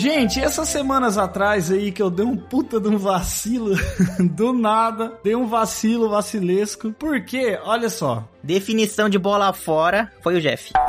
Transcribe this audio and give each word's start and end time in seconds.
Gente, 0.00 0.40
essas 0.40 0.70
semanas 0.70 1.18
atrás 1.18 1.70
aí 1.70 1.92
que 1.92 2.00
eu 2.00 2.08
dei 2.08 2.24
um 2.24 2.34
puta 2.34 2.80
de 2.80 2.88
um 2.88 2.96
vacilo, 2.96 3.74
do 4.32 4.50
nada, 4.50 5.12
dei 5.22 5.36
um 5.36 5.46
vacilo 5.46 6.08
vacilesco. 6.08 6.90
Porque, 6.98 7.58
olha 7.62 7.90
só, 7.90 8.26
Definição 8.42 9.10
de 9.10 9.18
bola 9.18 9.52
fora 9.52 10.10
foi 10.22 10.36
o 10.36 10.40
Jeff. 10.40 10.72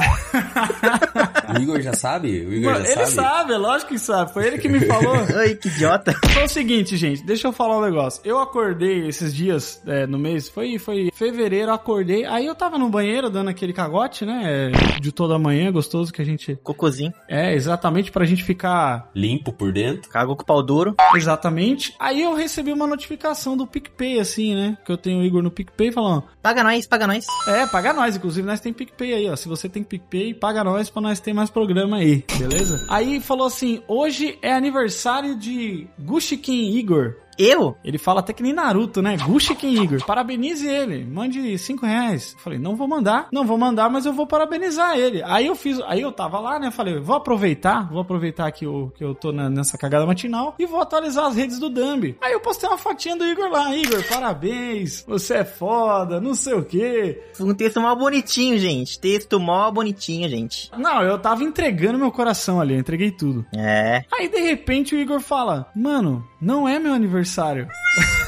o 1.57 1.61
Igor 1.61 1.81
já 1.81 1.93
sabe? 1.93 2.45
O 2.45 2.53
Igor 2.53 2.73
Mano, 2.73 2.85
já 2.85 2.91
ele 2.91 3.05
sabe? 3.05 3.27
sabe, 3.27 3.53
é 3.53 3.57
lógico 3.57 3.93
que 3.93 3.99
sabe. 3.99 4.33
Foi 4.33 4.47
ele 4.47 4.57
que 4.57 4.69
me 4.69 4.79
falou. 4.85 5.15
Ai, 5.35 5.55
que 5.55 5.67
idiota. 5.67 6.13
Foi 6.33 6.43
o 6.43 6.47
seguinte, 6.47 6.97
gente, 6.97 7.23
deixa 7.23 7.47
eu 7.47 7.51
falar 7.51 7.77
um 7.77 7.81
negócio. 7.81 8.21
Eu 8.23 8.39
acordei 8.39 9.07
esses 9.07 9.33
dias 9.33 9.81
é, 9.85 10.05
no 10.05 10.19
mês, 10.19 10.49
foi, 10.49 10.77
foi 10.77 11.09
fevereiro, 11.13 11.71
acordei. 11.71 12.25
Aí 12.25 12.45
eu 12.45 12.55
tava 12.55 12.77
no 12.77 12.89
banheiro 12.89 13.29
dando 13.29 13.49
aquele 13.49 13.73
cagote, 13.73 14.25
né? 14.25 14.71
De 14.99 15.11
toda 15.11 15.39
manhã, 15.39 15.71
gostoso 15.71 16.11
que 16.11 16.21
a 16.21 16.25
gente. 16.25 16.55
Cocôzinho. 16.63 17.13
É, 17.27 17.53
exatamente 17.53 18.11
pra 18.11 18.25
gente 18.25 18.43
ficar. 18.43 19.09
Limpo 19.15 19.51
por 19.51 19.71
dentro. 19.71 20.09
Cagou 20.09 20.35
com 20.35 20.43
o 20.43 20.45
pau 20.45 20.61
duro. 20.61 20.95
Exatamente. 21.15 21.95
Aí 21.99 22.21
eu 22.21 22.35
recebi 22.35 22.71
uma 22.71 22.87
notificação 22.87 23.57
do 23.57 23.65
PicPay, 23.65 24.19
assim, 24.19 24.55
né? 24.55 24.77
Que 24.85 24.91
eu 24.91 24.97
tenho 24.97 25.19
o 25.19 25.23
Igor 25.23 25.41
no 25.41 25.51
PicPay 25.51 25.91
falando. 25.91 26.23
Paga 26.41 26.63
nós, 26.63 26.87
paga 26.87 27.07
nós. 27.07 27.25
É, 27.47 27.65
paga 27.67 27.93
nós. 27.93 28.15
Inclusive, 28.15 28.45
nós 28.45 28.59
tem 28.59 28.73
PicPay 28.73 29.13
aí, 29.13 29.29
ó. 29.29 29.35
Se 29.35 29.47
você 29.47 29.67
tem 29.67 29.83
PicPay, 29.83 30.33
paga 30.33 30.63
nós 30.63 30.89
pra 30.89 31.01
nós 31.01 31.19
ter 31.19 31.33
mais 31.33 31.40
programa 31.49 31.97
aí, 31.97 32.23
beleza? 32.37 32.85
Aí 32.89 33.19
falou 33.19 33.47
assim: 33.47 33.81
hoje 33.87 34.37
é 34.41 34.53
aniversário 34.53 35.35
de 35.35 35.87
Gushikin 35.99 36.77
Igor. 36.77 37.15
Eu? 37.43 37.75
Ele 37.83 37.97
fala 37.97 38.19
até 38.19 38.33
que 38.33 38.43
nem 38.43 38.53
Naruto, 38.53 39.01
né? 39.01 39.17
Gushikin 39.17 39.81
Igor. 39.83 40.05
Parabenize 40.05 40.67
ele. 40.67 41.03
Mande 41.05 41.57
5 41.57 41.85
reais. 41.85 42.35
Falei, 42.39 42.59
não 42.59 42.75
vou 42.75 42.87
mandar. 42.87 43.27
Não 43.31 43.45
vou 43.45 43.57
mandar, 43.57 43.89
mas 43.89 44.05
eu 44.05 44.13
vou 44.13 44.27
parabenizar 44.27 44.97
ele. 44.97 45.21
Aí 45.25 45.47
eu 45.47 45.55
fiz. 45.55 45.79
Aí 45.87 46.01
eu 46.01 46.11
tava 46.11 46.39
lá, 46.39 46.59
né? 46.59 46.71
Falei, 46.71 46.99
vou 46.99 47.15
aproveitar. 47.15 47.89
Vou 47.91 48.01
aproveitar 48.01 48.51
que 48.51 48.65
eu, 48.65 48.91
que 48.95 49.03
eu 49.03 49.15
tô 49.15 49.31
na- 49.31 49.49
nessa 49.49 49.77
cagada 49.77 50.05
matinal 50.05 50.55
e 50.59 50.65
vou 50.65 50.81
atualizar 50.81 51.25
as 51.25 51.35
redes 51.35 51.59
do 51.59 51.69
Dambi. 51.69 52.17
Aí 52.21 52.33
eu 52.33 52.39
postei 52.39 52.69
uma 52.69 52.77
fotinha 52.77 53.15
do 53.15 53.25
Igor 53.25 53.49
lá. 53.49 53.75
Igor, 53.75 54.03
parabéns. 54.07 55.03
Você 55.07 55.35
é 55.35 55.45
foda. 55.45 56.19
Não 56.21 56.33
sei 56.35 56.53
o 56.53 56.63
quê. 56.63 57.21
Um 57.39 57.53
texto 57.53 57.79
mó 57.81 57.93
bonitinho, 57.95 58.57
gente. 58.57 58.99
Texto 58.99 59.39
mó 59.39 59.69
bonitinho, 59.71 60.29
gente. 60.29 60.69
Não, 60.77 61.01
eu 61.01 61.17
tava 61.17 61.43
entregando 61.43 61.97
meu 61.97 62.11
coração 62.11 62.59
ali. 62.61 62.73
Eu 62.73 62.79
entreguei 62.79 63.11
tudo. 63.11 63.45
É. 63.55 64.03
Aí 64.11 64.27
de 64.29 64.39
repente 64.39 64.95
o 64.95 64.99
Igor 64.99 65.19
fala: 65.19 65.69
Mano, 65.75 66.25
não 66.39 66.67
é 66.67 66.77
meu 66.79 66.93
aniversário. 66.93 67.30
Que 67.35 68.20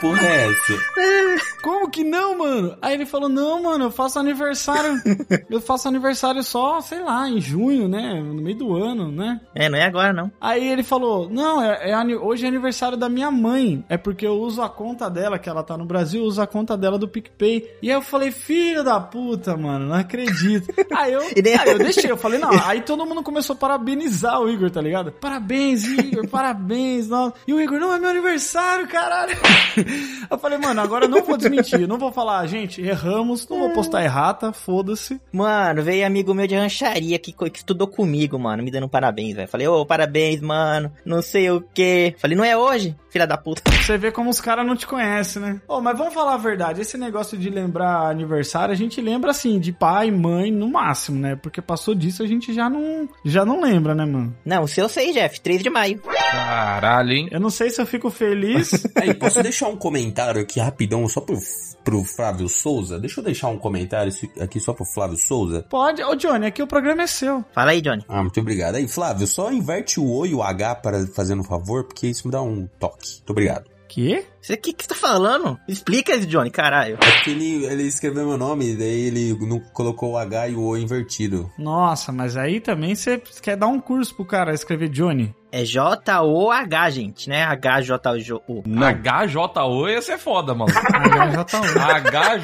porra 0.00 0.26
é 0.26 0.50
essa? 0.50 1.56
Como 1.62 1.90
que 1.90 2.04
não, 2.04 2.38
mano? 2.38 2.76
Aí 2.80 2.94
ele 2.94 3.06
falou: 3.06 3.28
Não, 3.28 3.62
mano, 3.62 3.86
eu 3.86 3.90
faço 3.90 4.18
aniversário. 4.18 5.02
eu 5.50 5.60
faço 5.60 5.88
aniversário 5.88 6.42
só, 6.42 6.80
sei 6.80 7.00
lá, 7.00 7.28
em 7.28 7.40
junho, 7.40 7.88
né? 7.88 8.14
No 8.20 8.40
meio 8.40 8.56
do 8.56 8.76
ano, 8.76 9.10
né? 9.10 9.40
É, 9.54 9.68
não 9.68 9.78
é 9.78 9.84
agora, 9.84 10.12
não. 10.12 10.30
Aí 10.40 10.66
ele 10.66 10.82
falou: 10.82 11.28
Não, 11.28 11.62
é, 11.62 11.90
é 11.90 12.16
hoje 12.16 12.44
é 12.44 12.48
aniversário 12.48 12.96
da 12.96 13.08
minha 13.08 13.30
mãe. 13.30 13.84
É 13.88 13.96
porque 13.96 14.26
eu 14.26 14.34
uso 14.34 14.62
a 14.62 14.68
conta 14.68 15.10
dela, 15.10 15.38
que 15.38 15.48
ela 15.48 15.62
tá 15.62 15.76
no 15.76 15.84
Brasil, 15.84 16.22
uso 16.22 16.40
a 16.40 16.46
conta 16.46 16.76
dela 16.76 16.98
do 16.98 17.08
PicPay. 17.08 17.68
E 17.82 17.90
aí 17.90 17.96
eu 17.96 18.02
falei: 18.02 18.30
Filho 18.30 18.84
da 18.84 19.00
puta, 19.00 19.56
mano, 19.56 19.86
não 19.86 19.96
acredito. 19.96 20.72
aí, 20.94 21.12
eu, 21.12 21.22
aí 21.22 21.68
eu 21.70 21.78
deixei, 21.78 22.10
eu 22.10 22.16
falei: 22.16 22.38
Não. 22.38 22.50
Aí 22.64 22.80
todo 22.80 23.06
mundo 23.06 23.22
começou 23.22 23.54
a 23.54 23.58
parabenizar 23.58 24.40
o 24.40 24.48
Igor, 24.48 24.70
tá 24.70 24.80
ligado? 24.80 25.12
Parabéns, 25.12 25.84
Igor, 25.84 26.28
parabéns. 26.28 27.08
Nossa. 27.08 27.34
E 27.46 27.52
o 27.52 27.60
Igor: 27.60 27.78
Não, 27.78 27.92
é 27.92 27.98
meu 27.98 28.10
aniversário, 28.10 28.55
caralho. 28.88 29.36
eu 30.30 30.38
falei: 30.38 30.58
Mano, 30.58 30.80
agora 30.80 31.04
eu 31.04 31.08
não 31.08 31.22
vou 31.22 31.36
desmentir. 31.36 31.86
Não 31.86 31.98
vou 31.98 32.10
falar, 32.10 32.46
gente, 32.46 32.80
erramos, 32.80 33.46
não 33.48 33.58
vou 33.58 33.70
postar 33.72 34.02
errata, 34.02 34.52
foda-se. 34.52 35.20
Mano, 35.32 35.82
veio 35.82 36.06
amigo 36.06 36.34
meu 36.34 36.46
de 36.46 36.56
rancharia 36.56 37.18
que, 37.18 37.32
que 37.32 37.58
estudou 37.58 37.86
comigo, 37.86 38.38
mano, 38.38 38.62
me 38.62 38.70
dando 38.70 38.88
parabéns, 38.88 39.36
velho. 39.36 39.48
Falei, 39.48 39.68
ô, 39.68 39.84
parabéns, 39.84 40.40
mano, 40.40 40.90
não 41.04 41.20
sei 41.20 41.50
o 41.50 41.60
quê. 41.60 42.14
Falei, 42.18 42.36
não 42.36 42.44
é 42.44 42.56
hoje, 42.56 42.96
filha 43.10 43.26
da 43.26 43.36
puta. 43.36 43.62
Você 43.70 43.98
vê 43.98 44.10
como 44.10 44.30
os 44.30 44.40
caras 44.40 44.66
não 44.66 44.74
te 44.74 44.86
conhecem, 44.86 45.42
né? 45.42 45.60
Ô, 45.68 45.80
mas 45.80 45.96
vamos 45.96 46.14
falar 46.14 46.34
a 46.34 46.38
verdade. 46.38 46.80
Esse 46.80 46.96
negócio 46.96 47.36
de 47.36 47.50
lembrar 47.50 48.10
aniversário, 48.10 48.72
a 48.72 48.76
gente 48.76 49.00
lembra 49.00 49.30
assim, 49.30 49.60
de 49.60 49.72
pai, 49.72 50.10
mãe, 50.10 50.50
no 50.50 50.68
máximo, 50.68 51.18
né? 51.18 51.36
Porque 51.36 51.60
passou 51.60 51.94
disso, 51.94 52.22
a 52.22 52.26
gente 52.26 52.54
já 52.54 52.70
não, 52.70 53.08
já 53.24 53.44
não 53.44 53.60
lembra, 53.60 53.94
né, 53.94 54.04
mano? 54.04 54.34
Não, 54.44 54.62
o 54.62 54.68
seu 54.68 54.86
eu 54.86 54.88
sei, 54.88 55.12
Jeff, 55.12 55.40
3 55.40 55.64
de 55.64 55.68
maio. 55.68 56.00
Caralho, 56.30 57.12
hein? 57.12 57.28
Eu 57.32 57.40
não 57.40 57.50
sei 57.50 57.70
se 57.70 57.80
eu 57.80 57.86
fico 57.86 58.08
feliz. 58.08 58.45
Aí, 58.96 59.14
posso 59.14 59.42
deixar 59.42 59.68
um 59.68 59.76
comentário 59.76 60.40
aqui 60.40 60.60
rapidão 60.60 61.06
só 61.08 61.20
pro, 61.20 61.38
pro 61.84 62.04
Flávio 62.04 62.48
Souza? 62.48 62.98
Deixa 62.98 63.20
eu 63.20 63.24
deixar 63.24 63.48
um 63.48 63.58
comentário 63.58 64.12
aqui 64.40 64.60
só 64.60 64.72
pro 64.72 64.84
Flávio 64.84 65.16
Souza. 65.16 65.64
Pode. 65.68 66.02
Ô, 66.02 66.14
Johnny, 66.14 66.46
aqui 66.46 66.62
o 66.62 66.66
programa 66.66 67.02
é 67.02 67.06
seu. 67.06 67.44
Fala 67.54 67.70
aí, 67.70 67.80
Johnny. 67.80 68.04
Ah, 68.08 68.22
muito 68.22 68.40
obrigado. 68.40 68.76
Aí, 68.76 68.86
Flávio, 68.88 69.26
só 69.26 69.52
inverte 69.52 69.98
o 70.00 70.06
O 70.06 70.26
e 70.26 70.34
o 70.34 70.42
H 70.42 70.76
para 70.76 71.06
fazendo 71.08 71.40
um 71.40 71.44
favor, 71.44 71.84
porque 71.84 72.06
isso 72.06 72.26
me 72.26 72.32
dá 72.32 72.42
um 72.42 72.66
toque. 72.78 73.16
Muito 73.16 73.30
obrigado. 73.30 73.76
Quê? 73.88 74.24
Você 74.40 74.56
que 74.56 74.72
que 74.72 74.84
você 74.84 74.88
tá 74.88 74.94
falando? 74.94 75.58
Explica 75.66 76.14
isso, 76.14 76.26
Johnny, 76.26 76.50
caralho. 76.50 76.98
É 77.00 77.10
porque 77.12 77.30
ele, 77.30 77.64
ele 77.64 77.82
escreveu 77.84 78.26
meu 78.26 78.36
nome, 78.36 78.74
daí 78.74 79.06
ele 79.06 79.34
não 79.46 79.58
colocou 79.58 80.12
o 80.12 80.18
H 80.18 80.48
e 80.48 80.54
o 80.54 80.60
O 80.60 80.76
invertido. 80.76 81.50
Nossa, 81.58 82.12
mas 82.12 82.36
aí 82.36 82.60
também 82.60 82.94
você 82.94 83.18
quer 83.40 83.56
dar 83.56 83.68
um 83.68 83.80
curso 83.80 84.14
pro 84.14 84.24
cara 84.24 84.52
escrever 84.52 84.88
Johnny. 84.88 85.34
É 85.56 85.64
J-O-H, 85.64 86.90
gente, 86.90 87.30
né? 87.30 87.42
H-J-O. 87.44 88.62
HJO 88.62 89.88
ia 89.88 90.02
ser 90.02 90.18
foda, 90.18 90.54
mano. 90.54 90.70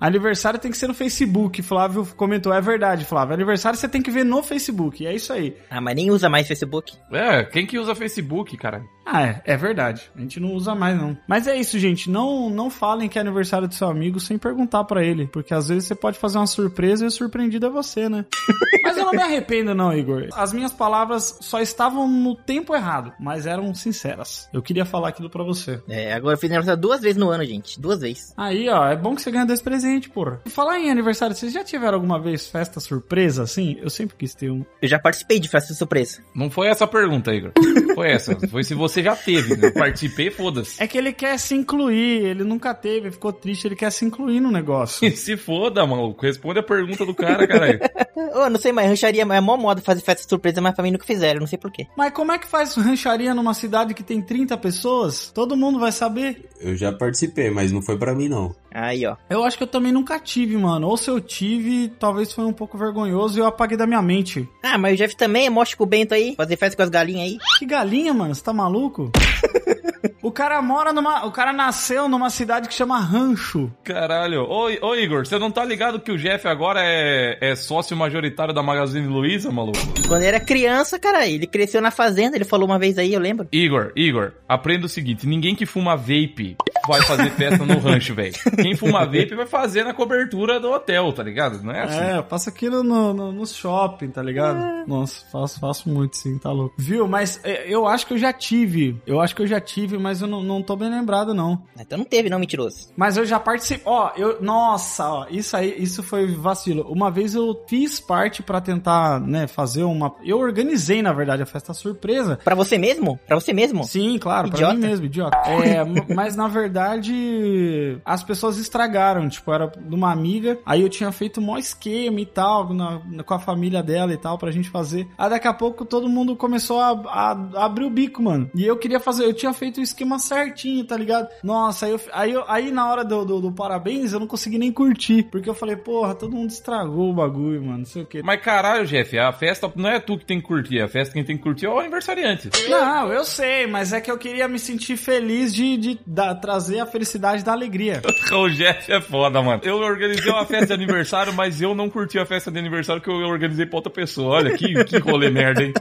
Aniversário 0.00 0.60
tem 0.60 0.70
que 0.70 0.78
ser 0.78 0.86
no 0.86 0.94
Facebook. 0.94 1.60
Flávio 1.62 2.06
comentou. 2.16 2.54
É 2.54 2.60
verdade, 2.60 3.04
Flávio. 3.04 3.34
Aniversário 3.34 3.76
você 3.76 3.88
tem 3.88 4.00
que 4.00 4.12
ver 4.12 4.24
no 4.24 4.40
Facebook. 4.40 5.04
É 5.04 5.12
isso 5.12 5.32
aí. 5.32 5.56
Ah, 5.68 5.80
mas 5.80 5.96
nem 5.96 6.12
usa 6.12 6.28
mais 6.28 6.46
Facebook. 6.46 6.92
É, 7.10 7.42
quem 7.42 7.66
que 7.66 7.76
usa 7.76 7.96
Facebook, 7.96 8.56
cara? 8.56 8.84
Ah, 9.10 9.22
é, 9.22 9.42
é 9.46 9.56
verdade. 9.56 10.10
A 10.14 10.20
gente 10.20 10.38
não 10.38 10.52
usa 10.52 10.74
mais, 10.74 10.96
não. 10.96 11.16
Mas 11.26 11.46
é 11.46 11.56
isso, 11.56 11.78
gente. 11.78 12.10
Não, 12.10 12.50
não 12.50 12.68
falem 12.68 13.08
que 13.08 13.18
é 13.18 13.22
aniversário 13.22 13.66
do 13.66 13.74
seu 13.74 13.88
amigo 13.88 14.20
sem 14.20 14.36
perguntar 14.36 14.84
pra 14.84 15.02
ele. 15.02 15.26
Porque 15.26 15.54
às 15.54 15.68
vezes 15.68 15.84
você 15.86 15.94
pode 15.94 16.18
fazer 16.18 16.36
uma 16.36 16.46
surpresa 16.46 17.04
e 17.04 17.08
o 17.08 17.10
surpreendido 17.10 17.66
é 17.66 17.70
você, 17.70 18.08
né? 18.08 18.26
mas 18.84 18.98
eu 18.98 19.07
não 19.12 19.18
me 19.18 19.22
arrependo, 19.22 19.74
não, 19.74 19.92
Igor. 19.96 20.28
As 20.34 20.52
minhas 20.52 20.72
palavras 20.72 21.38
só 21.40 21.60
estavam 21.60 22.08
no 22.08 22.34
tempo 22.34 22.74
errado, 22.74 23.12
mas 23.18 23.46
eram 23.46 23.74
sinceras. 23.74 24.48
Eu 24.52 24.62
queria 24.62 24.84
falar 24.84 25.08
aquilo 25.08 25.30
pra 25.30 25.42
você. 25.44 25.80
É, 25.88 26.12
agora 26.12 26.34
eu 26.34 26.38
fiz 26.38 26.50
aniversário 26.50 26.80
duas 26.80 27.00
vezes 27.00 27.16
no 27.16 27.30
ano, 27.30 27.44
gente. 27.44 27.80
Duas 27.80 28.00
vezes. 28.00 28.32
Aí, 28.36 28.68
ó, 28.68 28.86
é 28.86 28.96
bom 28.96 29.14
que 29.14 29.22
você 29.22 29.30
ganha 29.30 29.46
dois 29.46 29.62
presentes, 29.62 30.10
porra. 30.10 30.40
Falar 30.46 30.78
em 30.78 30.90
aniversário, 30.90 31.34
vocês 31.34 31.52
já 31.52 31.64
tiveram 31.64 31.94
alguma 31.94 32.20
vez 32.20 32.46
festa 32.46 32.80
surpresa 32.80 33.42
assim? 33.42 33.76
Eu 33.80 33.90
sempre 33.90 34.16
quis 34.16 34.34
ter 34.34 34.50
um. 34.50 34.64
Eu 34.80 34.88
já 34.88 34.98
participei 34.98 35.38
de 35.40 35.48
festa 35.48 35.72
surpresa. 35.74 36.22
Não 36.34 36.50
foi 36.50 36.68
essa 36.68 36.84
a 36.84 36.88
pergunta, 36.88 37.32
Igor. 37.34 37.52
Foi 37.98 38.12
essa. 38.12 38.36
Foi 38.48 38.62
se 38.62 38.74
você 38.74 39.02
já 39.02 39.16
teve. 39.16 39.56
né? 39.56 39.68
Eu 39.68 39.72
participei, 39.74 40.30
foda-se. 40.30 40.80
É 40.80 40.86
que 40.86 40.96
ele 40.96 41.12
quer 41.12 41.36
se 41.36 41.54
incluir, 41.56 42.24
ele 42.26 42.44
nunca 42.44 42.72
teve, 42.72 43.10
ficou 43.10 43.32
triste, 43.32 43.66
ele 43.66 43.74
quer 43.74 43.90
se 43.90 44.04
incluir 44.04 44.38
no 44.38 44.52
negócio. 44.52 45.10
Se 45.16 45.36
foda, 45.36 45.84
maluco. 45.84 46.24
Responde 46.24 46.60
a 46.60 46.62
pergunta 46.62 47.04
do 47.04 47.12
cara, 47.14 47.46
caralho. 47.46 47.80
Ô, 48.36 48.48
não 48.48 48.58
sei, 48.58 48.70
mas 48.70 48.87
rancharia 48.88 49.22
é 49.22 49.40
mó 49.40 49.56
moda 49.56 49.80
fazer 49.80 50.00
festa 50.00 50.28
surpresa, 50.28 50.60
mas 50.60 50.74
pra 50.74 50.82
mim 50.82 50.90
nunca 50.90 51.04
fizeram, 51.04 51.40
não 51.40 51.46
sei 51.46 51.58
porquê. 51.58 51.86
Mas 51.96 52.12
como 52.12 52.32
é 52.32 52.38
que 52.38 52.46
faz 52.46 52.74
rancharia 52.74 53.34
numa 53.34 53.54
cidade 53.54 53.94
que 53.94 54.02
tem 54.02 54.20
30 54.20 54.56
pessoas? 54.56 55.30
Todo 55.30 55.56
mundo 55.56 55.78
vai 55.78 55.92
saber. 55.92 56.48
Eu 56.60 56.76
já 56.76 56.92
participei, 56.92 57.50
mas 57.50 57.72
não 57.72 57.82
foi 57.82 57.96
pra 57.98 58.14
mim, 58.14 58.28
não. 58.28 58.54
Aí, 58.80 59.04
ó. 59.04 59.16
Eu 59.28 59.44
acho 59.44 59.56
que 59.56 59.64
eu 59.64 59.66
também 59.66 59.90
nunca 59.90 60.20
tive, 60.20 60.56
mano. 60.56 60.86
Ou 60.86 60.96
se 60.96 61.10
eu 61.10 61.20
tive, 61.20 61.88
talvez 61.98 62.32
foi 62.32 62.44
um 62.44 62.52
pouco 62.52 62.78
vergonhoso 62.78 63.36
e 63.36 63.40
eu 63.40 63.46
apaguei 63.46 63.76
da 63.76 63.86
minha 63.86 64.00
mente. 64.00 64.48
Ah, 64.62 64.78
mas 64.78 64.94
o 64.94 64.96
Jeff 64.96 65.16
também 65.16 65.46
é 65.46 65.50
mó 65.50 65.64
Chico 65.64 65.84
Bento 65.84 66.14
aí, 66.14 66.34
fazer 66.36 66.56
festa 66.56 66.76
com 66.76 66.82
as 66.82 66.88
galinhas 66.88 67.22
aí. 67.22 67.38
Que 67.58 67.66
galinha, 67.66 68.14
mano? 68.14 68.34
Você 68.34 68.42
tá 68.42 68.52
maluco? 68.52 69.10
o 70.22 70.30
cara 70.30 70.60
mora 70.62 70.92
numa. 70.92 71.26
O 71.26 71.32
cara 71.32 71.52
nasceu 71.52 72.08
numa 72.08 72.30
cidade 72.30 72.68
que 72.68 72.74
chama 72.74 73.00
Rancho. 73.00 73.70
Caralho. 73.82 74.42
Ô, 74.42 74.66
ô, 74.82 74.94
Igor, 74.94 75.26
você 75.26 75.38
não 75.38 75.50
tá 75.50 75.64
ligado 75.64 76.00
que 76.00 76.12
o 76.12 76.18
Jeff 76.18 76.46
agora 76.46 76.80
é, 76.82 77.38
é 77.40 77.56
sócio 77.56 77.96
majoritário 77.96 78.54
da 78.54 78.62
Magazine 78.62 79.06
Luiza, 79.06 79.50
maluco? 79.50 79.78
Quando 80.06 80.22
ele 80.22 80.28
era 80.28 80.40
criança, 80.40 80.98
cara, 80.98 81.26
ele 81.26 81.46
cresceu 81.46 81.80
na 81.80 81.90
fazenda, 81.90 82.36
ele 82.36 82.44
falou 82.44 82.66
uma 82.66 82.78
vez 82.78 82.96
aí, 82.96 83.12
eu 83.12 83.20
lembro. 83.20 83.48
Igor, 83.50 83.92
Igor, 83.96 84.32
aprenda 84.48 84.86
o 84.86 84.88
seguinte: 84.88 85.26
ninguém 85.26 85.54
que 85.54 85.66
fuma 85.66 85.96
vape 85.96 86.56
vai 86.86 87.02
fazer 87.02 87.30
festa 87.30 87.64
no 87.64 87.78
rancho, 87.80 88.14
velho. 88.14 88.34
Quem 88.68 88.76
fuma 88.76 89.04
vape 89.04 89.34
vai 89.34 89.46
fazer 89.46 89.84
na 89.84 89.94
cobertura 89.94 90.60
do 90.60 90.70
hotel, 90.70 91.12
tá 91.12 91.22
ligado? 91.22 91.62
Não 91.62 91.72
é 91.72 91.82
assim? 91.84 91.98
É, 91.98 92.18
eu 92.18 92.24
faço 92.24 92.48
aquilo 92.48 92.82
no, 92.82 93.14
no, 93.14 93.32
no 93.32 93.46
shopping, 93.46 94.08
tá 94.08 94.22
ligado? 94.22 94.86
Nossa, 94.86 95.24
faço, 95.30 95.58
faço 95.60 95.88
muito 95.88 96.16
sim, 96.16 96.38
tá 96.38 96.50
louco. 96.50 96.74
Viu? 96.78 97.06
Mas 97.06 97.40
é, 97.44 97.64
eu 97.72 97.86
acho 97.86 98.06
que 98.06 98.14
eu 98.14 98.18
já 98.18 98.32
tive. 98.32 99.00
Eu 99.06 99.20
acho 99.20 99.34
que 99.34 99.42
eu 99.42 99.46
já 99.46 99.60
tive, 99.60 99.98
mas 99.98 100.20
eu 100.20 100.28
não, 100.28 100.42
não 100.42 100.62
tô 100.62 100.76
bem 100.76 100.90
lembrado, 100.90 101.34
não. 101.34 101.62
Então 101.78 101.98
não 101.98 102.04
teve, 102.04 102.28
não, 102.28 102.38
mentiroso. 102.38 102.88
Mas 102.96 103.16
eu 103.16 103.24
já 103.24 103.38
participei. 103.38 103.82
Ó, 103.86 104.10
eu. 104.16 104.40
Nossa, 104.40 105.08
ó, 105.08 105.26
isso 105.30 105.56
aí, 105.56 105.74
isso 105.78 106.02
foi 106.02 106.26
vacilo. 106.26 106.82
Uma 106.90 107.10
vez 107.10 107.34
eu 107.34 107.64
fiz 107.68 108.00
parte 108.00 108.42
pra 108.42 108.60
tentar, 108.60 109.20
né, 109.20 109.46
fazer 109.46 109.82
uma. 109.82 110.14
Eu 110.24 110.38
organizei, 110.38 111.02
na 111.02 111.12
verdade, 111.12 111.42
a 111.42 111.46
festa 111.46 111.72
surpresa. 111.74 112.38
Pra 112.42 112.54
você 112.54 112.78
mesmo? 112.78 113.18
Pra 113.26 113.38
você 113.38 113.52
mesmo? 113.52 113.84
Sim, 113.84 114.18
claro, 114.18 114.48
pra 114.48 114.58
Idiota. 114.58 114.74
mim 114.74 114.80
mesmo, 114.80 115.06
idiota. 115.06 115.36
É, 115.48 115.84
mas 116.14 116.36
na 116.36 116.48
verdade, 116.48 117.98
as 118.04 118.22
pessoas 118.22 118.47
estragaram. 118.56 119.28
Tipo, 119.28 119.52
era 119.52 119.66
de 119.66 119.94
uma 119.94 120.10
amiga. 120.12 120.58
Aí 120.64 120.82
eu 120.82 120.88
tinha 120.88 121.10
feito 121.12 121.40
um 121.40 121.58
esquema 121.58 122.20
e 122.20 122.26
tal, 122.26 122.72
na- 122.72 123.00
na- 123.10 123.22
com 123.24 123.34
a 123.34 123.38
família 123.38 123.82
dela 123.82 124.12
e 124.12 124.16
tal, 124.16 124.38
pra 124.38 124.50
gente 124.50 124.70
fazer. 124.70 125.06
Aí 125.18 125.28
daqui 125.28 125.48
a 125.48 125.52
pouco 125.54 125.84
todo 125.84 126.08
mundo 126.08 126.36
começou 126.36 126.80
a, 126.80 126.90
a- 126.90 127.48
a 127.56 127.64
abrir 127.64 127.84
o 127.84 127.90
bico, 127.90 128.22
mano. 128.22 128.50
E 128.54 128.64
eu 128.64 128.76
queria 128.76 129.00
fazer, 129.00 129.24
eu 129.24 129.34
tinha 129.34 129.52
feito 129.52 129.78
o 129.78 129.82
esquema 129.82 130.18
certinho, 130.18 130.84
tá 130.84 130.96
ligado? 130.96 131.28
Nossa, 131.42 131.86
aí, 131.86 131.92
eu, 131.92 132.00
aí, 132.12 132.32
eu- 132.32 132.44
aí 132.48 132.70
na 132.70 132.88
hora 132.90 133.04
do, 133.04 133.24
do, 133.24 133.40
do 133.40 133.52
parabéns 133.52 134.12
eu 134.12 134.20
não 134.20 134.26
consegui 134.26 134.58
nem 134.58 134.72
curtir. 134.72 135.24
Porque 135.24 135.48
eu 135.50 135.54
falei, 135.54 135.76
porra, 135.76 136.14
todo 136.14 136.34
mundo 136.36 136.50
estragou 136.50 137.10
o 137.10 137.14
bagulho, 137.14 137.62
mano. 137.62 137.78
Não 137.78 137.84
sei 137.84 138.02
o 138.02 138.06
que. 138.06 138.22
Mas 138.22 138.40
caralho, 138.40 138.86
Jeff, 138.86 139.18
a 139.18 139.32
festa 139.32 139.70
não 139.76 139.88
é 139.90 139.98
tu 140.00 140.16
que 140.18 140.24
tem 140.24 140.40
que 140.40 140.46
curtir, 140.46 140.80
a 140.80 140.88
festa 140.88 141.12
quem 141.14 141.24
tem 141.24 141.36
que 141.36 141.42
curtir 141.42 141.66
é 141.66 141.68
o 141.70 141.78
aniversariante. 141.78 142.50
Não, 142.68 143.12
eu 143.12 143.24
sei, 143.24 143.66
mas 143.66 143.92
é 143.92 144.00
que 144.00 144.10
eu 144.10 144.18
queria 144.18 144.46
me 144.48 144.58
sentir 144.58 144.96
feliz 144.96 145.52
de, 145.54 145.76
de 145.76 146.00
dar- 146.06 146.34
trazer 146.36 146.80
a 146.80 146.86
felicidade 146.86 147.42
da 147.44 147.52
alegria. 147.52 148.00
O 148.38 148.48
Jeff 148.48 148.90
é 148.92 149.00
foda, 149.00 149.42
mano. 149.42 149.60
Eu 149.64 149.78
organizei 149.78 150.30
uma 150.30 150.46
festa 150.46 150.66
de 150.68 150.72
aniversário, 150.84 151.32
mas 151.32 151.60
eu 151.60 151.74
não 151.74 151.90
curti 151.90 152.18
a 152.18 152.26
festa 152.26 152.50
de 152.50 152.58
aniversário 152.58 153.02
que 153.02 153.10
eu 153.10 153.14
organizei 153.14 153.66
pra 153.66 153.76
outra 153.78 153.90
pessoa. 153.90 154.36
Olha 154.36 154.56
que, 154.56 154.84
que 154.84 154.98
rolê 154.98 155.28
merda, 155.30 155.64
hein? 155.64 155.72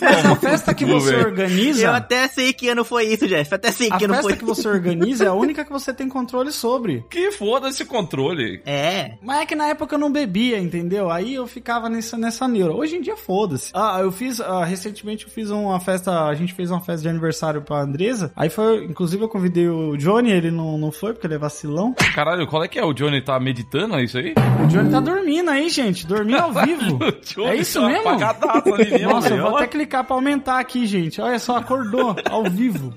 Essa 0.00 0.36
festa 0.36 0.74
que 0.74 0.84
você 0.84 1.12
velho. 1.12 1.26
organiza. 1.28 1.82
Eu 1.82 1.92
até 1.92 2.28
sei 2.28 2.52
que 2.52 2.68
ano 2.68 2.84
foi 2.84 3.04
isso, 3.06 3.26
Jeff. 3.26 3.54
Até 3.54 3.72
sei 3.72 3.88
A 3.90 3.96
que 3.96 4.04
ano 4.04 4.14
festa 4.14 4.28
foi 4.28 4.38
que 4.38 4.44
você 4.44 4.68
organiza 4.68 5.24
é 5.24 5.28
a 5.28 5.32
única 5.32 5.64
que 5.64 5.72
você 5.72 5.92
tem 5.92 6.08
controle 6.08 6.52
sobre. 6.52 7.04
Que 7.08 7.30
foda 7.32 7.68
esse 7.68 7.84
controle. 7.84 8.60
É. 8.66 9.14
Mas 9.22 9.40
é 9.40 9.46
que 9.46 9.54
na 9.54 9.68
época 9.68 9.94
eu 9.94 9.98
não 9.98 10.12
bebia, 10.12 10.58
entendeu? 10.58 11.10
Aí 11.10 11.34
eu 11.34 11.46
ficava 11.46 11.88
nessa, 11.88 12.16
nessa 12.18 12.46
neura. 12.46 12.74
Hoje 12.74 12.96
em 12.96 13.00
dia, 13.00 13.16
foda-se. 13.16 13.70
Ah, 13.74 13.98
eu 14.00 14.12
fiz, 14.12 14.40
ah, 14.40 14.64
recentemente 14.64 15.24
eu 15.24 15.30
fiz 15.30 15.50
uma 15.50 15.80
festa, 15.80 16.26
a 16.26 16.34
gente 16.34 16.52
fez 16.52 16.70
uma 16.70 16.80
festa 16.80 17.02
de 17.02 17.08
aniversário 17.08 17.62
pra 17.62 17.80
Andresa. 17.80 18.32
Aí 18.36 18.50
foi, 18.50 18.84
inclusive 18.84 19.22
eu 19.22 19.28
convidei 19.28 19.68
o 19.68 19.96
Johnny, 19.96 20.30
ele 20.30 20.50
não, 20.50 20.76
não 20.76 20.92
foi 20.98 21.12
porque 21.12 21.26
ele 21.26 21.34
é 21.34 21.38
vacilão. 21.38 21.94
Caralho, 22.14 22.46
qual 22.46 22.64
é 22.64 22.68
que 22.68 22.78
é? 22.78 22.84
O 22.84 22.92
Johnny 22.92 23.20
tá 23.22 23.38
meditando, 23.38 23.94
é 23.96 24.04
isso 24.04 24.18
aí? 24.18 24.34
O 24.62 24.66
Johnny 24.66 24.90
tá 24.90 25.00
dormindo 25.00 25.50
aí, 25.50 25.68
gente, 25.68 26.06
dormindo 26.06 26.40
ao 26.40 26.52
vivo. 26.64 26.98
É 27.44 27.54
isso 27.56 27.80
tá 27.80 27.88
mesmo? 27.88 28.08
ali 28.08 29.04
Nossa, 29.04 29.34
eu 29.34 29.42
vou 29.42 29.56
até 29.56 29.66
clicar 29.66 30.04
pra 30.04 30.16
aumentar 30.16 30.58
aqui, 30.58 30.86
gente. 30.86 31.20
Olha 31.20 31.38
só, 31.38 31.56
acordou 31.56 32.16
ao 32.30 32.44
vivo. 32.44 32.94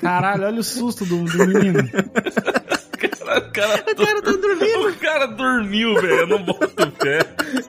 Caralho, 0.00 0.44
olha 0.44 0.60
o 0.60 0.64
susto 0.64 1.04
do, 1.04 1.24
do 1.24 1.46
menino. 1.46 1.80
O 1.80 3.52
cara, 3.52 3.74
o 3.76 3.96
cara 3.96 4.22
tá 4.22 4.32
dormindo. 4.32 4.88
O 4.88 4.94
cara 4.94 5.26
dormiu, 5.26 5.94
velho. 5.94 6.14
Eu 6.20 6.26
não 6.26 6.42
boto 6.42 6.92
fé. 7.02 7.18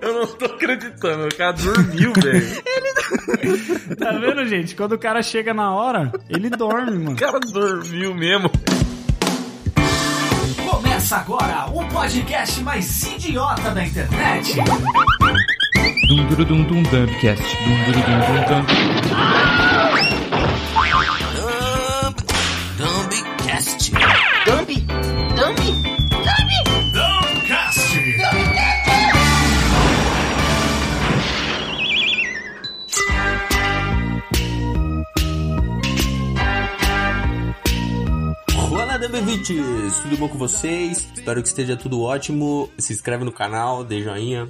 Eu 0.01 0.13
não 0.13 0.27
tô 0.27 0.45
acreditando. 0.45 1.25
O 1.25 1.35
cara 1.35 1.51
dormiu, 1.53 2.13
velho. 2.13 3.97
Tá 3.97 4.11
vendo, 4.13 4.45
gente? 4.45 4.75
Quando 4.75 4.93
o 4.93 4.99
cara 4.99 5.21
chega 5.21 5.53
na 5.53 5.73
hora, 5.73 6.11
ele 6.29 6.49
dorme, 6.49 6.91
mano. 6.97 7.11
O 7.11 7.15
cara 7.15 7.39
dormiu 7.39 8.13
mesmo. 8.13 8.49
Começa 11.07 11.23
agora 11.23 11.69
o 11.73 11.87
podcast 11.87 12.61
mais 12.63 13.03
idiota 13.03 13.71
da 13.71 13.85
internet. 13.85 14.55
Dum 16.09 16.27
dum 16.27 16.43
dum 16.43 16.63
dum 16.65 16.83
dumpcast. 16.83 17.43
Dum 17.63 17.77
dum 17.85 17.93
dum 17.93 18.19
dum 18.27 18.43
dum. 18.49 18.65
Dumbcast. 22.75 23.91
Dump! 24.45 24.96
Olá, 39.07 39.21
DB20! 39.21 40.01
Tudo 40.01 40.17
bom 40.17 40.27
com 40.27 40.37
vocês? 40.37 41.07
Espero 41.15 41.41
que 41.41 41.47
esteja 41.47 41.77
tudo 41.77 42.01
ótimo. 42.01 42.69
Se 42.77 42.91
inscreve 42.91 43.23
no 43.23 43.31
canal, 43.31 43.81
dê 43.81 44.03
joinha. 44.03 44.49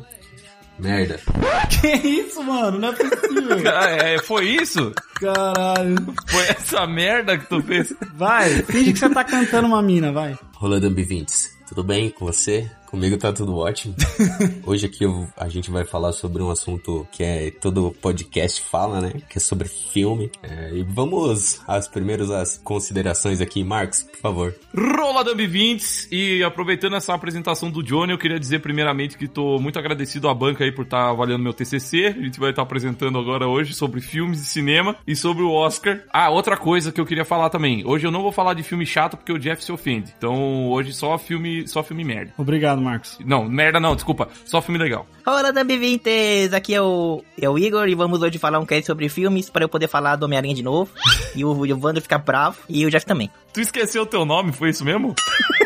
Merda. 0.80 1.20
Que 1.70 1.88
isso, 1.96 2.42
mano? 2.42 2.80
Não 2.80 2.90
é 2.90 2.92
possível. 2.94 3.58
Ah, 3.72 3.90
é, 3.90 4.18
foi 4.18 4.46
isso? 4.46 4.94
Caralho. 5.20 5.96
Foi 6.28 6.44
essa 6.48 6.88
merda 6.88 7.38
que 7.38 7.46
tu 7.48 7.62
fez? 7.62 7.94
Vai, 8.16 8.50
finge 8.64 8.94
que 8.94 9.00
você 9.00 9.10
tá 9.10 9.24
cantando 9.24 9.68
uma 9.68 9.82
mina, 9.82 10.12
vai. 10.12 10.36
Olá, 10.60 10.80
DB20s. 10.80 11.52
Tudo 11.68 11.84
bem 11.84 12.10
com 12.10 12.26
você? 12.26 12.70
Comigo 12.90 13.18
tá 13.18 13.34
tudo 13.34 13.56
ótimo. 13.58 13.94
Hoje 14.66 14.86
aqui 14.86 15.04
eu- 15.04 15.28
a 15.38 15.48
gente 15.50 15.70
vai 15.70 15.84
falar 15.84 16.14
sobre 16.14 16.42
um 16.42 16.50
assunto 16.50 17.06
que 17.12 17.22
é 17.24 17.52
todo 17.52 17.92
podcast 18.02 18.62
fala, 18.62 19.02
né? 19.02 19.14
Que 19.30 19.38
é 19.38 19.42
sobre 19.42 19.68
filme. 19.68 20.32
É, 20.42 20.72
e 20.74 20.84
vamos 20.84 21.62
às 21.68 21.88
primeiras 21.88 22.32
as 22.32 22.58
considerações 22.64 23.42
aqui, 23.42 23.64
Marcos, 23.64 24.04
por 24.04 24.18
favor. 24.20 24.56
Rola 24.76 25.24
Dumb 25.24 25.46
20 25.46 26.08
e 26.12 26.44
aproveitando 26.44 26.96
essa 26.96 27.14
apresentação 27.14 27.70
do 27.70 27.84
Johnny, 27.84 28.12
eu 28.14 28.18
queria 28.18 28.40
dizer 28.40 28.60
primeiramente 28.60 29.18
que 29.18 29.28
tô 29.28 29.60
muito 29.60 29.78
agradecido 29.78 30.30
à 30.30 30.34
banca 30.34 30.64
aí 30.64 30.72
por 30.72 30.84
estar 30.86 31.10
avaliando 31.10 31.44
meu 31.44 31.54
TCC. 31.54 32.08
A 32.18 32.22
gente 32.24 32.40
vai 32.40 32.52
estar 32.52 32.62
apresentando 32.62 33.18
agora 33.20 33.48
hoje 33.48 33.74
sobre 33.74 34.00
filmes 34.02 34.42
e 34.42 34.46
cinema 34.46 34.96
e 35.06 35.16
sobre 35.16 35.44
o 35.44 35.52
Oscar. 35.52 36.02
Ah, 36.12 36.30
outra 36.30 36.56
coisa 36.56 36.92
que 36.92 37.02
eu 37.02 37.06
queria 37.06 37.26
falar 37.26 37.50
também. 37.50 37.86
Hoje 37.86 38.08
eu 38.08 38.12
não 38.12 38.22
vou 38.22 38.32
falar 38.32 38.54
de 38.54 38.64
filme 38.64 38.86
chato 38.86 39.18
porque 39.18 39.32
o 39.34 39.40
Jeff 39.40 39.64
se 39.64 39.72
ofende. 39.72 40.14
Então, 40.18 40.70
hoje 40.70 40.94
só 40.94 41.18
filme, 41.18 41.68
só 41.68 41.84
filme 41.84 42.04
merda. 42.04 42.34
Obrigado, 42.38 42.77
Marcos. 42.82 43.18
Não, 43.26 43.46
merda 43.46 43.80
não, 43.80 43.96
desculpa. 43.96 44.28
Só 44.46 44.62
filme 44.62 44.80
legal. 44.80 45.06
Olá, 45.26 45.52
Dumb20! 45.52 46.54
Aqui 46.54 46.74
é 46.74 46.82
o, 46.82 47.24
é 47.40 47.50
o 47.50 47.58
Igor 47.58 47.88
e 47.88 47.96
vamos 47.96 48.22
hoje 48.22 48.38
falar 48.38 48.60
um 48.60 48.66
cast 48.66 48.86
sobre 48.86 49.10
filmes 49.10 49.50
para 49.50 49.64
eu 49.64 49.70
poder 49.70 49.88
falar 49.88 50.16
do 50.16 50.24
Homem-Aranha 50.26 50.56
de 50.56 50.64
novo. 50.64 50.92
e 51.36 51.44
o, 51.44 51.50
o 51.50 51.80
Wander 51.80 52.02
ficar 52.02 52.20
bravo 52.20 52.58
e 52.70 52.86
o 52.86 52.90
Jeff 52.90 53.06
também. 53.06 53.30
Tu 53.54 53.62
esqueceu 53.62 54.04
o 54.04 54.06
teu 54.06 54.26
nome, 54.26 54.52
foi 54.52 54.70
isso 54.70 54.86
mesmo? 54.86 55.16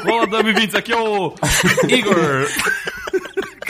Rola 0.04 0.28
Dumb 0.28 0.54
20, 0.54 0.78
aqui 0.78 0.92
é 0.92 0.98
o 0.98 1.34
Igor. 1.88 2.48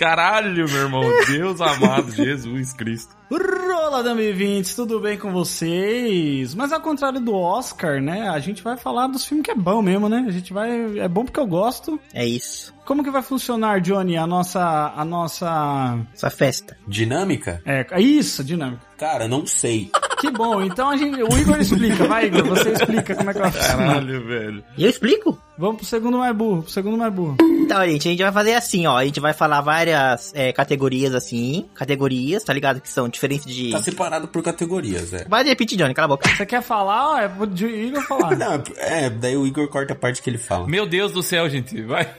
Caralho, 0.01 0.67
meu 0.67 0.81
irmão. 0.81 1.03
Deus 1.27 1.61
amado, 1.61 2.11
Jesus 2.11 2.73
Cristo. 2.73 3.15
Rola, 3.29 4.03
Dummy 4.03 4.31
20, 4.33 4.75
tudo 4.75 4.99
bem 4.99 5.17
com 5.17 5.31
vocês? 5.31 6.55
Mas 6.55 6.71
ao 6.73 6.81
contrário 6.81 7.19
do 7.19 7.35
Oscar, 7.35 8.01
né? 8.01 8.27
A 8.29 8.39
gente 8.39 8.63
vai 8.63 8.75
falar 8.77 9.07
dos 9.07 9.25
filmes 9.25 9.45
que 9.45 9.51
é 9.51 9.55
bom 9.55 9.81
mesmo, 9.81 10.09
né? 10.09 10.25
A 10.27 10.31
gente 10.31 10.51
vai. 10.51 10.97
É 10.97 11.07
bom 11.07 11.23
porque 11.23 11.39
eu 11.39 11.45
gosto. 11.45 11.99
É 12.13 12.25
isso. 12.25 12.73
Como 12.91 13.05
que 13.05 13.09
vai 13.09 13.21
funcionar, 13.21 13.79
Johnny, 13.79 14.17
a 14.17 14.27
nossa. 14.27 14.91
A 14.93 15.05
nossa. 15.05 15.97
Sua 16.13 16.29
festa. 16.29 16.75
Dinâmica? 16.85 17.61
É, 17.65 17.88
é 17.89 18.01
isso, 18.01 18.43
dinâmica. 18.43 18.81
Cara, 18.97 19.29
não 19.29 19.45
sei. 19.45 19.89
Que 20.19 20.29
bom, 20.29 20.61
então 20.61 20.89
a 20.89 20.97
gente. 20.97 21.23
O 21.23 21.38
Igor 21.38 21.57
explica, 21.61 22.05
vai, 22.05 22.25
Igor, 22.25 22.43
você 22.43 22.71
explica 22.71 23.15
como 23.15 23.29
é 23.29 23.33
que 23.33 23.39
vai 23.39 23.49
funcionar. 23.49 23.77
Caralho, 23.77 24.27
velho. 24.27 24.63
E 24.77 24.83
eu 24.83 24.89
explico? 24.89 25.41
Vamos 25.57 25.77
pro 25.77 25.85
segundo 25.85 26.17
mais 26.17 26.35
burro, 26.35 26.63
pro 26.63 26.71
segundo 26.71 26.97
mais 26.97 27.13
burro. 27.13 27.38
Então, 27.39 27.81
gente, 27.85 28.09
a 28.09 28.11
gente 28.11 28.23
vai 28.23 28.31
fazer 28.33 28.55
assim, 28.55 28.85
ó. 28.85 28.97
A 28.97 29.06
gente 29.06 29.21
vai 29.21 29.31
falar 29.31 29.61
várias 29.61 30.33
é, 30.35 30.51
categorias 30.51 31.16
assim. 31.16 31.69
Categorias, 31.73 32.44
tá 32.44 32.51
ligado? 32.51 32.81
Que 32.81 32.89
são 32.89 33.07
diferentes 33.07 33.45
de. 33.45 33.71
Tá 33.71 33.81
separado 33.81 34.27
por 34.27 34.44
categorias, 34.44 35.13
é. 35.13 35.25
Vai 35.30 35.45
repetir, 35.45 35.77
Johnny, 35.77 35.94
cala 35.94 36.07
a 36.07 36.09
boca. 36.09 36.27
Você 36.27 36.45
quer 36.45 36.61
falar? 36.61 37.11
ó, 37.11 37.18
É 37.18 37.30
pro 37.30 37.45
Igor 37.69 38.04
falar. 38.04 38.35
Não, 38.35 38.61
é, 38.75 39.09
daí 39.09 39.37
o 39.37 39.47
Igor 39.47 39.69
corta 39.69 39.94
a 39.94 39.95
parte 39.95 40.21
que 40.21 40.30
ele 40.30 40.37
fala. 40.37 40.68
Meu 40.68 40.85
Deus 40.85 41.13
do 41.13 41.23
céu, 41.23 41.49
gente. 41.49 41.81
Vai. 41.83 42.09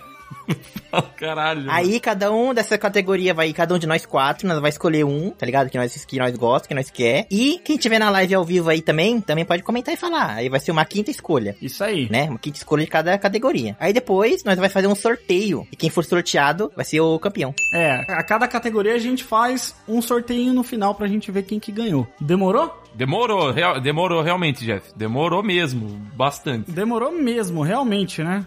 Caralho. 1.17 1.71
Aí 1.71 1.99
cada 2.01 2.31
um 2.33 2.53
dessa 2.53 2.77
categoria 2.77 3.33
vai, 3.33 3.53
cada 3.53 3.75
um 3.75 3.79
de 3.79 3.87
nós 3.87 4.05
quatro, 4.05 4.47
nós 4.47 4.61
vai 4.61 4.71
escolher 4.71 5.05
um, 5.05 5.31
tá 5.31 5.47
ligado? 5.47 5.71
Que 5.71 5.79
nós, 5.79 6.05
que 6.05 6.19
nós 6.19 6.37
gosta, 6.37 6.69
que 6.69 6.75
nós 6.75 6.91
quer. 6.91 7.27
E 7.31 7.61
quem 7.65 7.77
tiver 7.77 7.99
na 7.99 8.11
live 8.11 8.35
ao 8.35 8.45
vivo 8.45 8.69
aí 8.69 8.83
também, 8.83 9.21
também 9.21 9.45
pode 9.45 9.63
comentar 9.63 9.95
e 9.95 9.97
falar. 9.97 10.35
Aí 10.35 10.49
vai 10.49 10.61
ser 10.61 10.71
uma 10.71 10.85
quinta 10.85 11.11
escolha. 11.11 11.57
Isso 11.63 11.83
aí. 11.83 12.09
Né? 12.11 12.25
Uma 12.29 12.39
quinta 12.39 12.59
escolha 12.59 12.85
de 12.85 12.91
cada 12.91 13.17
categoria. 13.19 13.77
Aí 13.81 13.93
depois 13.93 14.45
nós 14.45 14.59
vai 14.59 14.69
fazer 14.69 14.87
um 14.87 14.95
sorteio. 14.95 15.67
E 15.73 15.77
quem 15.77 15.89
for 15.91 16.05
sorteado 16.05 16.71
vai 16.77 16.85
ser 16.85 17.01
o 17.01 17.19
campeão. 17.19 17.55
É, 17.75 18.05
a 18.09 18.23
cada 18.23 18.47
categoria 18.47 18.95
a 18.95 18.99
gente 18.99 19.25
faz 19.25 19.75
um 19.89 20.03
sorteio 20.03 20.53
no 20.53 20.63
final 20.63 20.95
pra 20.95 21.07
gente 21.09 21.31
ver 21.31 21.45
quem 21.45 21.59
que 21.59 21.73
ganhou. 21.73 22.07
Demorou? 22.21 22.83
Demorou, 22.95 23.51
real- 23.51 23.81
demorou 23.81 24.21
realmente, 24.23 24.65
Jeff. 24.67 24.93
Demorou 24.95 25.43
mesmo. 25.43 25.89
Bastante. 26.15 26.71
Demorou 26.71 27.11
mesmo, 27.13 27.63
realmente, 27.63 28.23
né? 28.23 28.45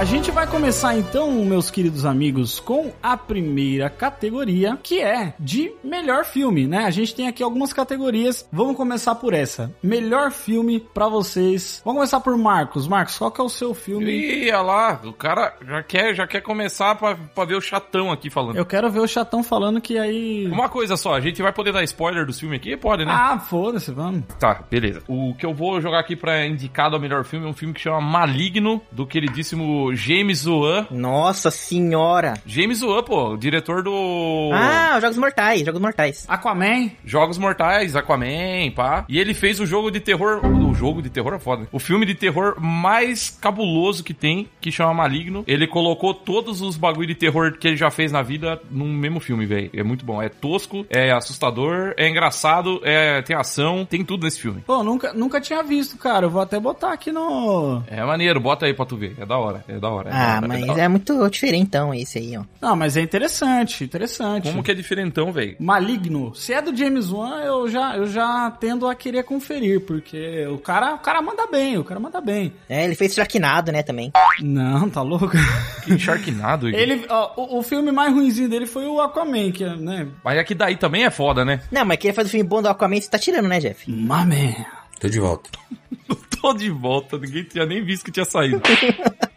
A 0.00 0.04
gente 0.04 0.30
vai 0.30 0.46
começar 0.46 0.96
então, 0.96 1.30
meus 1.44 1.70
queridos 1.70 2.06
amigos, 2.06 2.58
com 2.58 2.90
a 3.02 3.18
primeira 3.18 3.90
categoria, 3.90 4.78
que 4.82 4.98
é 4.98 5.34
de 5.38 5.74
melhor 5.84 6.24
filme, 6.24 6.66
né? 6.66 6.86
A 6.86 6.90
gente 6.90 7.14
tem 7.14 7.28
aqui 7.28 7.42
algumas 7.42 7.70
categorias. 7.70 8.48
Vamos 8.50 8.78
começar 8.78 9.14
por 9.16 9.34
essa. 9.34 9.70
Melhor 9.82 10.30
filme 10.30 10.80
pra 10.94 11.06
vocês. 11.06 11.82
Vamos 11.84 11.98
começar 11.98 12.18
por 12.20 12.34
Marcos. 12.38 12.88
Marcos, 12.88 13.18
qual 13.18 13.30
que 13.30 13.42
é 13.42 13.44
o 13.44 13.50
seu 13.50 13.74
filme? 13.74 14.10
Ih, 14.10 14.50
olha 14.50 14.62
lá, 14.62 15.00
o 15.04 15.12
cara 15.12 15.54
já 15.68 15.82
quer, 15.82 16.14
já 16.14 16.26
quer 16.26 16.40
começar 16.40 16.94
pra, 16.94 17.14
pra 17.14 17.44
ver 17.44 17.56
o 17.56 17.60
chatão 17.60 18.10
aqui 18.10 18.30
falando. 18.30 18.56
Eu 18.56 18.64
quero 18.64 18.90
ver 18.90 19.00
o 19.00 19.06
chatão 19.06 19.42
falando 19.42 19.82
que 19.82 19.98
aí. 19.98 20.46
Uma 20.46 20.70
coisa 20.70 20.96
só, 20.96 21.12
a 21.12 21.20
gente 21.20 21.42
vai 21.42 21.52
poder 21.52 21.74
dar 21.74 21.84
spoiler 21.84 22.24
dos 22.24 22.40
filmes 22.40 22.58
aqui? 22.58 22.74
Pode, 22.74 23.04
né? 23.04 23.12
Ah, 23.14 23.38
foda-se, 23.38 23.92
vamos. 23.92 24.24
Tá, 24.38 24.64
beleza. 24.70 25.02
O 25.06 25.34
que 25.34 25.44
eu 25.44 25.52
vou 25.52 25.78
jogar 25.78 25.98
aqui 25.98 26.16
pra 26.16 26.46
indicado 26.46 26.96
ao 26.96 27.02
melhor 27.02 27.22
filme 27.22 27.44
é 27.44 27.50
um 27.50 27.52
filme 27.52 27.74
que 27.74 27.80
chama 27.82 28.00
Maligno, 28.00 28.80
do 28.90 29.06
queridíssimo 29.06 29.89
James 29.94 30.46
Wan. 30.46 30.86
Nossa 30.90 31.50
senhora. 31.50 32.34
James 32.46 32.82
Wan, 32.82 33.02
pô, 33.02 33.36
diretor 33.36 33.82
do 33.82 34.50
Ah, 34.52 34.98
Jogos 35.00 35.18
Mortais, 35.18 35.60
Jogos 35.64 35.80
Mortais. 35.80 36.24
Aquaman. 36.28 36.90
Jogos 37.04 37.38
Mortais, 37.38 37.96
Aquaman, 37.96 38.70
pá. 38.74 39.04
E 39.08 39.18
ele 39.18 39.34
fez 39.34 39.60
o 39.60 39.66
jogo 39.66 39.90
de 39.90 40.00
terror. 40.00 40.40
O 40.44 40.74
jogo 40.74 41.02
de 41.02 41.10
terror 41.10 41.34
é 41.34 41.38
foda. 41.38 41.66
O 41.72 41.78
filme 41.78 42.06
de 42.06 42.14
terror 42.14 42.56
mais 42.60 43.30
cabuloso 43.30 44.04
que 44.04 44.14
tem, 44.14 44.48
que 44.60 44.70
chama 44.70 44.94
Maligno. 44.94 45.44
Ele 45.46 45.66
colocou 45.66 46.14
todos 46.14 46.60
os 46.60 46.76
bagulho 46.76 47.08
de 47.08 47.14
terror 47.14 47.56
que 47.58 47.68
ele 47.68 47.76
já 47.76 47.90
fez 47.90 48.12
na 48.12 48.22
vida 48.22 48.60
num 48.70 48.92
mesmo 48.92 49.20
filme, 49.20 49.46
velho. 49.46 49.70
É 49.74 49.82
muito 49.82 50.04
bom. 50.04 50.20
É 50.22 50.28
tosco, 50.28 50.86
é 50.88 51.10
assustador, 51.12 51.94
é 51.96 52.08
engraçado, 52.08 52.80
é 52.84 53.22
tem 53.22 53.36
ação, 53.36 53.84
tem 53.84 54.04
tudo 54.04 54.24
nesse 54.24 54.40
filme. 54.40 54.62
Pô, 54.66 54.82
nunca, 54.82 55.12
nunca 55.12 55.40
tinha 55.40 55.62
visto, 55.62 55.96
cara. 55.98 56.26
Eu 56.26 56.30
vou 56.30 56.40
até 56.42 56.58
botar 56.58 56.92
aqui 56.92 57.10
no. 57.12 57.82
É 57.86 58.04
maneiro, 58.04 58.40
bota 58.40 58.66
aí 58.66 58.74
pra 58.74 58.86
tu 58.86 58.96
ver. 58.96 59.14
É 59.18 59.26
da 59.26 59.36
hora, 59.38 59.64
é 59.68 59.78
da 59.80 59.88
hora. 59.88 60.10
é 60.10 60.12
Ah, 60.12 60.16
da 60.16 60.36
hora, 60.36 60.48
mas 60.48 60.66
da 60.66 60.72
hora. 60.72 60.82
é 60.82 60.88
muito 60.88 61.28
diferentão 61.30 61.92
esse 61.94 62.18
aí, 62.18 62.36
ó. 62.36 62.42
Não, 62.60 62.76
mas 62.76 62.96
é 62.96 63.00
interessante, 63.00 63.84
interessante. 63.84 64.48
Como 64.48 64.62
que 64.62 64.70
é 64.70 64.74
diferentão, 64.74 65.32
velho? 65.32 65.56
Maligno. 65.58 66.34
Se 66.34 66.52
é 66.52 66.62
do 66.62 66.74
James 66.76 67.10
Wan, 67.10 67.40
eu 67.42 67.68
já, 67.68 67.96
eu 67.96 68.06
já 68.06 68.50
tendo 68.60 68.86
a 68.86 68.94
querer 68.94 69.24
conferir, 69.24 69.80
porque 69.80 70.46
o 70.46 70.58
cara, 70.58 70.94
o 70.94 70.98
cara 70.98 71.20
manda 71.22 71.46
bem, 71.46 71.78
o 71.78 71.84
cara 71.84 71.98
manda 71.98 72.20
bem. 72.20 72.52
É, 72.68 72.84
ele 72.84 72.94
fez 72.94 73.14
Sharknado, 73.14 73.72
né, 73.72 73.82
também. 73.82 74.12
Não, 74.40 74.88
tá 74.88 75.02
louco? 75.02 75.30
Que 75.84 75.94
Igor. 75.94 76.74
Ele, 76.74 77.06
ó, 77.08 77.32
o, 77.36 77.58
o 77.58 77.62
filme 77.62 77.90
mais 77.90 78.12
ruimzinho 78.12 78.48
dele 78.48 78.66
foi 78.66 78.86
o 78.86 79.00
Aquaman, 79.00 79.50
que 79.50 79.64
é, 79.64 79.74
né? 79.76 80.06
Mas 80.24 80.38
é 80.38 80.44
que 80.44 80.54
daí 80.54 80.76
também 80.76 81.04
é 81.04 81.10
foda, 81.10 81.44
né? 81.44 81.60
Não, 81.70 81.84
mas 81.84 81.98
quem 81.98 82.12
faz 82.12 82.28
o 82.28 82.30
filme 82.30 82.46
bom 82.48 82.60
do 82.62 82.68
Aquaman, 82.68 83.00
você 83.00 83.08
tá 83.10 83.18
tirando, 83.18 83.48
né, 83.48 83.58
Jeff? 83.58 83.90
Maman. 83.90 84.54
Tô 85.00 85.08
de 85.08 85.18
volta. 85.18 85.48
Tô 86.40 86.52
de 86.54 86.70
volta, 86.70 87.18
ninguém 87.18 87.44
tinha 87.44 87.66
nem 87.66 87.82
visto 87.84 88.04
que 88.04 88.12
tinha 88.12 88.24
saído. 88.24 88.60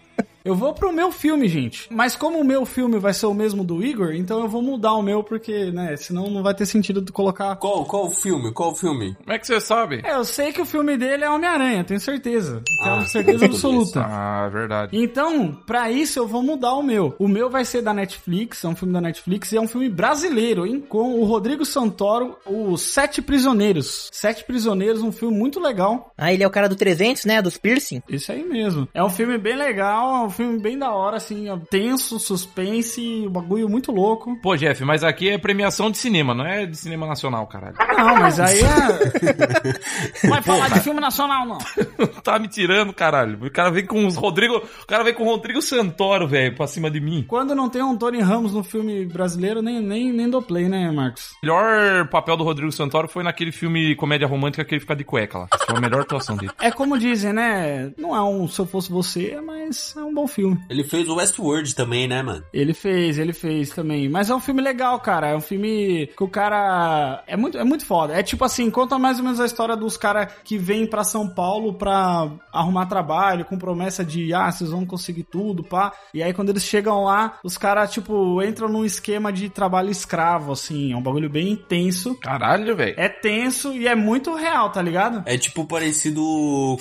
Eu 0.45 0.55
vou 0.55 0.73
pro 0.73 0.91
meu 0.91 1.11
filme, 1.11 1.47
gente. 1.47 1.87
Mas 1.91 2.15
como 2.15 2.39
o 2.39 2.43
meu 2.43 2.65
filme 2.65 2.99
vai 2.99 3.13
ser 3.13 3.25
o 3.27 3.33
mesmo 3.33 3.63
do 3.63 3.83
Igor, 3.83 4.13
então 4.13 4.39
eu 4.41 4.47
vou 4.47 4.61
mudar 4.61 4.93
o 4.93 5.01
meu, 5.01 5.23
porque, 5.23 5.71
né, 5.71 5.95
senão 5.95 6.29
não 6.29 6.43
vai 6.43 6.53
ter 6.53 6.65
sentido 6.65 7.01
de 7.01 7.11
colocar. 7.11 7.55
Qual, 7.55 7.85
qual 7.85 8.07
o 8.07 8.11
filme? 8.11 8.51
Qual 8.51 8.71
o 8.71 8.75
filme? 8.75 9.15
Como 9.15 9.31
é 9.31 9.39
que 9.39 9.47
você 9.47 9.59
sabe? 9.61 10.01
É, 10.03 10.15
eu 10.15 10.25
sei 10.25 10.51
que 10.51 10.61
o 10.61 10.65
filme 10.65 10.97
dele 10.97 11.23
é 11.23 11.29
Homem-Aranha, 11.29 11.83
tenho 11.83 11.99
certeza. 11.99 12.61
Tenho 12.83 12.95
Ah, 12.95 13.05
certeza 13.05 13.45
absoluta. 13.45 14.01
Ah, 14.05 14.49
verdade. 14.49 14.97
Então, 14.97 15.57
pra 15.65 15.89
isso 15.91 16.19
eu 16.19 16.27
vou 16.27 16.43
mudar 16.43 16.73
o 16.73 16.83
meu. 16.83 17.15
O 17.19 17.27
meu 17.27 17.49
vai 17.49 17.63
ser 17.63 17.81
da 17.81 17.93
Netflix, 17.93 18.63
é 18.63 18.67
um 18.67 18.75
filme 18.75 18.93
da 18.93 19.01
Netflix 19.01 19.51
e 19.51 19.57
é 19.57 19.61
um 19.61 19.67
filme 19.67 19.87
brasileiro, 19.89 20.65
hein? 20.65 20.83
Com 20.87 21.19
o 21.19 21.23
Rodrigo 21.23 21.65
Santoro, 21.65 22.37
Os 22.45 22.81
Sete 22.81 23.21
Prisioneiros. 23.21 24.09
Sete 24.11 24.43
Prisioneiros, 24.43 25.01
um 25.01 25.11
filme 25.11 25.37
muito 25.37 25.59
legal. 25.59 26.11
Ah, 26.17 26.33
ele 26.33 26.43
é 26.43 26.47
o 26.47 26.51
cara 26.51 26.67
do 26.67 26.75
300, 26.75 27.25
né, 27.25 27.41
dos 27.41 27.57
piercing. 27.57 28.01
Isso 28.09 28.31
aí 28.31 28.43
mesmo. 28.43 28.87
É 28.93 29.03
um 29.03 29.09
filme 29.09 29.37
bem 29.37 29.55
legal, 29.55 30.15
é 30.15 30.25
um 30.25 30.29
filme 30.33 30.59
bem 30.59 30.77
da 30.77 30.91
hora, 30.91 31.17
assim, 31.17 31.49
ó, 31.49 31.57
tenso, 31.57 32.19
suspense, 32.19 33.25
um 33.25 33.29
bagulho 33.29 33.69
muito 33.69 33.91
louco. 33.91 34.37
Pô, 34.41 34.55
Jeff, 34.55 34.83
mas 34.83 35.03
aqui 35.03 35.29
é 35.29 35.37
premiação 35.37 35.89
de 35.89 35.97
cinema, 35.97 36.33
não 36.33 36.45
é 36.45 36.65
de 36.65 36.75
cinema 36.75 37.07
nacional, 37.07 37.47
caralho. 37.47 37.75
Não, 37.97 38.15
mas 38.17 38.39
aí 38.39 38.59
é. 38.59 40.23
Não 40.23 40.29
vai 40.31 40.41
falar 40.41 40.69
de 40.69 40.79
filme 40.81 40.99
nacional, 40.99 41.45
não. 41.45 41.57
tá 42.23 42.37
me 42.39 42.47
tirando, 42.47 42.93
caralho. 42.93 43.37
O 43.45 43.51
cara 43.51 43.71
vem 43.71 43.85
com 43.85 44.05
os 44.05 44.15
Rodrigo. 44.15 44.57
O 44.57 44.87
cara 44.87 45.03
vem 45.03 45.13
com 45.13 45.23
o 45.23 45.27
Rodrigo 45.27 45.61
Santoro, 45.61 46.27
velho, 46.27 46.55
pra 46.55 46.67
cima 46.67 46.89
de 46.89 46.99
mim. 46.99 47.25
Quando 47.27 47.55
não 47.55 47.69
tem 47.69 47.81
um 47.81 47.95
Tony 47.95 48.21
Ramos 48.21 48.53
no 48.53 48.63
filme 48.63 49.05
brasileiro, 49.05 49.61
nem, 49.61 49.81
nem, 49.81 50.11
nem 50.11 50.29
dou 50.29 50.41
play, 50.41 50.67
né, 50.67 50.91
Marcos? 50.91 51.31
O 51.43 51.45
melhor 51.45 52.07
papel 52.09 52.35
do 52.35 52.43
Rodrigo 52.43 52.71
Santoro 52.71 53.07
foi 53.07 53.23
naquele 53.23 53.51
filme 53.51 53.95
comédia 53.95 54.27
romântica 54.27 54.65
que 54.65 54.75
ele 54.75 54.81
fica 54.81 54.95
de 54.95 55.03
cueca 55.03 55.39
lá. 55.39 55.47
Foi 55.65 55.77
a 55.77 55.81
melhor 55.81 56.01
atuação 56.01 56.35
dele. 56.35 56.51
É 56.61 56.71
como 56.71 56.97
dizem, 56.97 57.33
né? 57.33 57.91
Não 57.97 58.15
é 58.15 58.21
um 58.21 58.47
Se 58.47 58.59
Eu 58.59 58.65
Fosse 58.65 58.91
Você, 58.91 59.39
mas 59.41 59.95
é 59.97 60.01
um 60.01 60.13
bom 60.13 60.22
filme. 60.27 60.59
Ele 60.69 60.83
fez 60.83 61.07
o 61.07 61.15
Westworld 61.15 61.75
também, 61.75 62.07
né, 62.07 62.21
mano? 62.21 62.43
Ele 62.53 62.73
fez, 62.73 63.17
ele 63.17 63.33
fez 63.33 63.69
também. 63.69 64.09
Mas 64.09 64.29
é 64.29 64.35
um 64.35 64.39
filme 64.39 64.61
legal, 64.61 64.99
cara. 64.99 65.29
É 65.29 65.35
um 65.35 65.41
filme 65.41 66.07
que 66.15 66.23
o 66.23 66.27
cara. 66.27 67.23
É 67.27 67.35
muito, 67.35 67.57
é 67.57 67.63
muito 67.63 67.85
foda. 67.85 68.13
É 68.13 68.23
tipo 68.23 68.43
assim, 68.43 68.69
conta 68.69 68.97
mais 68.97 69.17
ou 69.17 69.23
menos 69.23 69.39
a 69.39 69.45
história 69.45 69.75
dos 69.75 69.97
caras 69.97 70.31
que 70.43 70.57
vêm 70.57 70.85
pra 70.85 71.03
São 71.03 71.27
Paulo 71.27 71.73
pra 71.73 72.31
arrumar 72.51 72.85
trabalho, 72.85 73.45
com 73.45 73.57
promessa 73.57 74.03
de, 74.03 74.33
ah, 74.33 74.51
vocês 74.51 74.69
vão 74.69 74.85
conseguir 74.85 75.23
tudo, 75.23 75.63
pá. 75.63 75.91
E 76.13 76.21
aí 76.21 76.33
quando 76.33 76.49
eles 76.49 76.63
chegam 76.63 77.03
lá, 77.03 77.39
os 77.43 77.57
caras, 77.57 77.91
tipo, 77.91 78.41
entram 78.43 78.67
num 78.67 78.85
esquema 78.85 79.31
de 79.31 79.49
trabalho 79.49 79.89
escravo, 79.89 80.51
assim. 80.51 80.93
É 80.93 80.95
um 80.95 81.01
bagulho 81.01 81.29
bem 81.29 81.51
intenso. 81.51 82.15
Caralho, 82.15 82.75
velho. 82.75 82.95
É 82.97 83.09
tenso 83.09 83.73
e 83.73 83.87
é 83.87 83.95
muito 83.95 84.35
real, 84.35 84.69
tá 84.69 84.81
ligado? 84.81 85.23
É 85.25 85.37
tipo 85.37 85.65
parecido 85.65 86.21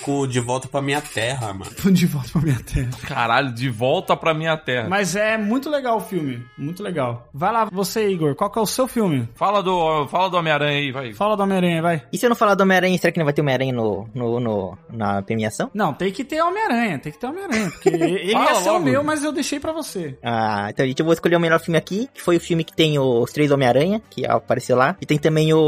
com 0.03 0.21
o 0.21 0.27
De 0.27 0.41
Volta 0.41 0.69
Pra 0.69 0.83
Minha 0.83 1.01
Terra, 1.01 1.53
mano. 1.53 1.71
De 1.93 2.07
volta 2.07 2.31
pra 2.33 2.41
minha 2.41 2.61
terra. 2.61 2.91
Caralho, 3.07 3.32
de 3.41 3.71
volta 3.71 4.17
pra 4.17 4.35
minha 4.35 4.57
terra. 4.57 4.89
Mas 4.89 5.17
é 5.17 5.39
muito 5.39 5.71
legal 5.71 5.97
o 5.97 6.01
filme. 6.01 6.45
Muito 6.59 6.83
legal. 6.83 7.29
Vai 7.33 7.53
lá, 7.53 7.65
você, 7.73 8.09
Igor. 8.09 8.35
Qual 8.35 8.51
que 8.51 8.59
é 8.59 8.63
o 8.63 8.67
seu 8.67 8.87
filme? 8.87 9.29
Fala 9.35 9.63
do, 9.63 10.07
fala 10.09 10.29
do 10.29 10.37
Homem-Aranha 10.37 10.79
aí, 10.79 10.93
vai. 10.93 11.13
Fala 11.13 11.37
do 11.37 11.43
Homem-Aranha, 11.43 11.81
vai. 11.83 12.03
E 12.13 12.19
se 12.19 12.27
eu 12.27 12.31
não 12.31 12.37
falar 12.37 12.55
do 12.55 12.63
Homem-Aranha, 12.63 12.99
será 12.99 13.13
que 13.13 13.19
não 13.19 13.25
vai 13.25 13.33
ter 13.33 13.41
Homem-Aranha 13.41 13.73
no, 13.73 14.09
no, 14.15 14.41
no- 14.41 14.79
na 14.91 15.23
premiação? 15.23 15.71
Não, 15.73 15.93
tem 15.95 16.11
que 16.13 16.25
ter 16.25 16.43
Homem-Aranha, 16.43 16.99
tem 16.99 17.13
que 17.13 17.19
ter 17.19 17.27
Homem-Aranha. 17.27 17.71
Porque 17.71 17.89
ele 17.95 18.33
ia 18.33 18.55
ser 18.57 18.71
o 18.71 18.79
meu, 18.81 19.03
mas 19.05 19.23
eu 19.25 19.33
deixei 19.33 19.59
pra 19.61 19.73
você. 19.73 20.19
Ah, 20.23 20.67
então 20.71 20.87
gente, 20.87 20.99
eu 21.01 21.05
vou 21.07 21.13
escolher 21.13 21.37
o 21.37 21.41
melhor 21.41 21.61
filme 21.61 21.79
aqui, 21.79 22.09
que 22.13 22.21
foi 22.21 22.37
o 22.37 22.41
filme 22.41 22.65
que 22.65 22.75
tem 22.75 22.99
os 22.99 23.31
três 23.33 23.51
Homem-Aranha, 23.51 24.03
que 24.11 24.27
apareceu 24.27 24.77
lá. 24.77 24.97
E 25.01 25.07
tem 25.07 25.19
também 25.19 25.53
o 25.55 25.61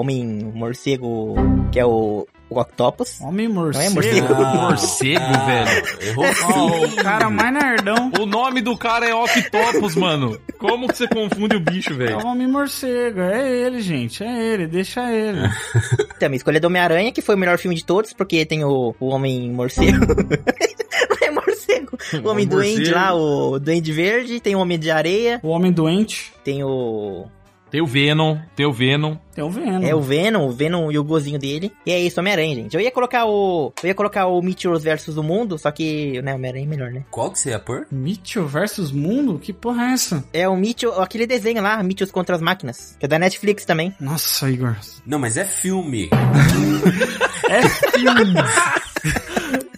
Homem-Morcego, 0.00 1.34
que 1.70 1.78
é 1.78 1.84
o 1.86 2.26
Octopus. 2.60 3.20
Homem 3.20 3.48
morcego. 3.48 3.78
Não 3.78 3.90
é 3.90 3.94
morcego? 3.94 4.34
Morcego, 4.34 5.24
velho. 5.46 5.86
Errou 6.00 6.24
Ó, 6.52 6.84
o 6.86 6.96
cara 6.96 7.30
mais 7.30 7.52
nerdão. 7.52 8.12
O 8.20 8.26
nome 8.26 8.60
do 8.60 8.76
cara 8.76 9.06
é 9.08 9.14
Octopus, 9.14 9.94
mano. 9.96 10.38
Como 10.58 10.88
que 10.88 10.96
você 10.96 11.08
confunde 11.08 11.56
o 11.56 11.60
bicho, 11.60 11.92
É 11.92 11.96
velho? 11.96 12.18
o 12.18 12.26
Homem 12.26 12.46
Morcego, 12.48 13.20
é 13.20 13.50
ele, 13.50 13.80
gente, 13.80 14.22
é 14.24 14.42
ele, 14.54 14.66
deixa 14.66 15.10
ele. 15.12 15.40
Então, 16.16 16.28
minha 16.28 16.36
escolha 16.36 16.56
é 16.58 16.60
do 16.60 16.68
Homem-Aranha, 16.68 17.10
que 17.12 17.20
foi 17.20 17.34
o 17.34 17.38
melhor 17.38 17.58
filme 17.58 17.74
de 17.76 17.84
todos, 17.84 18.12
porque 18.12 18.46
tem 18.46 18.64
o, 18.64 18.94
o 19.00 19.06
Homem-Morcego. 19.08 20.06
Não 20.06 21.16
é 21.20 21.30
morcego. 21.30 21.98
O 22.24 22.28
Homem 22.28 22.46
Duende 22.46 22.76
Morcego. 22.76 22.96
lá, 22.96 23.14
o 23.14 23.58
Duende 23.58 23.92
Verde, 23.92 24.40
tem 24.40 24.54
o 24.54 24.60
Homem 24.60 24.78
de 24.78 24.90
Areia, 24.90 25.40
O 25.42 25.48
Homem 25.48 25.72
Doente, 25.72 26.32
tem 26.44 26.62
o... 26.62 27.26
Tem 27.74 27.82
o 27.82 27.86
Venom, 27.88 28.38
tem 28.54 28.64
o 28.64 28.72
Venom. 28.72 29.16
tem 29.34 29.42
o 29.42 29.50
Venom. 29.50 29.82
É 29.82 29.92
o 29.92 30.00
Venom, 30.00 30.46
o 30.46 30.52
Venom 30.52 30.92
e 30.92 30.96
o 30.96 31.02
gozinho 31.02 31.40
dele. 31.40 31.72
E 31.84 31.90
é 31.90 31.98
isso, 31.98 32.20
Homem-Aranha, 32.20 32.54
gente. 32.54 32.72
Eu 32.76 32.80
ia 32.80 32.92
colocar 32.92 33.26
o... 33.26 33.72
Eu 33.82 33.88
ia 33.88 33.94
colocar 33.96 34.26
o 34.28 34.40
Meteoros 34.40 34.84
versus 34.84 35.16
o 35.16 35.24
Mundo, 35.24 35.58
só 35.58 35.72
que, 35.72 36.22
né, 36.22 36.30
o 36.30 36.36
Homem-Aranha 36.36 36.66
é 36.66 36.68
melhor, 36.68 36.92
né? 36.92 37.04
Qual 37.10 37.32
que 37.32 37.40
você 37.40 37.50
ia 37.50 37.58
pôr? 37.58 37.84
Mitchell 37.90 38.46
versus 38.46 38.92
Mundo? 38.92 39.40
Que 39.40 39.52
porra 39.52 39.86
é 39.86 39.92
essa? 39.94 40.24
É 40.32 40.48
o 40.48 40.56
Meteor, 40.56 41.02
aquele 41.02 41.26
desenho 41.26 41.60
lá, 41.60 41.82
Meteors 41.82 42.12
contra 42.12 42.36
as 42.36 42.40
máquinas, 42.40 42.96
que 42.96 43.06
é 43.06 43.08
da 43.08 43.18
Netflix 43.18 43.64
também. 43.64 43.92
Nossa, 43.98 44.48
Igor. 44.48 44.76
Não, 45.04 45.18
mas 45.18 45.36
é 45.36 45.44
filme. 45.44 46.10
É 47.50 47.68
filme. 47.68 48.34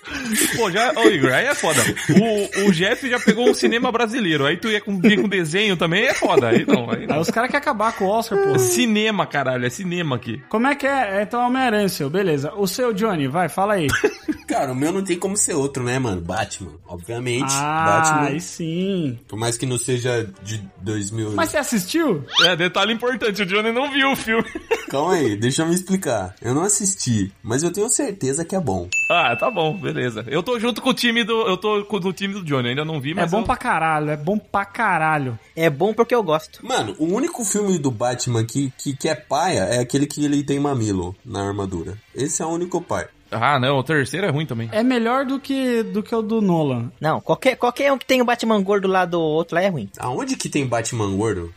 Pô, 0.57 0.71
já, 0.71 0.93
ô 0.97 1.09
Igor, 1.09 1.33
aí 1.33 1.47
é 1.47 1.55
foda. 1.55 1.81
O, 2.11 2.69
o 2.69 2.73
Jeff 2.73 3.09
já 3.09 3.19
pegou 3.21 3.49
um 3.49 3.55
cinema 3.55 3.91
brasileiro. 3.93 4.45
Aí 4.47 4.57
tu 4.57 4.69
ia 4.69 4.81
com, 4.81 4.99
vir 5.01 5.21
com 5.21 5.29
desenho 5.29 5.77
também, 5.77 6.05
é 6.07 6.15
foda. 6.15 6.49
Aí 6.49 6.65
não, 6.67 6.91
aí 6.91 7.01
Aí 7.01 7.07
não. 7.07 7.21
os 7.21 7.31
caras 7.31 7.51
querem 7.51 7.63
acabar 7.63 7.93
com 7.93 8.05
o 8.05 8.09
Oscar, 8.09 8.39
É 8.39 8.43
porra. 8.43 8.59
cinema, 8.59 9.27
caralho, 9.27 9.65
é 9.67 9.71
cinema 9.71 10.17
aqui. 10.17 10.41
Como 10.49 10.67
é 10.67 10.75
que 10.75 10.87
é? 10.87 11.23
Então 11.23 11.41
é 11.43 11.47
Homem-Aranha, 11.47 11.89
seu, 11.89 12.09
beleza. 12.11 12.53
O 12.55 12.67
seu, 12.67 12.93
Johnny, 12.93 13.27
vai, 13.29 13.49
fala 13.49 13.75
aí. 13.75 13.87
Cara, 14.47 14.71
o 14.71 14.77
meu 14.77 14.93
não 14.93 15.03
tem 15.03 15.19
como 15.19 15.37
ser 15.37 15.55
outro, 15.55 15.83
né, 15.83 15.99
mano? 15.99 16.21
Batman. 16.21 16.73
Obviamente. 16.87 17.51
Ah, 17.51 17.85
Batman. 18.01 18.29
aí 18.29 18.41
sim. 18.41 19.19
Por 19.27 19.37
mais 19.37 19.59
que 19.59 19.67
não 19.67 19.77
seja 19.77 20.29
de 20.43 20.63
2000. 20.83 21.33
Mas 21.33 21.51
você 21.51 21.57
assistiu? 21.59 22.25
É, 22.45 22.55
detalhe 22.55 22.93
importante, 22.93 23.43
o 23.43 23.47
Johnny 23.47 23.73
não 23.73 23.91
viu 23.91 24.13
o 24.13 24.17
filme. 24.17 24.45
Calma 24.89 25.15
aí, 25.15 25.37
deixa 25.37 25.63
eu 25.63 25.67
me 25.67 25.75
explicar. 25.75 26.35
Eu 26.41 26.55
não 26.55 26.63
assisti, 26.63 27.33
mas 27.43 27.65
eu 27.65 27.73
tenho 27.73 27.89
certeza 27.89 28.45
que 28.45 28.55
é 28.55 28.61
bom. 28.61 28.89
Ah, 29.09 29.37
tá 29.37 29.51
bom, 29.51 29.73
beleza. 29.77 30.25
Eu 30.27 30.43
tô 30.43 30.59
junto 30.59 30.83
com 30.83 30.91
o 30.91 30.95
time 30.95 31.23
do. 31.23 31.33
Eu 31.47 31.57
tô 31.57 31.85
com 31.85 31.97
o 31.97 32.13
time 32.13 32.35
do 32.35 32.43
Johnny, 32.45 32.71
ainda 32.71 32.85
não 32.85 33.01
vi, 33.01 33.15
mas. 33.15 33.25
É 33.25 33.37
bom 33.37 33.41
eu- 33.43 33.45
pra 33.47 33.57
caralho, 33.57 34.11
é 34.11 34.17
bom 34.17 34.37
pra 34.39 34.65
caralho. 34.65 35.39
É 35.55 35.71
bom 35.71 35.95
porque 35.95 36.15
eu 36.15 36.23
gosto. 36.23 36.65
Mano, 36.67 36.95
o 36.99 37.05
único 37.07 37.45
filme 37.45 37.79
do 37.79 37.91
Batman 37.91 38.45
que, 38.45 38.73
que, 38.77 38.97
que 38.97 39.09
é 39.09 39.15
paia 39.15 39.61
é 39.61 39.79
aquele 39.79 40.07
que 40.07 40.25
ele 40.25 40.43
tem 40.43 40.59
mamilo 40.59 41.15
na 41.25 41.47
armadura. 41.47 41.97
Esse 42.15 42.43
é 42.43 42.47
o 42.47 42.49
único 42.51 42.81
pai. 42.81 43.07
Ah, 43.31 43.59
não, 43.59 43.77
o 43.79 43.83
terceiro 43.83 44.25
é 44.27 44.31
ruim 44.31 44.47
também. 44.47 44.69
É 44.73 44.85
melhor 44.85 45.25
do 45.27 45.41
que, 45.41 45.83
do 45.83 46.01
que 46.01 46.15
o 46.15 46.23
do 46.23 46.41
Nolan. 46.41 46.93
Não, 47.01 47.21
qualquer, 47.21 47.57
qualquer 47.57 47.93
um 47.93 47.99
que 47.99 48.07
tem 48.07 48.23
o 48.23 48.25
Batman 48.25 48.61
gordo 48.63 48.87
lá 48.87 49.05
do 49.05 49.21
outro 49.21 49.57
lá 49.57 49.63
é 49.63 49.69
ruim. 49.69 49.89
Aonde 49.99 50.37
que 50.37 50.49
tem 50.49 50.65
Batman 50.67 51.11
gordo? 51.17 51.53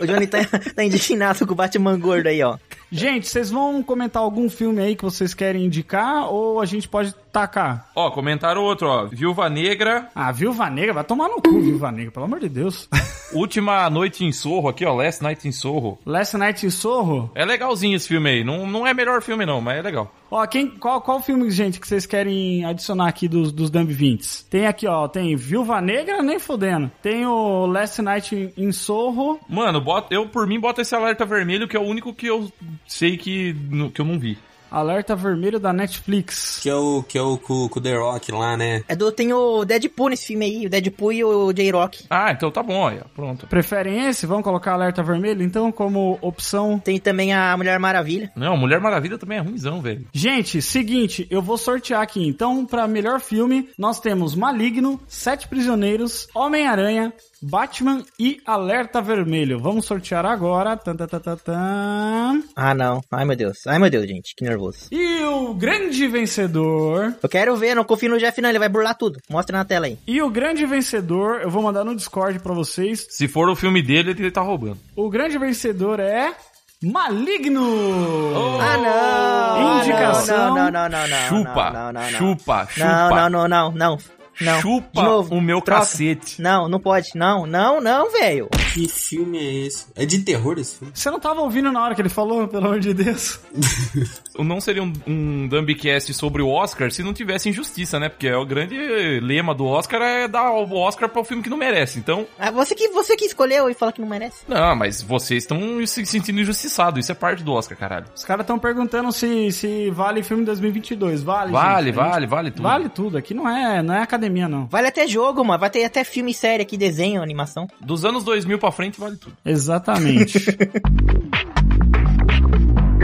O 0.00 0.06
Johnny 0.06 0.26
tá, 0.26 0.38
tá 0.74 0.84
indignado 0.84 1.46
com 1.46 1.52
o 1.52 1.56
Batman 1.56 1.96
gordo 1.98 2.26
aí, 2.26 2.42
ó. 2.42 2.58
Gente, 2.96 3.26
vocês 3.26 3.50
vão 3.50 3.82
comentar 3.82 4.22
algum 4.22 4.48
filme 4.48 4.80
aí 4.80 4.94
que 4.94 5.02
vocês 5.02 5.34
querem 5.34 5.64
indicar? 5.64 6.32
Ou 6.32 6.60
a 6.60 6.64
gente 6.64 6.88
pode 6.88 7.12
tacar? 7.34 7.90
Ó, 7.94 8.10
comentaram 8.10 8.62
outro, 8.62 8.86
ó. 8.88 9.06
Viúva 9.06 9.50
Negra, 9.50 10.08
Ah, 10.14 10.30
Viúva 10.30 10.70
Negra, 10.70 10.94
vai 10.94 11.04
tomar 11.04 11.28
no 11.28 11.42
cu, 11.42 11.60
Viúva 11.60 11.90
Negra, 11.90 12.12
pelo 12.12 12.24
amor 12.26 12.38
de 12.40 12.48
Deus. 12.48 12.88
Última 13.34 13.90
Noite 13.90 14.24
em 14.24 14.30
Sorro 14.30 14.68
aqui, 14.68 14.84
ó. 14.86 14.94
Last 14.94 15.22
Night 15.22 15.46
in 15.48 15.50
Sorro. 15.52 15.98
Last 16.06 16.36
Night 16.36 16.64
in 16.64 16.70
Sorro. 16.70 17.30
É 17.34 17.44
legalzinho 17.44 17.96
esse 17.96 18.06
filme 18.06 18.30
aí. 18.30 18.44
Não, 18.44 18.66
não 18.66 18.86
é 18.86 18.94
melhor 18.94 19.20
filme, 19.20 19.44
não, 19.44 19.60
mas 19.60 19.78
é 19.78 19.82
legal. 19.82 20.14
Ó, 20.30 20.46
quem, 20.46 20.68
qual, 20.68 21.00
qual 21.00 21.20
filme, 21.20 21.50
gente, 21.50 21.80
que 21.80 21.86
vocês 21.88 22.06
querem 22.06 22.64
adicionar 22.64 23.08
aqui 23.08 23.26
dos, 23.28 23.50
dos 23.52 23.70
Dumb 23.70 23.92
20? 23.92 24.44
Tem 24.46 24.66
aqui, 24.66 24.86
ó, 24.86 25.08
tem 25.08 25.34
Viúva 25.36 25.80
Negra, 25.80 26.22
nem 26.22 26.38
fodendo. 26.38 26.90
Tem 27.02 27.26
o 27.26 27.66
Last 27.66 28.00
Night 28.02 28.52
in 28.56 28.70
Sorro. 28.72 29.40
Mano, 29.48 29.80
bota, 29.80 30.14
eu 30.14 30.28
por 30.28 30.46
mim 30.46 30.60
boto 30.60 30.80
esse 30.80 30.94
alerta 30.94 31.24
vermelho, 31.24 31.66
que 31.68 31.76
é 31.76 31.80
o 31.80 31.84
único 31.84 32.14
que 32.14 32.26
eu 32.26 32.50
sei 32.86 33.16
que, 33.16 33.54
que 33.92 34.00
eu 34.00 34.04
não 34.04 34.18
vi. 34.18 34.38
Alerta 34.74 35.14
Vermelho 35.14 35.60
da 35.60 35.72
Netflix. 35.72 36.58
Que 36.60 36.68
é 36.68 36.74
o, 36.74 37.02
que 37.02 37.16
é 37.16 37.22
o 37.22 37.38
com, 37.38 37.68
com 37.68 37.78
o 37.78 37.82
The 37.82 37.94
Rock 37.96 38.32
lá, 38.32 38.56
né? 38.56 38.82
É 38.88 38.96
do, 38.96 39.12
tem 39.12 39.32
o 39.32 39.64
Deadpool 39.64 40.08
nesse 40.08 40.26
filme 40.26 40.44
aí, 40.44 40.66
o 40.66 40.70
Deadpool 40.70 41.12
e 41.12 41.24
o 41.24 41.52
J-Rock. 41.52 42.04
Ah, 42.10 42.32
então 42.32 42.50
tá 42.50 42.62
bom, 42.62 42.74
olha. 42.74 43.06
Pronto. 43.14 43.46
Preferem 43.46 44.06
esse? 44.08 44.26
Vamos 44.26 44.42
colocar 44.42 44.72
Alerta 44.72 45.02
Vermelho, 45.02 45.42
então, 45.42 45.70
como 45.70 46.18
opção. 46.20 46.78
Tem 46.78 46.98
também 46.98 47.32
a 47.32 47.56
Mulher 47.56 47.78
Maravilha. 47.78 48.32
Não, 48.34 48.56
Mulher 48.56 48.80
Maravilha 48.80 49.16
também 49.18 49.38
é 49.38 49.40
ruimzão, 49.40 49.80
velho. 49.80 50.06
Gente, 50.12 50.60
seguinte, 50.60 51.26
eu 51.30 51.40
vou 51.40 51.56
sortear 51.56 52.02
aqui. 52.02 52.26
Então, 52.26 52.66
pra 52.66 52.88
melhor 52.88 53.20
filme, 53.20 53.68
nós 53.78 54.00
temos 54.00 54.34
Maligno, 54.34 55.00
Sete 55.06 55.46
Prisioneiros, 55.46 56.26
Homem-Aranha, 56.34 57.12
Batman 57.42 58.04
e 58.18 58.40
Alerta 58.46 59.00
Vermelho. 59.00 59.58
Vamos 59.60 59.86
sortear 59.86 60.24
agora. 60.26 60.76
Tan, 60.76 60.96
tan, 60.96 61.06
tan. 61.06 62.42
Ah, 62.56 62.74
não. 62.74 63.00
Ai, 63.10 63.24
meu 63.24 63.36
Deus. 63.36 63.66
Ai, 63.66 63.78
meu 63.78 63.90
Deus, 63.90 64.06
gente. 64.06 64.34
Que 64.36 64.44
nervoso. 64.44 64.88
E 64.90 65.22
o 65.24 65.54
grande 65.54 66.06
vencedor. 66.06 67.14
Eu 67.22 67.28
quero 67.28 67.56
ver, 67.56 67.74
não 67.74 67.84
confio 67.84 68.10
no 68.10 68.18
Jeff 68.18 68.40
não, 68.40 68.48
ele 68.48 68.58
vai 68.58 68.68
burlar 68.68 68.94
tudo. 68.96 69.18
Mostra 69.28 69.56
na 69.58 69.64
tela 69.64 69.86
aí. 69.86 69.98
E 70.06 70.20
o 70.22 70.30
grande 70.30 70.64
vencedor, 70.66 71.40
eu 71.42 71.50
vou 71.50 71.62
mandar 71.62 71.84
no 71.84 71.94
Discord 71.94 72.38
pra 72.40 72.54
vocês. 72.54 73.06
Se 73.10 73.28
for 73.28 73.48
o 73.48 73.56
filme 73.56 73.82
dele, 73.82 74.10
ele 74.10 74.30
tá 74.30 74.40
roubando. 74.40 74.78
O 74.96 75.08
grande 75.10 75.38
vencedor 75.38 76.00
é. 76.00 76.34
Maligno! 76.82 78.58
Ah, 78.60 78.76
não! 78.76 79.78
Indicação. 79.78 80.54
Não, 80.54 80.70
não, 80.70 80.88
não, 80.88 80.88
não, 80.88 81.08
não. 81.08 81.28
chupa, 81.28 81.70
não, 81.70 81.92
não, 81.92 81.92
não, 81.92 82.10
não. 82.10 82.18
chupa, 82.18 82.66
chupa. 82.66 82.86
Não, 82.86 83.30
não, 83.30 83.30
não, 83.30 83.48
não, 83.48 83.72
não. 83.72 83.98
Não. 84.40 84.60
Chupa 84.60 84.88
De 85.00 85.02
novo, 85.02 85.34
o 85.34 85.40
meu 85.40 85.60
troca. 85.60 85.80
cacete. 85.80 86.40
Não, 86.40 86.68
não 86.68 86.80
pode. 86.80 87.10
Não, 87.14 87.46
não, 87.46 87.80
não, 87.80 88.10
velho. 88.12 88.48
Que 88.72 88.88
filme 88.88 89.38
é 89.38 89.66
esse? 89.66 89.86
É 89.94 90.04
de 90.04 90.18
terror 90.20 90.58
esse 90.58 90.76
filme? 90.76 90.92
Você 90.94 91.10
não 91.10 91.20
tava 91.20 91.40
ouvindo 91.40 91.70
na 91.70 91.82
hora 91.82 91.94
que 91.94 92.00
ele 92.02 92.08
falou, 92.08 92.48
pelo 92.48 92.66
amor 92.66 92.80
de 92.80 92.92
Deus? 92.92 93.38
Não 94.36 94.60
seria 94.60 94.82
um, 94.82 94.92
um 95.06 95.46
Dumbcast 95.48 96.12
sobre 96.12 96.42
o 96.42 96.48
Oscar 96.48 96.90
se 96.90 97.04
não 97.04 97.14
tivesse 97.14 97.48
injustiça, 97.48 98.00
né? 98.00 98.08
Porque 98.08 98.26
é 98.26 98.36
o 98.36 98.44
grande 98.44 98.76
lema 99.20 99.54
do 99.54 99.64
Oscar 99.64 100.02
é 100.02 100.26
dar 100.26 100.50
o 100.50 100.74
Oscar 100.76 101.08
para 101.08 101.20
o 101.20 101.24
filme 101.24 101.40
que 101.40 101.48
não 101.48 101.56
merece. 101.56 102.00
Então, 102.00 102.26
Ah, 102.36 102.50
você 102.50 102.74
que, 102.74 102.88
você 102.88 103.16
que 103.16 103.26
escolheu 103.26 103.70
e 103.70 103.74
fala 103.74 103.92
que 103.92 104.00
não 104.00 104.08
merece. 104.08 104.38
não, 104.48 104.74
mas 104.74 105.00
vocês 105.00 105.44
estão 105.44 105.86
se 105.86 106.04
sentindo 106.04 106.40
injustiçados. 106.40 106.98
Isso 106.98 107.12
é 107.12 107.14
parte 107.14 107.44
do 107.44 107.52
Oscar, 107.52 107.78
caralho. 107.78 108.06
Os 108.12 108.24
caras 108.24 108.42
estão 108.42 108.58
perguntando 108.58 109.12
se, 109.12 109.52
se 109.52 109.88
vale 109.90 110.20
filme 110.24 110.44
2022. 110.44 111.22
Vale, 111.22 111.52
Vale, 111.52 111.68
gente. 111.68 112.00
A 112.00 112.02
gente- 112.02 112.10
vale, 112.12 112.26
vale 112.26 112.50
tudo. 112.50 112.62
Vale 112.64 112.88
tudo. 112.88 113.16
Aqui 113.16 113.34
não 113.34 113.48
é, 113.48 113.84
não 113.84 113.94
é 113.94 114.02
academia, 114.02 114.23
não. 114.28 114.66
Vale 114.66 114.88
até 114.88 115.06
jogo, 115.06 115.44
mano. 115.44 115.58
Vai 115.58 115.70
ter 115.70 115.84
até 115.84 116.04
filme 116.04 116.30
e 116.30 116.34
série 116.34 116.62
aqui, 116.62 116.76
desenho, 116.76 117.22
animação. 117.22 117.66
Dos 117.80 118.04
anos 118.04 118.24
2000 118.24 118.58
pra 118.58 118.72
frente, 118.72 119.00
vale 119.00 119.16
tudo. 119.16 119.36
Exatamente. 119.44 120.38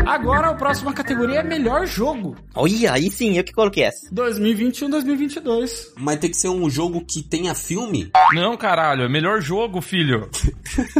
Agora 0.06 0.48
a 0.50 0.54
próxima 0.54 0.92
categoria 0.92 1.40
é 1.40 1.42
melhor 1.42 1.86
jogo. 1.86 2.36
Olha, 2.54 2.92
aí 2.92 3.10
sim, 3.10 3.36
eu 3.36 3.44
que 3.44 3.52
coloquei 3.52 3.84
essa. 3.84 4.08
2021, 4.12 4.90
2022. 4.90 5.92
Mas 5.96 6.18
tem 6.18 6.30
que 6.30 6.36
ser 6.36 6.48
um 6.48 6.68
jogo 6.68 7.04
que 7.04 7.22
tenha 7.22 7.54
filme? 7.54 8.10
Não, 8.32 8.56
caralho, 8.56 9.04
é 9.04 9.08
melhor 9.08 9.40
jogo, 9.40 9.80
filho. 9.80 10.28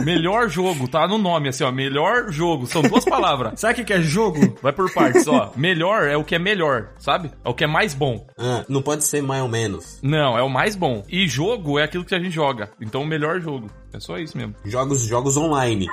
melhor 0.04 0.48
jogo, 0.48 0.86
tá 0.86 1.06
no 1.08 1.18
nome, 1.18 1.48
assim, 1.48 1.64
ó. 1.64 1.72
Melhor 1.72 2.30
jogo. 2.30 2.66
São 2.66 2.82
duas 2.82 3.04
palavras. 3.04 3.58
Sabe 3.60 3.72
o 3.72 3.76
que 3.76 3.84
que 3.84 3.92
é 3.92 4.02
jogo? 4.02 4.56
Vai 4.62 4.72
por 4.72 4.92
partes, 4.92 5.26
ó. 5.26 5.52
Melhor 5.56 6.06
é 6.06 6.16
o 6.16 6.24
que 6.24 6.34
é 6.34 6.38
melhor, 6.38 6.90
sabe? 6.98 7.30
É 7.44 7.48
o 7.48 7.54
que 7.54 7.64
é 7.64 7.66
mais 7.66 7.94
bom. 7.94 8.26
Ah, 8.38 8.64
não 8.68 8.82
pode 8.82 9.04
ser 9.04 9.22
mais 9.22 9.42
ou 9.42 9.48
menos. 9.48 9.98
Não, 10.02 10.38
é 10.38 10.42
o 10.42 10.48
mais 10.48 10.76
bom. 10.76 11.04
E 11.08 11.26
jogo 11.26 11.78
é 11.78 11.84
aquilo 11.84 12.04
que 12.04 12.14
a 12.14 12.18
gente 12.18 12.30
joga. 12.32 12.70
Então, 12.80 13.02
o 13.02 13.06
melhor 13.06 13.40
jogo. 13.40 13.70
É 13.92 13.98
só 13.98 14.18
isso 14.18 14.36
mesmo. 14.36 14.54
Jogos, 14.64 15.02
jogos 15.02 15.36
online. 15.36 15.88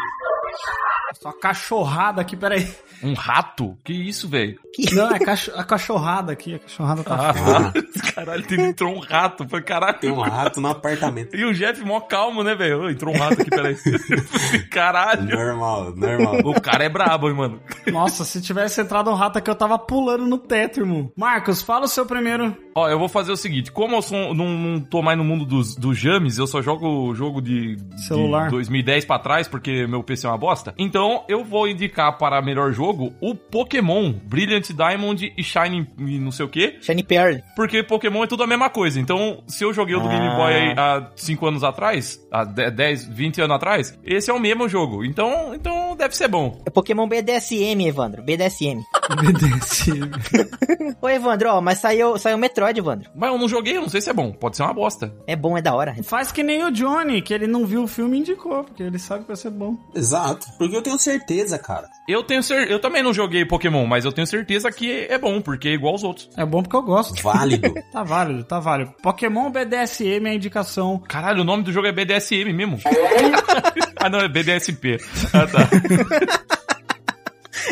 Só 1.14 1.32
cachorrada 1.32 2.22
aqui, 2.22 2.36
peraí. 2.36 2.68
Um 3.04 3.14
rato? 3.14 3.78
Que 3.84 3.94
isso, 3.94 4.28
velho? 4.28 4.60
Não, 4.92 5.12
é 5.12 5.20
cacho- 5.20 5.52
a 5.56 5.64
cachorrada 5.64 6.32
aqui. 6.32 6.56
A 6.56 6.60
cachorrada 6.60 7.04
tá 7.04 7.30
Ah, 7.30 7.34
fora. 7.34 7.74
caralho, 8.16 8.44
tem- 8.48 8.62
entrou 8.62 8.96
um 8.96 9.00
rato. 9.00 9.48
Falei, 9.48 9.66
caralho. 9.66 10.00
Tem 10.00 10.12
um 10.12 10.20
rato 10.22 10.60
no 10.60 10.68
apartamento. 10.70 11.36
E 11.36 11.46
o 11.46 11.54
Jeff 11.54 11.82
mó 11.84 12.00
calmo, 12.02 12.44
né, 12.44 12.56
velho? 12.56 12.90
Entrou 12.90 13.14
um 13.16 13.18
rato 13.20 13.42
aqui, 13.42 13.50
peraí. 13.50 13.76
Caralho. 14.72 15.24
Normal, 15.24 15.96
normal. 15.96 16.36
O 16.44 16.60
cara 16.62 16.84
é 16.84 16.90
brabo, 16.90 17.30
hein, 17.30 17.36
mano. 17.36 17.62
Nossa, 17.92 18.24
se 18.26 18.42
tivesse 18.42 18.82
entrado 18.82 19.10
um 19.10 19.16
rato 19.16 19.38
aqui, 19.38 19.50
eu 19.50 19.56
tava 19.56 19.78
pulando 19.80 20.26
no 20.26 20.38
teto, 20.38 20.80
irmão. 20.82 21.12
Marcos, 21.16 21.62
fala 21.62 21.86
o 21.86 21.88
seu 21.88 22.06
primeiro. 22.06 22.56
Ó, 22.78 22.88
eu 22.88 23.00
vou 23.00 23.10
fazer 23.10 23.32
o 23.32 23.38
seguinte: 23.38 23.72
como 23.72 23.96
eu 23.96 24.02
sou- 24.04 24.36
não, 24.36 24.50
não 24.50 24.80
tô 24.80 25.02
mais 25.02 25.18
no 25.18 25.24
mundo 25.24 25.46
dos, 25.46 25.76
dos 25.76 25.98
james, 25.98 26.38
eu 26.38 26.46
só 26.46 26.62
jogo 26.62 27.14
jogo 27.16 27.42
de, 27.42 27.76
de 27.76 28.06
Celular. 28.06 28.52
2010 28.52 29.04
pra 29.06 29.18
trás, 29.18 29.48
porque 29.48 29.88
meu 29.88 30.04
PC 30.04 30.28
é 30.28 30.30
uma 30.30 30.38
bosta. 30.38 30.76
Então 30.78 31.24
eu 31.28 31.44
vou 31.44 31.68
indicar 31.68 32.16
para 32.20 32.40
melhor 32.42 32.72
jogo 32.72 33.14
o 33.20 33.34
Pokémon 33.34 34.14
Brilliant 34.24 34.68
Diamond 34.72 35.34
e 35.36 35.44
Shining 35.44 35.88
e 35.98 36.20
não 36.20 36.32
sei 36.32 36.46
o 36.46 36.50
que. 36.50 36.78
Shiny 36.82 37.04
Pearl. 37.04 37.38
Porque 37.56 37.82
Pokémon 37.82 38.24
é 38.24 38.28
tudo 38.28 38.44
a 38.44 38.48
mesma 38.48 38.70
coisa. 38.70 39.00
Então, 39.00 39.44
se 39.48 39.64
eu 39.64 39.74
joguei 39.74 39.96
o 39.96 40.00
do 40.00 40.08
Game 40.08 40.30
Boy 40.36 40.54
aí 40.54 40.74
há 40.78 41.10
5 41.16 41.48
anos 41.48 41.64
atrás, 41.64 42.20
há 42.32 42.44
10, 42.44 43.06
20 43.08 43.42
anos 43.42 43.56
atrás, 43.56 43.98
esse 44.04 44.30
é 44.30 44.34
o 44.34 44.40
mesmo 44.40 44.68
jogo. 44.70 45.04
Então, 45.04 45.56
então 45.56 45.96
deve 45.96 46.16
ser 46.16 46.28
bom. 46.28 46.62
É 46.66 46.70
Pokémon 46.70 47.08
BDSM, 47.08 47.88
Evandro. 47.88 48.22
BDSM. 48.24 48.82
BDSM. 49.22 50.12
Ô, 51.02 51.10
Evandro, 51.10 51.50
ó, 51.50 51.62
mas 51.62 51.80
saiu, 51.80 52.18
saiu 52.18 52.38
Metroid, 52.38 52.67
Evandro. 52.76 53.10
Mas 53.16 53.32
eu 53.32 53.38
não 53.38 53.48
joguei, 53.48 53.78
eu 53.78 53.82
não 53.82 53.90
sei 53.90 54.02
se 54.02 54.10
é 54.10 54.14
bom. 54.14 54.32
Pode 54.32 54.58
ser 54.58 54.64
uma 54.64 54.74
bosta. 54.74 55.14
É 55.26 55.36
bom, 55.36 55.58
é 55.58 55.62
da 55.62 55.74
hora. 55.74 55.96
Faz 56.04 56.32
que 56.32 56.44
nem 56.44 56.64
o 56.64 56.72
Johnny, 56.72 57.22
que 57.22 57.34
ele 57.34 57.48
não 57.48 57.66
viu 57.66 57.84
o 57.84 57.88
filme 57.88 58.18
e 58.18 58.20
indicou, 58.22 58.64
porque 58.64 58.84
ele 58.84 59.00
sabe 59.00 59.22
que 59.22 59.28
vai 59.28 59.38
ser 59.38 59.52
bom. 59.52 59.78
Exato. 59.96 60.48
Porque 60.58 60.76
eu 60.76 60.82
tenho 60.82 60.98
certeza, 60.98 61.58
cara. 61.58 61.88
Eu 62.08 62.24
tenho 62.24 62.44
cer 62.44 62.70
eu 62.70 62.80
também 62.80 63.04
não 63.04 63.14
joguei 63.14 63.46
Pokémon, 63.46 63.86
mas 63.86 64.06
eu 64.06 64.12
tenho 64.12 64.28
certeza 64.28 64.72
que 64.72 65.08
é 65.10 65.18
bom, 65.18 65.42
porque 65.42 65.70
é 65.70 65.74
igual 65.74 65.94
aos 65.94 66.04
outros. 66.04 66.30
É 66.38 66.46
bom 66.46 66.62
porque 66.62 66.76
eu 66.76 66.82
gosto. 66.82 67.22
Válido. 67.22 67.74
Tá 67.92 68.04
válido, 68.04 68.44
tá 68.44 68.60
válido. 68.60 68.94
Pokémon 69.02 69.50
BDSM 69.50 70.28
é 70.28 70.30
a 70.30 70.34
indicação. 70.34 71.00
Caralho, 71.00 71.42
o 71.42 71.44
nome 71.44 71.64
do 71.64 71.72
jogo 71.72 71.88
é 71.88 71.92
BDSM 71.92 72.54
mesmo. 72.54 72.80
ah, 73.98 74.10
não, 74.10 74.20
é 74.20 74.28
BDSP. 74.28 74.98
Ah, 75.34 75.48
tá. 75.48 76.48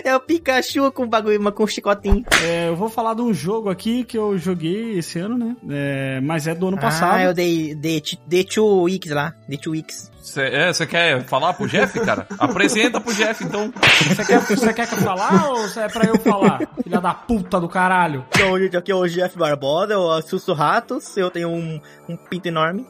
É 0.06 0.16
o 0.16 0.20
Pikachu 0.20 0.92
com 0.92 1.08
bagulho, 1.08 1.42
mas 1.42 1.56
com 1.56 1.66
chicotinho. 1.66 2.24
É, 2.44 2.70
eu 2.70 2.76
vou 2.76 2.90
falar 2.90 3.16
de 3.16 3.24
um 3.24 3.34
jogo 3.34 3.72
aqui 3.72 4.04
que 4.04 4.16
eu 4.16 4.38
joguei 4.38 5.00
esse 5.00 5.18
ano, 5.18 5.36
né? 5.36 5.56
É, 5.68 6.22
mas 6.22 6.46
é 6.46 6.54
do 6.54 6.68
ano 6.68 6.80
passado. 6.80 7.16
Ah, 7.16 7.24
eu 7.24 7.34
dei, 7.34 7.74
dei, 7.74 8.04
dei 8.28 8.44
two 8.44 8.84
weeks 8.84 9.12
lá. 9.12 9.34
Dei 9.50 9.58
two 9.58 9.74
weeks. 9.74 10.12
Cê, 10.22 10.44
é, 10.44 10.72
você 10.72 10.86
quer 10.86 11.24
falar 11.24 11.56
pro 11.56 11.68
Jeff, 11.68 12.00
cara? 12.02 12.28
Apresenta 12.38 13.02
pro 13.02 13.16
Jeff, 13.16 13.44
então. 13.44 13.74
Você 14.08 14.26
quer, 14.26 14.40
você 14.42 14.74
quer 14.76 14.88
que 14.88 14.94
eu 14.94 15.00
falar 15.00 15.50
ou 15.50 15.66
é 15.66 15.90
pra 15.90 16.06
eu 16.06 16.20
falar? 16.20 16.60
Filha 16.84 17.02
da 17.02 17.14
puta 17.16 17.60
do 17.60 17.68
caralho. 17.68 18.24
Então, 18.30 18.60
gente, 18.60 18.78
aqui 18.78 18.92
é 18.92 18.96
o 18.96 19.08
Jeff 19.08 19.36
Barbosa, 19.36 19.94
eu 19.94 20.12
assusto 20.12 20.54
ratos, 20.54 21.18
eu 21.18 21.32
tenho 21.32 21.50
um, 21.50 21.82
um 22.08 22.16
pinto 22.16 22.48
enorme. 22.48 22.86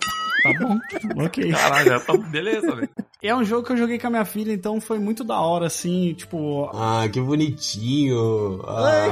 Tá 0.53 0.59
bom, 0.59 0.79
ok. 1.25 1.51
Caralho, 1.51 1.85
já 1.89 1.99
tá... 1.99 2.17
beleza, 2.17 2.75
velho. 2.75 2.89
É 3.23 3.35
um 3.35 3.43
jogo 3.43 3.65
que 3.65 3.73
eu 3.73 3.77
joguei 3.77 3.97
com 3.97 4.05
a 4.05 4.09
minha 4.11 4.25
filha, 4.25 4.53
então 4.53 4.79
foi 4.79 4.99
muito 4.99 5.23
da 5.23 5.39
hora, 5.39 5.65
assim, 5.65 6.13
tipo... 6.13 6.69
Ah, 6.71 7.07
que 7.11 7.19
bonitinho. 7.19 8.61
Ah, 8.67 9.07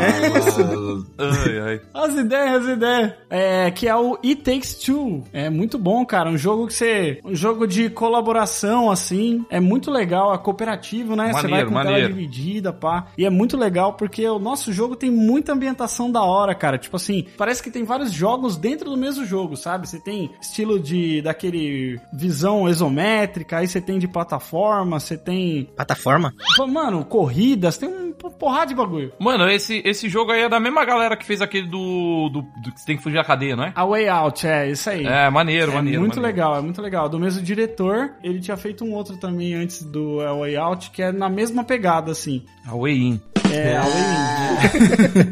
Ai, 1.18 1.60
ai. 1.60 1.82
As 1.94 2.14
ideias, 2.16 2.64
as 2.64 2.68
ideias. 2.78 3.14
É, 3.30 3.72
que 3.72 3.88
é 3.88 3.96
o 3.96 4.14
It 4.24 4.44
Takes 4.44 4.76
Two. 4.76 5.24
É 5.34 5.50
muito 5.50 5.80
bom, 5.80 6.06
cara. 6.06 6.30
Um 6.30 6.38
jogo 6.38 6.68
que 6.68 6.74
você... 6.76 7.20
Um 7.26 7.34
jogo 7.34 7.66
de 7.66 7.90
colaboração, 7.90 8.92
assim. 8.92 9.44
É 9.50 9.60
muito 9.60 9.90
legal. 9.90 10.32
É 10.32 10.38
cooperativo, 10.38 11.16
né? 11.16 11.28
Você 11.34 11.34
vai 11.34 11.44
Maneiro, 11.50 11.70
com 11.70 11.76
tela 11.76 11.86
maneiro. 11.92 12.14
dividida, 12.14 12.72
pá. 12.72 13.08
E 13.18 13.26
é 13.26 13.32
muito 13.32 13.58
legal 13.58 13.94
porque 13.94 14.28
o 14.28 14.38
nosso 14.38 14.72
jogo 14.72 14.96
tem 14.96 15.10
muita 15.10 15.54
ambientação 15.54 16.12
da 16.12 16.22
hora, 16.22 16.54
cara. 16.54 16.78
Tipo 16.78 16.98
assim, 16.98 17.26
parece 17.36 17.64
que 17.64 17.72
tem 17.72 17.84
vários 17.84 18.12
jogos 18.12 18.58
dentro 18.58 18.92
do 18.92 18.98
mesmo 18.98 19.26
jogo, 19.26 19.56
sabe? 19.58 19.88
Você 19.90 20.00
tem 20.00 20.30
estilo 20.40 20.80
de... 20.80 21.22
Daquele 21.24 22.00
visão 22.14 22.68
isométrica. 22.70 23.58
Aí 23.58 23.68
você 23.68 23.80
tem 23.82 23.98
de 23.98 24.08
plataforma. 24.08 25.00
Você 25.00 25.18
tem... 25.18 25.70
Plataforma? 25.76 26.34
Mano, 26.68 27.04
corridas. 27.06 27.78
Tem 27.78 27.90
um 27.90 28.12
porrada 28.14 28.68
de 28.68 28.76
bagulho. 28.76 29.12
Mano, 29.20 29.50
esse, 29.50 29.82
esse 29.86 30.08
jogo 30.10 30.32
aí 30.32 30.42
é 30.44 30.50
da 30.50 30.60
mesma 30.60 30.86
galera 30.86 31.18
que 31.18 31.26
fez 31.26 31.42
aquele 31.42 31.68
do, 31.68 32.30
do, 32.30 32.42
do 32.62 32.72
que 32.72 32.80
você 32.80 32.86
tem 32.86 32.98
que 32.98 33.04
fugir 33.04 33.16
da 33.18 33.24
cadeia, 33.24 33.56
não 33.56 33.66
é? 33.66 33.72
A 33.76 33.86
Way 33.86 34.08
Out, 34.08 34.48
é 34.48 34.70
isso 34.70 34.90
aí. 34.90 35.06
É, 35.06 35.30
maneiro, 35.30 35.72
É 35.72 35.76
maneiro. 35.76 36.00
muito 36.02 36.16
maneiro. 36.16 36.36
legal, 36.38 36.56
é 36.58 36.62
muito 36.62 36.82
legal. 36.82 37.10
Do 37.10 37.20
mesmo 37.20 37.42
diretor, 37.42 38.12
ele 38.24 38.40
tinha 38.40 38.56
feito 38.58 38.84
um 38.86 38.94
outro 38.94 39.18
também 39.18 39.54
antes 39.56 39.84
do 39.84 40.22
A 40.22 40.34
Way 40.34 40.56
Out, 40.58 40.92
que 40.92 41.02
é 41.02 41.12
na 41.12 41.30
mesma 41.30 41.64
pegada, 41.64 42.12
assim. 42.12 42.44
A 42.68 42.76
Way 42.76 42.98
In. 42.98 43.22
É, 43.52 43.78
a 43.78 43.84
Wei 43.84 43.94
Ling. 43.94 45.32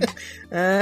Ah, 0.52 0.80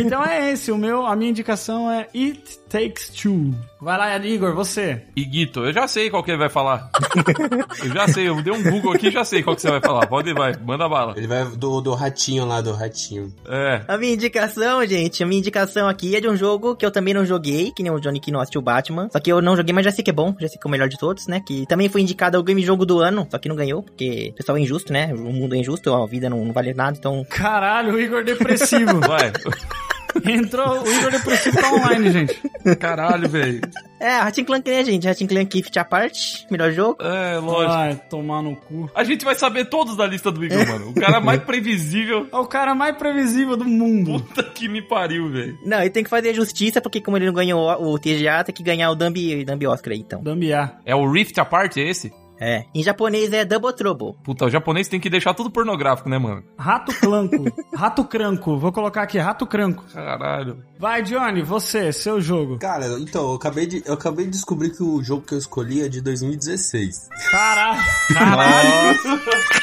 Então 0.00 0.22
é 0.24 0.52
esse, 0.52 0.70
o 0.70 0.76
meu, 0.78 1.06
a 1.06 1.16
minha 1.16 1.30
indicação 1.30 1.90
é 1.90 2.06
It 2.14 2.58
Takes 2.68 3.08
Two. 3.08 3.54
Vai 3.86 3.96
lá, 3.96 4.16
Igor, 4.16 4.52
você. 4.52 5.00
Iguito, 5.14 5.64
eu 5.64 5.72
já 5.72 5.86
sei 5.86 6.10
qual 6.10 6.20
que 6.20 6.32
ele 6.32 6.38
vai 6.38 6.48
falar. 6.48 6.90
eu 7.84 7.92
já 7.92 8.08
sei, 8.08 8.28
eu 8.28 8.42
dei 8.42 8.52
um 8.52 8.60
Google 8.60 8.92
aqui 8.92 9.06
e 9.06 9.10
já 9.12 9.24
sei 9.24 9.44
qual 9.44 9.54
que 9.54 9.62
você 9.62 9.70
vai 9.70 9.80
falar. 9.80 10.08
Pode 10.08 10.28
ir, 10.28 10.34
vai, 10.34 10.56
manda 10.56 10.88
bala. 10.88 11.14
Ele 11.16 11.28
vai 11.28 11.44
do, 11.44 11.80
do 11.80 11.94
ratinho 11.94 12.44
lá, 12.44 12.60
do 12.60 12.72
ratinho. 12.72 13.32
É. 13.48 13.82
a 13.86 13.96
minha 13.96 14.12
indicação, 14.12 14.84
gente, 14.84 15.22
a 15.22 15.26
minha 15.26 15.38
indicação 15.38 15.88
aqui 15.88 16.16
é 16.16 16.20
de 16.20 16.28
um 16.28 16.34
jogo 16.34 16.74
que 16.74 16.84
eu 16.84 16.90
também 16.90 17.14
não 17.14 17.24
joguei, 17.24 17.70
que 17.70 17.80
nem 17.80 17.92
o 17.92 18.00
Johnny 18.00 18.18
que 18.18 18.32
não 18.32 18.40
assistiu 18.40 18.60
Batman. 18.60 19.08
Só 19.08 19.20
que 19.20 19.30
eu 19.30 19.40
não 19.40 19.56
joguei, 19.56 19.72
mas 19.72 19.84
já 19.84 19.92
sei 19.92 20.02
que 20.02 20.10
é 20.10 20.12
bom, 20.12 20.34
já 20.40 20.48
sei 20.48 20.58
que 20.58 20.66
é 20.66 20.68
o 20.68 20.70
melhor 20.72 20.88
de 20.88 20.98
todos, 20.98 21.28
né? 21.28 21.40
Que 21.46 21.64
também 21.68 21.88
foi 21.88 22.00
indicado 22.00 22.36
ao 22.36 22.42
game 22.42 22.62
jogo 22.64 22.84
do 22.84 22.98
ano, 22.98 23.24
só 23.30 23.38
que 23.38 23.48
não 23.48 23.54
ganhou, 23.54 23.84
porque 23.84 24.30
o 24.32 24.34
pessoal 24.34 24.58
é 24.58 24.62
injusto, 24.62 24.92
né? 24.92 25.14
O 25.14 25.32
mundo 25.32 25.54
é 25.54 25.58
injusto, 25.58 25.94
a 25.94 26.04
vida 26.08 26.28
não, 26.28 26.44
não 26.44 26.52
vale 26.52 26.74
nada, 26.74 26.96
então. 26.98 27.24
Caralho, 27.30 27.94
o 27.94 28.00
Igor 28.00 28.24
depressivo. 28.24 28.98
Vai. 28.98 29.30
Entrou, 30.24 30.82
o 30.82 30.92
Igor 30.92 31.10
depressivo 31.10 31.60
tá 31.60 31.72
online, 31.72 32.10
gente. 32.10 32.40
Caralho, 32.78 33.28
velho. 33.28 33.60
É, 34.00 34.18
Ratchet 34.18 34.44
Clank, 34.44 34.70
né, 34.70 34.84
gente? 34.84 35.06
Ratchet 35.06 35.28
Clank 35.28 35.56
Gift 35.56 35.78
à 35.78 35.84
parte, 35.84 36.46
melhor 36.50 36.70
jogo. 36.72 37.02
É, 37.02 37.38
lógico. 37.38 38.02
Tomar 38.10 38.42
no 38.42 38.56
cu. 38.56 38.90
A 38.94 39.04
gente 39.04 39.24
vai 39.24 39.34
saber 39.34 39.66
todos 39.66 39.96
da 39.96 40.06
lista 40.06 40.30
do 40.30 40.44
Igor, 40.44 40.66
mano. 40.66 40.90
O 40.90 40.94
cara 40.94 41.20
mais 41.20 41.42
previsível. 41.42 42.26
É 42.32 42.36
o 42.36 42.46
cara 42.46 42.74
mais 42.74 42.96
previsível 42.96 43.56
do 43.56 43.64
mundo. 43.64 44.20
Puta 44.20 44.42
que 44.42 44.68
me 44.68 44.82
pariu, 44.82 45.30
velho. 45.30 45.58
Não, 45.64 45.80
ele 45.80 45.90
tem 45.90 46.04
que 46.04 46.10
fazer 46.10 46.34
justiça, 46.34 46.80
porque 46.80 47.00
como 47.00 47.16
ele 47.16 47.26
não 47.26 47.32
ganhou 47.32 47.70
o 47.82 47.98
TGA, 47.98 48.44
tem 48.44 48.54
que 48.54 48.62
ganhar 48.62 48.90
o 48.90 48.94
Dumbi, 48.94 49.44
Dumbi 49.44 49.66
Oscar 49.66 49.92
aí, 49.92 50.00
então. 50.00 50.22
Dambiar. 50.22 50.80
É 50.84 50.94
o 50.94 51.10
Rift 51.10 51.38
Apart, 51.38 51.76
é 51.76 51.88
esse? 51.88 52.12
É. 52.40 52.64
Em 52.74 52.82
japonês 52.82 53.32
é 53.32 53.44
Double 53.44 53.72
Trouble. 53.74 54.14
Puta, 54.22 54.44
o 54.44 54.50
japonês 54.50 54.88
tem 54.88 55.00
que 55.00 55.08
deixar 55.08 55.32
tudo 55.34 55.50
pornográfico, 55.50 56.08
né, 56.08 56.18
mano? 56.18 56.42
Rato 56.58 56.92
clanco. 57.00 57.44
Rato 57.74 58.04
cranco. 58.04 58.58
Vou 58.58 58.72
colocar 58.72 59.02
aqui, 59.02 59.18
rato 59.18 59.46
cranco. 59.46 59.84
Caralho. 59.92 60.62
Vai, 60.78 61.02
Johnny, 61.02 61.42
você, 61.42 61.92
seu 61.92 62.20
jogo. 62.20 62.58
Cara, 62.58 62.86
então, 62.98 63.30
eu 63.30 63.34
acabei, 63.36 63.66
de, 63.66 63.82
eu 63.86 63.94
acabei 63.94 64.26
de 64.26 64.32
descobrir 64.32 64.70
que 64.70 64.82
o 64.82 65.02
jogo 65.02 65.22
que 65.22 65.34
eu 65.34 65.38
escolhi 65.38 65.82
é 65.82 65.88
de 65.88 66.00
2016. 66.02 67.08
Caralho. 67.30 67.80
Caralho. 68.12 68.98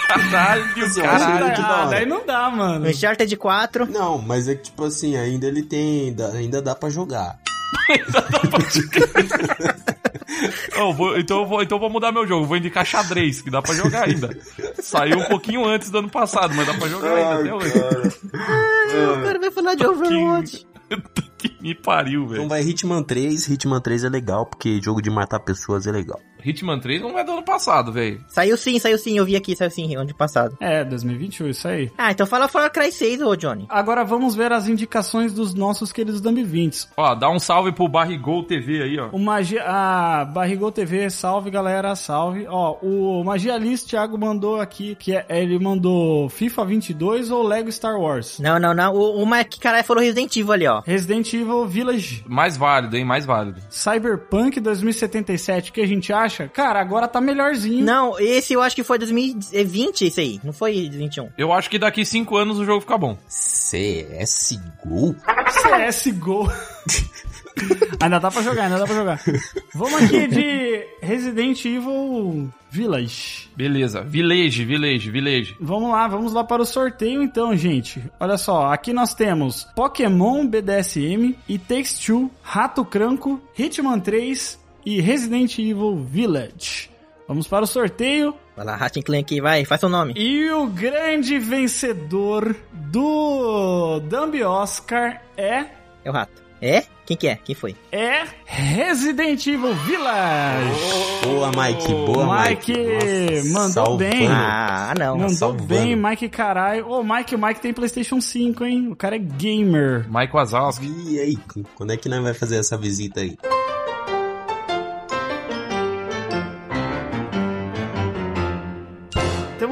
Caralho, 0.08 0.66
caralho. 0.76 1.64
Ah, 1.64 1.88
daí 1.90 2.06
não 2.06 2.26
dá, 2.26 2.50
mano. 2.50 2.88
Uncharted 2.88 3.36
4. 3.36 3.88
Não, 3.92 4.18
mas 4.20 4.48
é 4.48 4.56
que, 4.56 4.64
tipo 4.64 4.84
assim, 4.86 5.16
ainda 5.16 5.48
ele 5.48 5.64
tem. 5.64 6.14
dá- 6.14 6.30
Ainda 6.30 6.62
dá 6.62 6.74
pra 6.76 6.90
jogar. 6.90 7.38
Ô, 10.80 10.94
vou- 10.94 11.18
então, 11.18 11.40
eu 11.42 11.46
vou, 11.48 11.62
então 11.62 11.78
eu 11.78 11.80
vou 11.82 11.90
mudar 11.90 12.12
meu 12.12 12.26
jogo. 12.28 12.46
Vou 12.46 12.58
indicar 12.58 12.86
xadrez, 12.86 13.42
que 13.42 13.50
dá 13.50 13.62
pra 13.62 13.74
jogar 13.74 14.08
ainda. 14.08 14.30
Saiu 14.82 15.18
um 15.20 15.26
pouquinho 15.26 15.66
antes 15.66 15.90
do 15.90 15.98
ano 16.00 16.10
passado, 16.10 16.54
mas 16.56 16.66
dá 16.68 16.74
pra 16.74 16.88
jogar 16.88 17.14
ainda 17.16 17.40
até 17.42 17.54
hoje. 17.54 17.74
O 19.20 19.24
cara 19.24 19.40
vai 19.40 19.52
falar 19.52 19.76
de 19.76 19.86
Overwatch. 19.86 20.68
que 21.38 21.56
me 21.62 21.74
pariu, 21.76 22.24
Então 22.24 22.36
velho. 22.36 22.50
vai 22.50 22.62
Hitman 22.62 23.04
3. 23.04 23.48
Hitman 23.48 23.82
3 23.82 24.04
é 24.04 24.10
legal, 24.10 24.46
porque 24.46 24.80
jogo 24.82 25.02
de 25.02 25.10
matar 25.10 25.40
pessoas 25.40 25.88
é 25.88 25.92
legal. 25.92 26.20
Hitman 26.46 26.80
3 26.80 27.02
não 27.02 27.18
é 27.18 27.24
do 27.24 27.32
ano 27.32 27.44
passado, 27.44 27.92
velho. 27.92 28.24
Saiu 28.28 28.58
sim, 28.58 28.80
saiu 28.80 28.98
sim, 28.98 29.18
eu 29.18 29.26
vi 29.26 29.36
aqui, 29.36 29.56
saiu 29.56 29.72
sim, 29.72 29.96
ano 29.96 30.14
passado. 30.16 30.58
É, 30.60 30.84
2021, 30.84 31.50
isso 31.50 31.68
aí. 31.68 31.92
Ah, 31.98 32.12
então 32.12 32.26
fala 32.26 32.48
Far 32.48 32.72
Cry 32.72 32.92
6, 32.92 33.22
ô 33.22 33.36
Johnny. 33.36 33.66
Agora 33.70 34.04
vamos 34.04 34.36
ver 34.36 34.52
as 34.52 34.68
indicações 34.68 35.34
dos 35.34 35.54
nossos 35.54 35.92
queridos 35.92 36.22
Dumb 36.22 36.44
20. 36.44 36.88
Ó, 36.98 37.16
dá 37.16 37.30
um 37.30 37.40
salve 37.40 37.72
pro 37.72 37.88
Barrigol 37.88 38.44
TV 38.44 38.82
aí, 38.84 39.00
ó. 39.00 39.10
O 39.12 39.20
Magia. 39.20 39.64
A 39.66 40.26
Barrigol 40.26 40.72
TV, 40.72 41.10
salve 41.10 41.50
galera, 41.50 41.96
salve. 41.96 42.46
Ó, 42.48 42.78
o 42.82 43.24
Magia 43.24 43.58
List 43.58 43.90
Thiago 43.90 44.18
mandou 44.18 44.60
aqui 44.60 44.96
que 44.96 45.16
é, 45.16 45.26
ele 45.30 45.60
mandou 45.60 46.30
FIFA 46.30 46.66
22 46.66 47.32
ou 47.32 47.44
Lego 47.44 47.72
Star 47.72 48.00
Wars. 48.00 48.40
Não, 48.40 48.60
não, 48.60 48.74
não. 48.74 48.94
O, 48.94 49.22
o 49.22 49.30
Mike 49.30 49.60
caralho 49.60 49.84
falou 49.84 50.04
Resident 50.04 50.36
Evil 50.36 50.52
ali, 50.52 50.68
ó. 50.68 50.82
Resident 50.86 51.32
Evil 51.34 51.66
Village. 51.68 52.24
Mais 52.28 52.58
válido, 52.58 52.98
hein? 52.98 53.06
Mais 53.06 53.26
válido. 53.26 53.62
Cyberpunk 53.70 54.60
2077, 54.60 55.70
o 55.70 55.74
que 55.74 55.82
a 55.82 55.88
gente 55.88 56.12
acha? 56.12 56.33
Cara, 56.54 56.80
agora 56.80 57.08
tá 57.08 57.22
melhorzinho. 57.22 57.84
Não, 57.84 58.20
esse 58.20 58.54
eu 58.54 58.62
acho 58.62 58.76
que 58.76 58.84
foi 58.84 58.98
2020, 58.98 60.06
esse 60.06 60.22
aí. 60.22 60.40
Não 60.44 60.54
foi 60.54 60.74
2021. 60.74 61.30
Eu 61.38 61.52
acho 61.52 61.70
que 61.70 61.80
daqui 61.80 62.06
5 62.06 62.36
anos 62.36 62.60
o 62.60 62.66
jogo 62.66 62.82
fica 62.82 62.98
bom. 62.98 63.18
CSGO? 63.28 65.16
CSGO. 65.48 66.52
ainda 68.00 68.20
dá 68.20 68.32
pra 68.32 68.42
jogar, 68.42 68.64
ainda 68.64 68.80
dá 68.80 68.86
pra 68.86 68.96
jogar. 68.96 69.22
Vamos 69.74 70.04
aqui 70.04 70.28
de 70.28 70.86
Resident 71.02 71.64
Evil 71.66 72.52
Village. 72.70 73.50
Beleza. 73.56 74.02
Village, 74.02 74.66
Village, 74.66 75.12
Village. 75.12 75.56
Vamos 75.60 75.92
lá, 75.92 76.08
vamos 76.08 76.34
lá 76.34 76.44
para 76.44 76.62
o 76.62 76.66
sorteio 76.66 77.22
então, 77.22 77.56
gente. 77.56 78.04
Olha 78.20 78.38
só, 78.38 78.72
aqui 78.72 78.92
nós 78.94 79.14
temos 79.14 79.66
Pokémon 79.76 80.46
BDSM, 80.48 81.36
e 81.48 81.58
Takes 81.58 82.00
Two, 82.00 82.32
Rato 82.42 82.84
Cranco, 82.84 83.42
Hitman 83.58 84.00
3 84.00 84.63
e 84.86 85.00
Resident 85.02 85.58
Evil 85.60 85.98
Village. 85.98 86.90
Vamos 87.28 87.48
para 87.48 87.64
o 87.64 87.68
sorteio. 87.68 88.36
Vai 88.56 88.66
lá, 88.66 88.76
Ratchet 88.76 89.04
Clank, 89.06 89.42
vai, 89.42 89.66
faz 89.66 89.80
seu 89.80 89.90
nome. 89.90 90.14
E 90.16 90.50
o 90.52 90.68
grande 90.68 91.40
vencedor 91.40 92.56
do 92.72 94.00
Dumb 94.02 94.44
Oscar 94.44 95.22
é 95.36 95.66
É 96.04 96.10
o 96.10 96.14
rato. 96.14 96.44
É? 96.62 96.84
Quem 97.06 97.18
que 97.18 97.28
é? 97.28 97.36
Quem 97.44 97.54
foi? 97.54 97.76
é 97.92 98.24
Resident 98.46 99.46
Evil 99.48 99.74
Village. 99.74 101.26
Boa, 101.26 101.52
Mike. 101.52 101.88
Boa, 102.06 102.48
Mike. 102.48 102.72
Mike, 102.72 103.50
mandou 103.50 103.70
salvando. 103.70 103.98
bem. 103.98 104.28
Ah, 104.30 104.94
não. 104.98 105.18
Mandou 105.18 105.30
salvando. 105.36 105.66
bem, 105.66 105.96
Mike 105.96 106.30
caralho. 106.30 106.88
Ô, 106.88 107.04
Mike, 107.04 107.36
o 107.36 107.38
Mike 107.38 107.60
tem 107.60 107.74
PlayStation 107.74 108.22
5, 108.22 108.64
hein? 108.64 108.88
O 108.90 108.96
cara 108.96 109.18
é 109.18 109.20
gamer. 109.20 110.06
Mike 110.10 110.32
Wazowski. 110.34 110.90
E 111.10 111.20
aí, 111.20 111.38
quando 111.76 111.92
é 111.92 111.98
que 111.98 112.08
nós 112.08 112.24
vai 112.24 112.34
fazer 112.34 112.56
essa 112.58 112.78
visita 112.78 113.20
aí? 113.20 113.38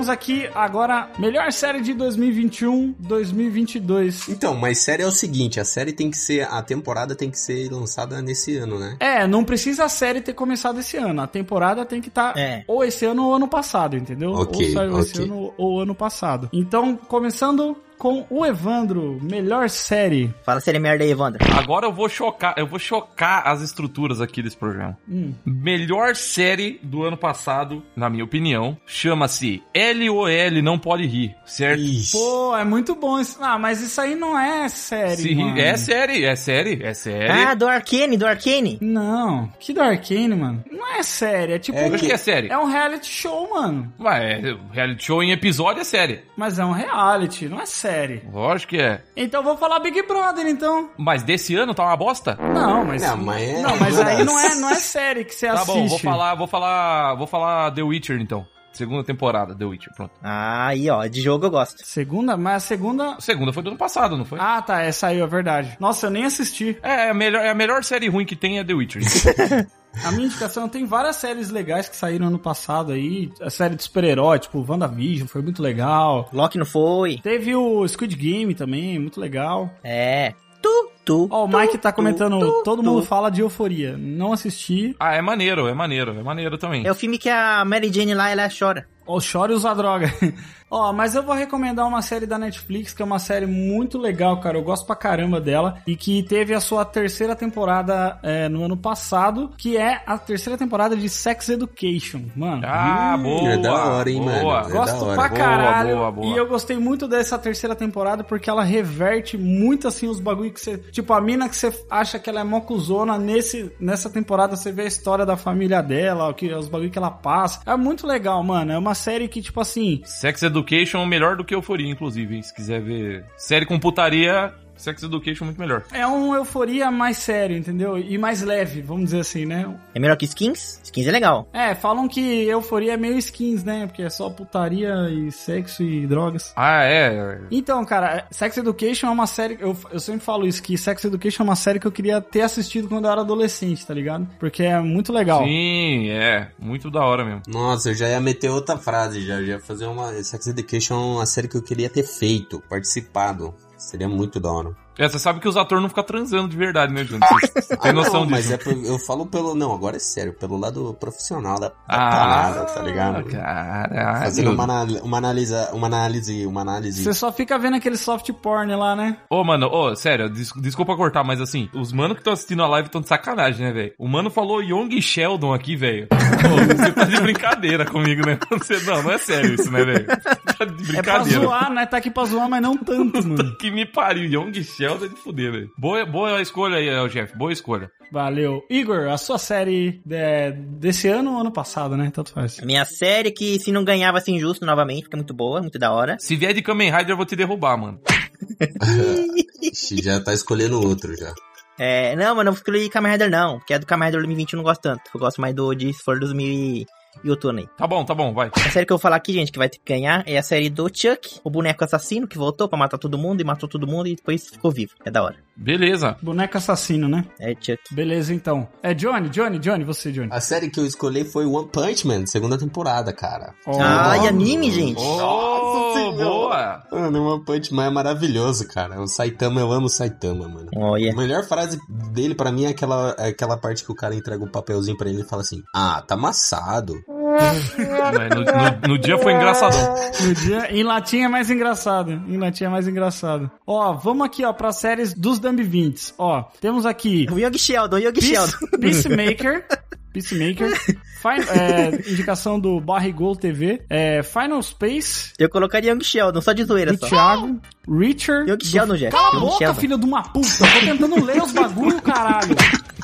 Temos 0.02 0.10
aqui 0.10 0.50
agora 0.56 1.12
melhor 1.20 1.52
série 1.52 1.80
de 1.80 1.94
2021-2022. 1.94 4.30
Então, 4.30 4.56
mas 4.56 4.80
série 4.80 5.04
é 5.04 5.06
o 5.06 5.12
seguinte, 5.12 5.60
a 5.60 5.64
série 5.64 5.94
tem 5.94 6.10
que 6.10 6.18
ser, 6.18 6.52
a 6.52 6.60
temporada 6.64 7.14
tem 7.14 7.30
que 7.30 7.38
ser 7.38 7.72
lançada 7.72 8.20
nesse 8.20 8.58
ano, 8.58 8.80
né? 8.80 8.98
É, 9.00 9.28
não 9.28 9.44
precisa 9.44 9.86
a 9.86 9.90
série 9.90 10.20
ter 10.20 10.34
começado 10.34 10.80
esse 10.80 10.98
ano. 10.98 11.22
A 11.22 11.28
temporada 11.28 11.86
tem 11.86 12.02
que 12.02 12.08
estar 12.08 12.36
É. 12.36 12.64
ou 12.68 12.84
esse 12.84 13.06
ano 13.06 13.28
ou 13.28 13.36
ano 13.36 13.48
passado, 13.48 13.96
entendeu? 13.96 14.32
Ok, 14.32 14.70
ou 14.70 14.74
saiu 14.74 15.00
esse 15.02 15.14
ok. 15.14 15.26
ano 15.26 15.54
ou 15.56 15.82
ano 15.82 15.94
passado. 15.94 16.50
Então, 16.52 16.96
começando 16.96 17.78
com 18.02 18.26
o 18.32 18.44
Evandro, 18.44 19.20
melhor 19.22 19.70
série. 19.70 20.34
Fala 20.44 20.60
série 20.60 20.80
merda 20.80 21.04
aí, 21.04 21.12
Evandro. 21.12 21.46
Agora 21.56 21.86
eu 21.86 21.94
vou 21.94 22.10
chocar, 22.10 22.56
eu 22.58 22.66
vou 22.66 22.80
chocar 22.80 23.48
as 23.48 23.62
estruturas 23.62 24.20
aqui 24.20 24.42
desse 24.42 24.58
programa. 24.58 24.98
Hum. 25.08 25.36
Melhor 25.46 26.16
série 26.16 26.80
do 26.82 27.04
ano 27.04 27.16
passado, 27.16 27.84
na 27.96 28.10
minha 28.10 28.24
opinião, 28.24 28.76
chama-se 28.88 29.62
LOL 29.76 30.64
Não 30.64 30.80
Pode 30.80 31.06
Rir, 31.06 31.36
certo? 31.46 31.80
Ixi. 31.80 32.14
Pô, 32.18 32.58
é 32.58 32.64
muito 32.64 32.96
bom 32.96 33.20
isso. 33.20 33.38
Ah, 33.40 33.60
mas 33.60 33.80
isso 33.82 34.02
aí 34.02 34.16
não 34.16 34.38
é 34.40 34.68
série, 34.68 35.18
Se 35.22 35.36
mano. 35.36 35.60
é 35.60 35.78
série, 35.78 36.26
é 36.26 36.36
série, 36.36 36.84
é 36.84 36.94
série. 36.96 37.30
Ah, 37.32 37.54
do 37.54 37.68
Arcane, 37.68 38.18
do 38.18 38.26
Arcane. 38.26 38.80
Não, 38.82 39.48
que 39.60 39.74
do 39.74 39.80
Arcane, 39.82 40.36
mano. 40.36 40.64
Não 40.72 40.88
é 40.96 41.04
série, 41.04 41.54
é 41.54 41.60
tipo... 41.60 41.78
É 41.78 41.86
um- 41.86 41.92
que 41.96 42.12
é 42.12 42.18
série. 42.18 42.48
é 42.50 42.58
um 42.58 42.66
reality 42.66 43.08
show, 43.08 43.48
mano. 43.54 43.94
Ué, 44.00 44.40
é, 44.42 44.58
reality 44.72 45.04
show 45.06 45.22
em 45.22 45.32
episódio 45.32 45.82
é 45.82 45.84
série. 45.84 46.22
Mas 46.36 46.58
é 46.58 46.66
um 46.66 46.72
reality, 46.72 47.48
não 47.48 47.62
é 47.62 47.66
série. 47.68 47.91
Lógico 48.32 48.72
que 48.72 48.82
é. 48.82 49.02
Então 49.16 49.44
vou 49.44 49.58
falar 49.58 49.80
Big 49.80 50.02
Brother, 50.04 50.48
então. 50.48 50.90
Mas 50.98 51.24
desse 51.24 51.56
ano 51.56 51.74
tá 51.74 51.84
uma 51.84 51.96
bosta? 51.98 52.38
Não, 52.42 52.86
mas. 52.86 53.02
Não, 53.02 53.18
mas 53.18 53.42
é- 53.44 53.62
Não, 53.62 53.78
mas 53.78 54.00
aí 54.00 54.24
não 54.24 54.40
é, 54.40 54.56
não 54.56 54.70
é 54.70 54.76
série 54.80 55.24
que 55.26 55.34
você 55.36 55.48
Tá 55.48 55.54
assiste. 55.54 55.74
bom, 55.74 55.88
vou 55.88 56.00
falar, 56.00 56.36
vou 56.36 56.48
falar, 56.48 57.14
vou 57.16 57.28
falar 57.28 57.72
The 57.72 57.84
Witcher 57.84 58.20
então. 58.22 58.46
Segunda 58.74 59.04
temporada, 59.04 59.54
The 59.54 59.66
Witcher, 59.66 59.94
pronto. 59.94 60.14
Ah, 60.24 60.68
aí, 60.68 60.90
ó, 60.90 61.06
de 61.06 61.20
jogo 61.22 61.46
eu 61.46 61.52
gosto. 61.52 61.86
Segunda? 61.86 62.38
Mas 62.38 62.56
a 62.56 62.60
segunda. 62.68 63.16
A 63.16 63.20
segunda 63.22 63.52
foi 63.52 63.62
do 63.64 63.70
ano 63.72 63.78
passado, 63.78 64.16
não 64.16 64.24
foi? 64.24 64.40
Ah, 64.40 64.62
tá, 64.62 64.82
é, 64.82 64.92
saiu, 64.94 65.26
é 65.26 65.28
verdade. 65.28 65.76
Nossa, 65.78 66.06
eu 66.08 66.10
nem 66.10 66.24
assisti. 66.24 66.78
É, 66.82 67.08
é 67.08 67.10
a 67.10 67.14
melhor, 67.14 67.44
é 67.44 67.50
a 67.50 67.54
melhor 67.54 67.84
série 67.84 68.08
ruim 68.08 68.26
que 68.26 68.36
tem 68.36 68.60
é 68.60 68.64
The 68.64 68.74
Witcher. 68.74 69.02
A 70.04 70.12
minha 70.12 70.26
indicação 70.26 70.70
tem 70.70 70.86
várias 70.86 71.18
séries 71.18 71.50
legais 71.50 71.90
que 71.90 71.96
saíram 71.96 72.28
ano 72.28 72.40
passado 72.40 72.92
aí. 72.92 73.32
A 73.42 73.50
série 73.50 73.76
de 73.76 73.84
super-herói, 73.84 74.40
tipo 74.40 74.66
WandaVision, 74.68 75.28
foi 75.28 75.42
muito 75.42 75.62
legal. 75.62 76.30
Loki 76.32 76.58
não 76.58 76.66
foi. 76.66 77.20
Teve 77.22 77.56
o 77.56 77.88
Squid 77.88 78.16
Game 78.16 78.56
também, 78.56 78.98
muito 78.98 79.20
legal. 79.20 79.70
É. 79.84 80.34
Tu, 80.62 80.92
tu. 81.06 81.28
Ó, 81.32 81.46
o 81.46 81.50
tu, 81.50 81.58
Mike 81.58 81.78
tá 81.78 81.92
comentando, 81.92 82.40
tu, 82.40 82.64
todo 82.64 82.82
tu. 82.82 82.90
mundo 82.90 83.04
fala 83.06 83.30
de 83.30 83.42
euforia. 83.42 83.96
Não 83.98 84.34
assisti. 84.34 84.96
ah, 85.00 85.14
é 85.16 85.22
maneiro, 85.22 85.68
é 85.68 85.74
maneiro, 85.74 86.12
é 86.20 86.24
maneiro 86.24 86.58
também. 86.58 86.86
É 86.86 86.92
o 86.92 86.96
filme 86.96 87.18
que 87.18 87.30
a 87.30 87.64
Mary 87.66 87.92
Jane 87.92 88.14
lá, 88.14 88.30
ela 88.30 88.48
chora. 88.50 88.86
Ou 89.06 89.20
chora 89.20 89.52
e 89.52 89.56
usa 89.56 89.74
droga. 89.74 90.14
Ó, 90.74 90.94
mas 90.94 91.16
eu 91.16 91.24
vou 91.24 91.36
recomendar 91.36 91.86
uma 91.86 92.02
série 92.02 92.26
da 92.26 92.38
Netflix, 92.40 92.94
que 92.94 93.02
é 93.02 93.06
uma 93.06 93.20
série 93.20 93.46
muito 93.46 93.98
legal, 93.98 94.40
cara. 94.40 94.58
Eu 94.58 94.64
gosto 94.64 94.86
pra 94.86 94.96
caramba 94.96 95.42
dela. 95.42 95.80
E 95.86 95.98
que 95.98 96.24
teve 96.24 96.54
a 96.54 96.62
sua 96.62 96.86
terceira 96.86 97.36
temporada 97.36 98.18
é, 98.24 98.48
no 98.48 98.64
ano 98.64 98.78
passado, 98.78 99.52
que 99.58 99.76
é 99.76 100.02
a 100.08 100.18
terceira 100.18 100.58
temporada 100.58 100.96
de 100.96 101.10
Sex 101.10 101.50
Education. 101.50 102.22
Mano. 102.34 102.62
Ah, 102.66 103.18
boa. 103.22 103.50
é 103.50 103.58
da 103.58 103.74
hora, 103.86 104.10
hein, 104.10 104.20
boa. 104.22 104.32
mano. 104.32 104.70
É 104.70 104.72
Gosto 104.72 105.04
hora. 105.06 105.16
pra 105.16 105.28
Boa, 105.28 105.30
caralho. 105.30 105.96
boa, 105.98 106.12
boa. 106.12 106.28
E 106.28 106.38
eu 106.38 106.48
gostei 106.48 106.78
muito 106.78 107.06
dessa 107.06 107.38
terceira 107.38 107.76
temporada 107.76 108.24
porque 108.24 108.50
ela 108.50 108.64
reverte 108.64 109.38
muito 109.38 109.90
assim 109.90 110.08
os 110.08 110.22
bagulho 110.22 110.54
que 110.54 110.62
você. 110.62 110.78
Tipo, 110.92 111.14
a 111.14 111.22
mina 111.22 111.48
que 111.48 111.56
você 111.56 111.72
acha 111.90 112.20
que 112.20 112.30
ela 112.30 112.42
é 112.42 112.44
mocuzona, 112.44 113.18
nesse, 113.18 113.72
nessa 113.80 114.10
temporada 114.10 114.56
você 114.56 114.72
vê 114.72 114.84
a 114.84 114.88
história 114.88 115.26
da 115.26 115.38
família 115.38 115.82
dela, 115.82 116.30
o 116.30 116.34
que, 116.34 116.54
os 116.54 116.68
bagulho 116.68 116.92
que 116.92 116.98
ela 116.98 117.12
passa. 117.12 117.62
É 117.66 117.76
muito 117.76 118.06
legal, 118.06 118.44
mano. 118.44 118.72
É 118.72 118.78
uma 118.78 118.94
série 118.94 119.28
que, 119.28 119.42
tipo 119.42 119.60
assim. 119.60 120.02
Sex 120.06 120.44
Education 120.44 121.06
melhor 121.06 121.36
do 121.36 121.46
que 121.46 121.56
Euforia, 121.56 121.90
inclusive, 121.90 122.36
hein? 122.36 122.42
Se 122.42 122.54
quiser 122.54 122.82
ver 122.82 123.26
série 123.38 123.66
com 123.66 123.80
putaria, 123.80 124.54
Sex 124.82 125.04
Education 125.04 125.46
muito 125.46 125.60
melhor. 125.60 125.84
É 125.92 126.06
um 126.08 126.36
euforia 126.36 126.90
mais 126.90 127.18
sério, 127.18 127.56
entendeu? 127.56 127.98
E 127.98 128.18
mais 128.18 128.42
leve, 128.42 128.82
vamos 128.82 129.06
dizer 129.06 129.20
assim, 129.20 129.46
né? 129.46 129.72
É 129.94 130.00
melhor 130.00 130.18
que 130.18 130.26
skins? 130.26 130.80
Skins 130.84 131.08
é 131.08 131.12
legal. 131.12 131.48
É, 131.54 131.76
falam 131.76 132.08
que 132.08 132.20
euforia 132.48 132.94
é 132.94 132.98
meio 132.98 133.18
skins, 133.18 133.64
né? 133.64 133.86
Porque 133.88 134.02
é 134.02 134.10
só 134.10 134.30
putaria 134.30 135.10
e 135.10 135.32
sexo 135.32 135.84
e 135.84 136.08
drogas. 136.08 136.52
Ah, 136.56 136.84
é. 136.84 137.40
Então, 137.52 137.86
cara, 137.86 138.26
Sex 138.32 138.58
Education 138.58 139.08
é 139.08 139.12
uma 139.12 139.28
série. 139.28 139.58
Eu, 139.60 139.78
eu 139.92 140.00
sempre 140.00 140.22
falo 140.22 140.48
isso, 140.48 140.62
que 140.62 140.78
Sex 140.78 141.06
Education 141.06 141.44
é 141.44 141.46
uma 141.46 141.56
série 141.56 141.80
que 141.80 141.88
eu 141.88 141.92
queria 141.92 142.20
ter 142.20 142.42
assistido 142.42 142.88
quando 142.88 143.06
eu 143.06 143.12
era 143.12 143.22
adolescente, 143.22 143.86
tá 143.86 143.94
ligado? 143.94 144.28
Porque 144.40 144.64
é 144.64 144.80
muito 144.80 145.14
legal. 145.14 145.44
Sim, 145.44 146.10
é. 146.10 146.50
Muito 146.60 146.90
da 146.90 147.06
hora 147.06 147.24
mesmo. 147.24 147.42
Nossa, 147.48 147.90
eu 147.90 147.96
já 147.96 148.10
ia 148.10 148.20
meter 148.20 148.50
outra 148.50 148.78
frase, 148.78 149.22
já, 149.22 149.36
já 149.42 149.42
ia 149.42 149.60
fazer 149.60 149.86
uma. 149.86 150.12
Sex 150.24 150.48
Education 150.48 150.96
é 150.96 151.16
uma 151.16 151.26
série 151.26 151.48
que 151.48 151.58
eu 151.58 151.62
queria 151.62 151.90
ter 151.90 152.04
feito, 152.04 152.62
participado. 152.70 153.54
Seria 153.82 154.08
muito 154.08 154.40
da 154.40 154.52
hora. 154.52 154.78
É, 154.98 155.08
você 155.08 155.18
sabe 155.18 155.40
que 155.40 155.48
os 155.48 155.56
atores 155.58 155.82
não 155.82 155.90
ficam 155.90 156.04
transando 156.04 156.50
de 156.50 156.58
verdade, 156.58 156.94
né, 156.94 157.04
Júnior? 157.04 157.28
Você 157.40 157.62
você 157.62 157.78
tem 157.78 157.92
Ah, 157.92 157.94
noção 157.94 158.22
não, 158.22 158.30
mas 158.30 158.42
disso? 158.48 158.54
é 158.54 158.58
por- 158.58 158.86
eu 158.86 159.00
falo 159.00 159.26
pelo. 159.26 159.56
Não, 159.56 159.74
agora 159.74 159.96
é 159.96 160.00
sério, 160.00 160.34
pelo 160.34 160.58
lado 160.58 160.96
profissional 161.00 161.60
da, 161.60 161.70
da 161.70 161.74
Ah, 161.88 162.10
parada, 162.12 162.66
tá 162.66 162.82
ligado? 162.82 163.24
caralho. 163.24 164.20
Fazendo 164.20 164.52
uma, 164.52 164.84
uma, 165.04 165.18
analisa, 165.18 165.70
uma 165.74 165.88
análise, 165.88 166.46
uma 166.46 166.62
análise. 166.62 167.04
Você 167.04 167.14
só 167.14 167.32
fica 167.32 167.58
vendo 167.58 167.78
aquele 167.78 167.98
soft 167.98 168.30
porn 168.34 168.76
lá, 168.76 168.96
né? 168.96 169.18
Ô, 169.30 169.44
mano, 169.44 169.68
ô, 169.68 169.96
sério, 169.96 170.30
des- 170.30 170.52
desculpa 170.58 170.96
cortar, 170.96 171.24
mas 171.24 171.40
assim, 171.42 171.70
os 171.74 171.92
mano 171.94 172.14
que 172.14 172.22
estão 172.22 172.34
assistindo 172.34 172.62
a 172.62 172.68
live 172.68 172.88
estão 172.88 173.02
de 173.02 173.08
sacanagem, 173.08 173.66
né, 173.66 173.72
velho? 173.72 173.94
O 173.98 174.08
mano 174.08 174.30
falou 174.30 174.62
Young 174.62 175.02
Sheldon 175.02 175.54
aqui, 175.54 175.76
velho. 175.76 176.08
Você 176.12 176.92
tá 176.92 177.06
de 177.06 177.20
brincadeira 177.22 177.86
comigo, 177.86 178.26
né? 178.26 178.38
Você, 178.52 178.78
não, 178.82 179.02
não 179.04 179.12
é 179.12 179.18
sério 179.18 179.54
isso, 179.56 179.72
né, 179.72 179.84
velho? 179.86 180.06
Tá 180.06 180.66
de 180.66 180.98
É 180.98 181.02
pra 181.02 181.20
brincadeira. 181.20 181.40
zoar, 181.42 181.72
né? 181.74 181.86
Tá 181.86 181.98
aqui 181.98 182.12
pra 182.12 182.26
zoar, 182.26 182.50
mas 182.50 182.62
não 182.62 182.76
tanto, 182.78 183.24
mano. 183.26 183.56
Que 183.58 183.72
me 183.72 183.86
pariu, 183.86 184.26
Young 184.26 184.54
Sheldon 184.64 184.81
é 184.86 185.08
de 185.08 185.16
fuder, 185.16 185.52
velho. 185.52 185.70
Boa, 185.78 186.06
boa 186.06 186.42
escolha 186.42 186.78
aí, 186.78 187.10
Jeff, 187.10 187.38
boa 187.38 187.52
escolha. 187.52 187.90
Valeu. 188.12 188.62
Igor, 188.70 189.08
a 189.10 189.18
sua 189.18 189.38
série 189.38 190.02
de- 190.06 190.52
desse 190.52 191.08
ano 191.08 191.32
ou 191.34 191.40
ano 191.40 191.52
passado, 191.52 191.96
né? 191.96 192.12
Tanto 192.14 192.34
faz. 192.34 192.60
Minha 192.62 192.84
série 192.84 193.32
que 193.32 193.58
se 193.60 193.72
não 193.72 193.84
ganhava 193.86 194.18
assim 194.18 194.36
injusto 194.36 194.66
novamente, 194.66 195.04
fica 195.06 195.16
muito 195.18 195.34
boa, 195.34 195.62
muito 195.62 195.80
da 195.80 195.92
hora. 195.94 196.18
Se 196.20 196.36
vier 196.36 196.54
de 196.54 196.62
Kamen 196.62 196.92
Rider, 196.92 197.12
eu 197.12 197.18
vou 197.18 197.26
te 197.26 197.36
derrubar, 197.36 197.78
mano. 197.78 198.00
Já 200.04 200.20
tá 200.20 200.34
escolhendo 200.34 200.80
outro 200.86 201.16
já. 201.18 201.34
É, 201.80 202.16
não, 202.16 202.36
mas 202.36 202.46
não 202.46 202.52
vou 202.52 202.58
escolher 202.60 202.90
Kamen 202.90 203.12
Rider 203.14 203.30
não, 203.30 203.58
porque 203.60 203.74
a 203.74 203.78
do 203.78 203.86
Kamen 203.86 204.08
Rider 204.08 204.20
2020 204.22 204.54
eu 204.54 204.58
não 204.58 204.64
gosto 204.64 204.82
tanto. 204.82 205.02
Eu 205.14 205.20
gosto 205.20 205.40
mais 205.42 205.56
do 205.56 205.74
de 205.74 205.94
se 205.94 206.04
for 206.04 206.20
2000 206.20 206.86
e 207.24 207.30
outono 207.30 207.60
aí. 207.60 207.68
Tá 207.78 207.86
bom, 207.88 208.04
tá 208.06 208.14
bom, 208.14 208.34
vai. 208.34 208.50
A 208.54 208.70
série 208.70 208.86
que 208.86 208.92
eu 208.94 208.98
vou 208.98 209.02
falar 209.02 209.16
aqui, 209.18 209.34
gente, 209.34 209.52
que 209.52 209.58
vai 209.58 209.70
ter 209.70 209.78
que 209.78 209.94
ganhar 209.94 210.24
é 210.26 210.38
a 210.38 210.44
série 210.44 210.70
do 210.70 210.88
Chuck, 210.94 211.40
o 211.44 211.50
boneco 211.50 211.84
assassino 211.84 212.28
que 212.28 212.38
voltou 212.38 212.68
pra 212.70 212.78
matar 212.78 212.98
todo 212.98 213.18
mundo 213.18 213.42
e 213.42 213.44
matou 213.44 213.68
todo 213.70 213.86
mundo 213.88 214.08
e 214.08 214.16
depois 214.16 214.48
ficou 214.50 214.72
vivo. 214.72 214.94
É 215.06 215.12
da 215.12 215.24
hora. 215.24 215.36
Beleza. 215.56 216.18
Boneco 216.22 216.58
assassino, 216.58 217.08
né? 217.08 217.26
É 217.40 217.54
Chuck. 217.54 217.80
Beleza, 217.94 218.34
então. 218.34 218.68
É 218.82 218.94
Johnny, 218.94 219.30
Johnny, 219.30 219.60
Johnny, 219.60 219.84
você, 219.84 220.12
Johnny. 220.12 220.30
A 220.32 220.40
série 220.42 220.70
que 220.70 220.80
eu 220.80 220.86
escolhi 220.86 221.24
foi 221.26 221.46
One 221.46 221.68
Punch 221.68 222.08
Man, 222.08 222.26
segunda 222.26 222.58
temporada, 222.58 223.14
cara. 223.14 223.54
Ó, 223.68 223.78
Ah, 223.82 224.18
e 224.24 224.28
anime, 224.28 224.72
gente. 224.72 225.00
Oh, 225.00 225.94
Senhora. 225.94 226.16
boa. 226.24 226.84
Mano, 226.92 227.34
One 227.36 227.44
Punch 227.46 227.74
Man 227.74 227.86
é 227.86 227.90
maravilhoso, 227.90 228.68
cara. 228.68 229.00
O 229.02 229.08
Saitama, 229.08 229.60
eu 229.62 229.72
amo 229.72 229.86
o 229.86 229.90
Saitama, 229.90 230.48
mano. 230.48 230.70
Olha. 230.76 231.12
A 231.12 231.16
melhor 231.16 231.44
frase 231.44 231.80
dele 231.90 232.34
pra 232.34 232.52
mim 232.52 232.66
é 232.66 232.70
aquela, 232.70 233.16
é 233.20 233.28
aquela 233.30 233.58
parte 233.58 233.84
que 233.84 233.92
o 233.92 233.96
cara 233.96 234.16
entrega 234.16 234.44
um 234.44 234.50
papelzinho 234.50 234.98
pra 234.98 235.10
ele 235.10 235.22
e 235.22 235.28
fala 235.28 235.42
assim: 235.42 235.62
Ah, 235.76 236.02
tá 236.08 236.16
amassado. 236.16 237.01
No, 238.36 238.42
no- 238.42 238.88
no 238.96 238.98
dia 239.00 239.18
foi 239.18 239.34
engraçadão. 239.34 239.96
No 240.22 240.34
dia, 240.34 240.68
em 240.72 240.84
latim 240.84 241.20
é 241.22 241.28
mais 241.28 241.50
engraçado. 241.50 242.12
Em 242.28 242.38
latim 242.38 242.66
é 242.66 242.70
mais 242.70 242.88
engraçado. 242.88 243.50
Ó, 243.66 243.94
vamos 243.94 244.26
aqui, 244.26 244.44
ó, 244.46 244.54
pra 244.54 244.72
séries 244.72 245.14
dos 245.14 245.40
Dumb 245.40 245.62
20. 245.64 246.14
Ó, 246.18 246.44
temos 246.60 246.86
aqui 246.86 247.28
O 247.32 247.40
Yogi 247.40 247.60
Sheldon, 247.60 247.98
o 247.98 248.00
Yogi 248.00 248.22
Sheldon. 248.22 248.58
Peace, 248.80 249.04
Peacemaker. 249.08 249.66
Peacemaker. 250.14 250.78
Fin- 251.22 251.42
é, 251.58 252.12
indicação 252.12 252.60
do 252.60 252.82
Barrigol 252.82 253.36
TV. 253.36 253.82
É, 253.90 254.22
Final 254.24 254.62
Space, 254.62 255.32
Eu 255.40 255.50
colocaria 255.50 255.92
Yogi 255.94 256.04
Sheldon, 256.06 256.42
só 256.42 256.52
de 256.54 256.64
zoeira 256.66 256.92
do 256.94 257.00
só. 257.00 257.08
Thiago. 257.08 257.60
Richard. 257.88 258.50
Yogi 258.52 258.66
Sheldon, 258.68 258.96
Jeff. 258.96 259.12
Cala 259.16 259.38
a 259.38 259.40
boca, 259.40 259.58
Sheldon. 259.58 259.80
filho 259.80 259.98
de 259.98 260.06
uma 260.06 260.24
puta. 260.24 260.48
Tô 260.58 260.86
tentando 260.86 261.24
ler 261.24 261.42
os 261.42 261.52
bagulho, 261.54 262.02
caralho. 262.02 262.56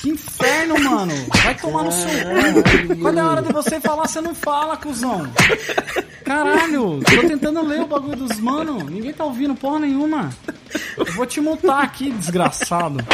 Que 0.00 0.10
inferno, 0.10 0.80
mano. 0.80 1.12
Vai 1.42 1.54
tomar 1.56 1.84
no 1.84 1.92
seu 1.92 2.08
cu. 2.08 2.96
Quando 3.00 3.18
é 3.18 3.22
hora 3.22 3.42
de 3.42 3.52
você 3.52 3.80
falar, 3.80 4.08
você 4.08 4.20
não 4.20 4.34
fala, 4.34 4.76
cuzão. 4.76 5.30
Caralho, 6.24 7.00
tô 7.00 7.28
tentando 7.28 7.62
ler 7.66 7.82
o 7.82 7.86
bagulho 7.86 8.16
dos 8.16 8.38
mano. 8.38 8.78
Ninguém 8.84 9.12
tá 9.12 9.24
ouvindo 9.24 9.54
porra 9.54 9.80
nenhuma. 9.80 10.30
Eu 10.96 11.12
vou 11.14 11.26
te 11.26 11.40
multar 11.40 11.82
aqui, 11.82 12.10
desgraçado. 12.12 13.04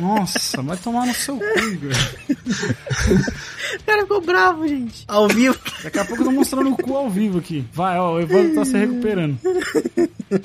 Nossa, 0.00 0.62
vai 0.62 0.76
tomar 0.76 1.06
no 1.06 1.14
seu 1.14 1.36
cu, 1.36 1.58
Igor. 1.58 1.92
O 3.74 3.84
cara 3.84 4.02
ficou 4.02 4.20
bravo, 4.20 4.68
gente. 4.68 5.04
Ao 5.08 5.28
vivo. 5.28 5.58
Daqui 5.82 5.98
a 5.98 6.04
pouco 6.04 6.22
eu 6.22 6.26
tô 6.26 6.32
mostrando 6.32 6.70
o 6.70 6.76
cu 6.76 6.96
ao 6.96 7.10
vivo 7.10 7.38
aqui. 7.38 7.64
Vai, 7.72 7.98
ó, 7.98 8.14
o 8.14 8.20
Evandro 8.20 8.54
tá 8.54 8.64
se 8.64 8.76
recuperando. 8.76 9.38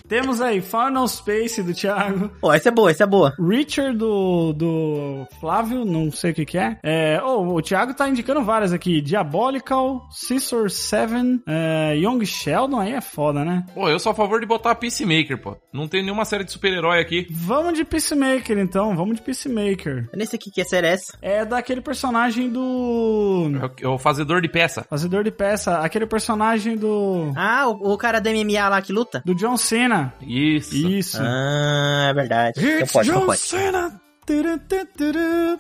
Temos 0.08 0.42
aí 0.42 0.62
Final 0.62 1.08
Space 1.08 1.62
do 1.62 1.74
Thiago. 1.74 2.32
Ó, 2.42 2.54
essa 2.54 2.70
é 2.70 2.72
boa, 2.72 2.92
essa 2.92 3.04
é 3.04 3.08
boa. 3.08 3.34
Richard 3.40 3.98
do, 3.98 4.54
do 4.54 5.28
Flávio, 5.40 5.86
não 5.86 6.12
sei 6.12 6.32
o 6.32 6.34
que 6.34 6.46
que 6.46 6.58
é. 6.58 6.78
é 6.84 7.22
oh, 7.24 7.54
o 7.56 7.62
Thiago 7.62 7.94
tá 7.94 8.08
indicando 8.10 8.44
várias 8.44 8.74
aqui. 8.74 9.02
Diabolical, 9.02 10.08
Scissor 10.12 10.70
7, 10.70 11.42
é, 11.48 11.96
Young 11.98 12.26
Sheldon, 12.26 12.80
aí 12.80 12.94
é 12.94 13.02
foda, 13.02 13.44
né? 13.46 13.66
Pô, 13.74 13.88
eu 13.90 14.00
sou 14.00 14.12
a 14.12 14.16
favor 14.16 14.40
de 14.40 14.46
botar 14.46 14.76
Peacemaker, 14.76 15.38
pô. 15.42 15.56
Não 15.72 15.88
tem 15.88 16.02
nenhuma 16.04 16.26
série 16.26 16.44
de 16.44 16.52
super-herói 16.52 17.00
aqui. 17.00 17.28
Vamos 17.30 17.74
de 17.78 17.86
Peacemaker, 17.86 18.58
então. 18.58 18.96
Vamos 18.96 19.16
de 19.18 19.22
Peacemaker. 19.22 20.10
Nesse 20.14 20.36
aqui 20.36 20.50
que 20.52 20.62
é 20.62 20.66
série 20.66 20.88
é 20.88 20.92
essa. 20.94 21.18
É 21.22 21.46
daquele 21.46 21.82
personagem 21.82 22.50
do... 22.50 23.52
É 23.62 23.66
o- 23.66 23.92
É 23.92 23.94
o 23.96 23.98
fazedor 23.98 24.42
de 24.42 24.50
peça. 24.50 24.84
Fazedor 24.90 25.24
de 25.24 25.32
peça. 25.32 25.78
Aquele 25.80 26.06
personagem 26.06 26.76
do... 26.78 27.32
Ah, 27.36 27.68
o, 27.68 27.94
o 27.94 27.98
cara 27.98 28.20
da 28.20 28.32
MMA 28.32 28.68
lá 28.70 28.82
que 28.82 28.92
luta? 28.92 29.22
Do 29.26 29.36
John 29.36 29.58
Cena. 29.58 30.14
Isso. 30.22 30.76
Isso. 30.76 31.18
Ah, 31.22 32.08
é 32.10 32.14
verdade. 32.14 32.60
Então 32.60 32.80
It's 32.80 32.92
pode, 32.92 33.10
então 33.10 33.22
John 33.22 33.26
pode. 33.28 33.40
Cena. 33.40 34.02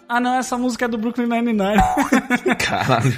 Ah, 0.09 0.19
não, 0.19 0.35
essa 0.35 0.57
música 0.57 0.85
é 0.85 0.87
do 0.87 0.97
Brooklyn 0.97 1.27
Nine-Nine. 1.27 1.81
Caralho. 2.59 3.11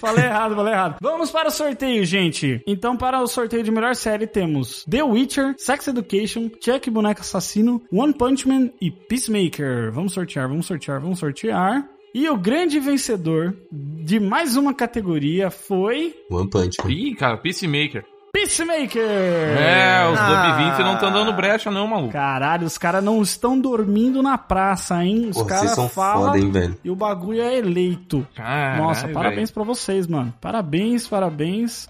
falei 0.00 0.24
errado, 0.24 0.56
falei 0.56 0.72
errado. 0.72 0.96
Vamos 1.00 1.30
para 1.30 1.48
o 1.48 1.50
sorteio, 1.50 2.04
gente. 2.04 2.62
Então, 2.66 2.96
para 2.96 3.20
o 3.20 3.26
sorteio 3.26 3.62
de 3.62 3.70
melhor 3.70 3.94
série, 3.94 4.26
temos 4.26 4.84
The 4.90 5.02
Witcher, 5.02 5.54
Sex 5.58 5.88
Education, 5.88 6.50
Chuck 6.60 6.90
Boneco 6.90 7.20
Assassino, 7.20 7.82
One 7.92 8.12
Punch 8.12 8.48
Man 8.48 8.70
e 8.80 8.90
Peacemaker. 8.90 9.92
Vamos 9.92 10.12
sortear, 10.12 10.48
vamos 10.48 10.66
sortear, 10.66 11.00
vamos 11.00 11.18
sortear. 11.18 11.88
E 12.12 12.28
o 12.28 12.36
grande 12.36 12.80
vencedor 12.80 13.56
de 13.70 14.18
mais 14.18 14.56
uma 14.56 14.74
categoria 14.74 15.48
foi 15.50 16.12
One 16.28 16.50
Punch 16.50 16.76
Man. 16.82 16.90
Ih, 16.90 17.14
cara, 17.14 17.36
Peacemaker. 17.36 18.04
Peacemaker. 18.32 19.02
É, 19.02 20.08
os 20.12 20.18
Ah. 20.18 20.52
Dub 20.56 20.64
20 20.70 20.84
não 20.84 20.94
estão 20.94 21.12
dando 21.12 21.32
brecha, 21.32 21.70
não, 21.70 21.86
maluco. 21.86 22.12
Caralho, 22.12 22.66
os 22.66 22.78
caras 22.78 23.02
não 23.02 23.20
estão 23.22 23.58
dormindo 23.58 24.22
na 24.22 24.38
praça, 24.38 25.04
hein? 25.04 25.30
Os 25.34 25.42
caras 25.42 25.70
são 25.72 25.88
falam 25.88 26.26
foda, 26.26 26.38
hein, 26.38 26.50
velho. 26.50 26.76
e 26.84 26.90
o 26.90 26.94
bagulho 26.96 27.42
é 27.42 27.56
eleito. 27.58 28.26
Caralho, 28.34 28.82
Nossa, 28.82 29.02
velho. 29.02 29.14
parabéns 29.14 29.50
pra 29.50 29.64
vocês, 29.64 30.06
mano. 30.06 30.32
Parabéns, 30.40 31.06
parabéns. 31.08 31.88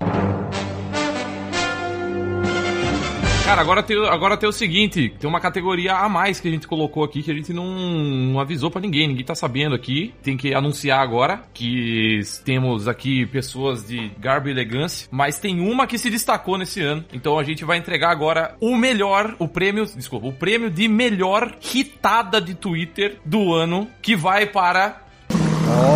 Cara, 3.51 3.63
agora 3.63 3.83
tem, 3.83 4.07
agora 4.07 4.37
tem 4.37 4.49
o 4.49 4.53
seguinte: 4.53 5.13
tem 5.19 5.29
uma 5.29 5.41
categoria 5.41 5.95
a 5.95 6.09
mais 6.09 6.39
que 6.39 6.47
a 6.47 6.51
gente 6.53 6.69
colocou 6.69 7.03
aqui 7.03 7.21
que 7.21 7.33
a 7.33 7.35
gente 7.35 7.53
não, 7.53 7.67
não 7.75 8.39
avisou 8.39 8.71
pra 8.71 8.81
ninguém, 8.81 9.09
ninguém 9.09 9.25
tá 9.25 9.35
sabendo 9.35 9.75
aqui. 9.75 10.15
Tem 10.23 10.37
que 10.37 10.55
anunciar 10.55 11.01
agora 11.01 11.43
que 11.53 12.21
temos 12.45 12.87
aqui 12.87 13.27
pessoas 13.27 13.89
de 13.89 14.09
garbo 14.21 14.47
e 14.47 14.53
elegância, 14.53 15.09
mas 15.11 15.41
tem 15.41 15.59
uma 15.59 15.85
que 15.89 15.99
se 15.99 16.09
destacou 16.09 16.57
nesse 16.57 16.81
ano. 16.81 17.05
Então 17.13 17.41
a 17.41 17.43
gente 17.43 17.65
vai 17.65 17.77
entregar 17.77 18.13
agora 18.13 18.55
o 18.61 18.77
melhor, 18.77 19.35
o 19.37 19.49
prêmio, 19.49 19.85
desculpa, 19.85 20.29
o 20.29 20.33
prêmio 20.33 20.71
de 20.71 20.87
melhor 20.87 21.53
hitada 21.75 22.41
de 22.41 22.55
Twitter 22.55 23.19
do 23.25 23.53
ano, 23.53 23.91
que 24.01 24.15
vai 24.15 24.47
para 24.47 25.03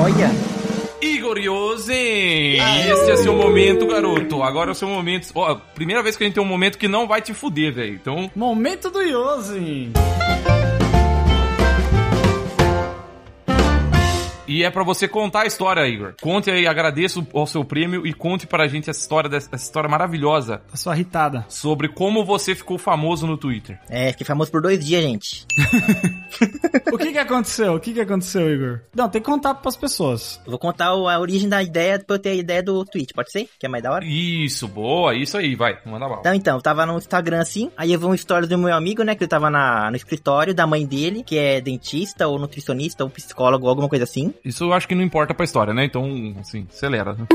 Olha. 0.03 0.64
Igor 1.05 1.39
Yosen! 1.39 2.57
Esse 2.57 3.11
é 3.11 3.17
seu 3.17 3.35
momento, 3.35 3.87
garoto. 3.87 4.43
Agora 4.43 4.71
é 4.71 4.73
o 4.73 4.75
seu 4.75 4.89
momento. 4.89 5.29
Ó, 5.35 5.55
primeira 5.75 6.03
vez 6.03 6.17
que 6.17 6.25
a 6.25 6.27
gente 6.27 6.35
tem 6.35 6.43
um 6.43 6.47
momento 6.47 6.79
que 6.79 6.89
não 6.89 7.07
vai 7.07 7.21
te 7.21 7.35
fuder, 7.35 7.75
velho. 7.75 7.95
Então, 7.95 8.31
Momento 8.35 8.89
do 8.89 9.03
Yosen. 9.03 9.93
E 14.47 14.63
é 14.63 14.71
pra 14.71 14.83
você 14.83 15.09
contar 15.09 15.43
a 15.43 15.47
história, 15.47 15.87
Igor. 15.87 16.15
Conte 16.21 16.51
aí, 16.51 16.67
agradeço 16.67 17.27
ao 17.33 17.47
seu 17.47 17.65
prêmio 17.65 18.07
e 18.07 18.13
conte 18.13 18.47
pra 18.47 18.67
gente 18.67 18.91
essa 18.91 19.01
história, 19.01 19.29
dessa 19.29 19.49
essa 19.53 19.65
história 19.65 19.89
maravilhosa 19.89 20.63
A 20.73 20.77
sua 20.77 20.95
irritada. 20.95 21.45
sobre 21.49 21.89
como 21.89 22.25
você 22.25 22.55
ficou 22.55 22.79
famoso 22.79 23.27
no 23.27 23.37
Twitter. 23.37 23.79
É, 23.89 24.11
fiquei 24.13 24.27
famoso 24.27 24.51
por 24.51 24.61
dois 24.63 24.85
dias, 24.85 25.03
gente. 25.03 25.47
O 26.93 26.99
que 26.99 27.13
que 27.13 27.19
aconteceu? 27.19 27.75
O 27.75 27.81
que 27.81 27.93
que 27.93 28.01
aconteceu, 28.01 28.53
Igor? 28.53 28.81
Não, 28.95 29.09
tem 29.09 29.21
que 29.21 29.29
contar 29.29 29.55
pras 29.55 29.77
pessoas. 29.77 30.41
Eu 30.45 30.51
vou 30.51 30.59
contar 30.59 30.87
a 30.87 31.19
origem 31.19 31.49
da 31.49 31.63
ideia 31.63 31.99
pra 31.99 32.17
eu 32.17 32.19
ter 32.21 32.31
a 32.31 32.35
ideia 32.35 32.63
do 32.63 32.85
tweet, 32.85 33.13
pode 33.13 33.31
ser? 33.31 33.49
Que 33.59 33.67
é 33.67 33.69
mais 33.69 33.83
da 33.83 33.93
hora? 33.93 34.05
Isso, 34.05 34.67
boa, 34.69 35.15
isso 35.15 35.37
aí, 35.37 35.55
vai, 35.55 35.79
manda 35.85 36.09
bala. 36.09 36.21
Então, 36.21 36.35
então, 36.35 36.57
eu 36.57 36.63
tava 36.63 36.85
no 36.87 36.97
Instagram 36.97 37.41
assim, 37.41 37.71
aí 37.77 37.93
eu 37.93 37.99
vi 38.01 38.07
um 38.07 38.15
story 38.15 38.47
do 38.47 38.59
meu 38.59 38.75
amigo, 38.75 39.03
né, 39.03 39.15
que 39.15 39.23
ele 39.25 39.29
tava 39.29 39.49
na, 39.51 39.91
no 39.91 39.97
escritório 39.97 40.55
da 40.55 40.67
mãe 40.67 40.85
dele, 40.85 41.23
que 41.23 41.39
é 41.39 41.61
dentista 41.61 42.27
ou 42.27 42.39
nutricionista 42.39 43.05
ou 43.05 43.11
psicólogo, 43.11 43.69
alguma 43.69 43.89
coisa 43.89 44.05
assim. 44.05 44.34
Isso 44.45 44.65
eu 44.65 44.73
acho 44.73 44.87
que 44.89 44.95
não 44.95 45.03
importa 45.03 45.35
pra 45.35 45.45
história, 45.45 45.73
né? 45.75 45.85
Então, 45.85 46.35
assim, 46.41 46.67
acelera. 46.73 47.15
né? 47.15 47.27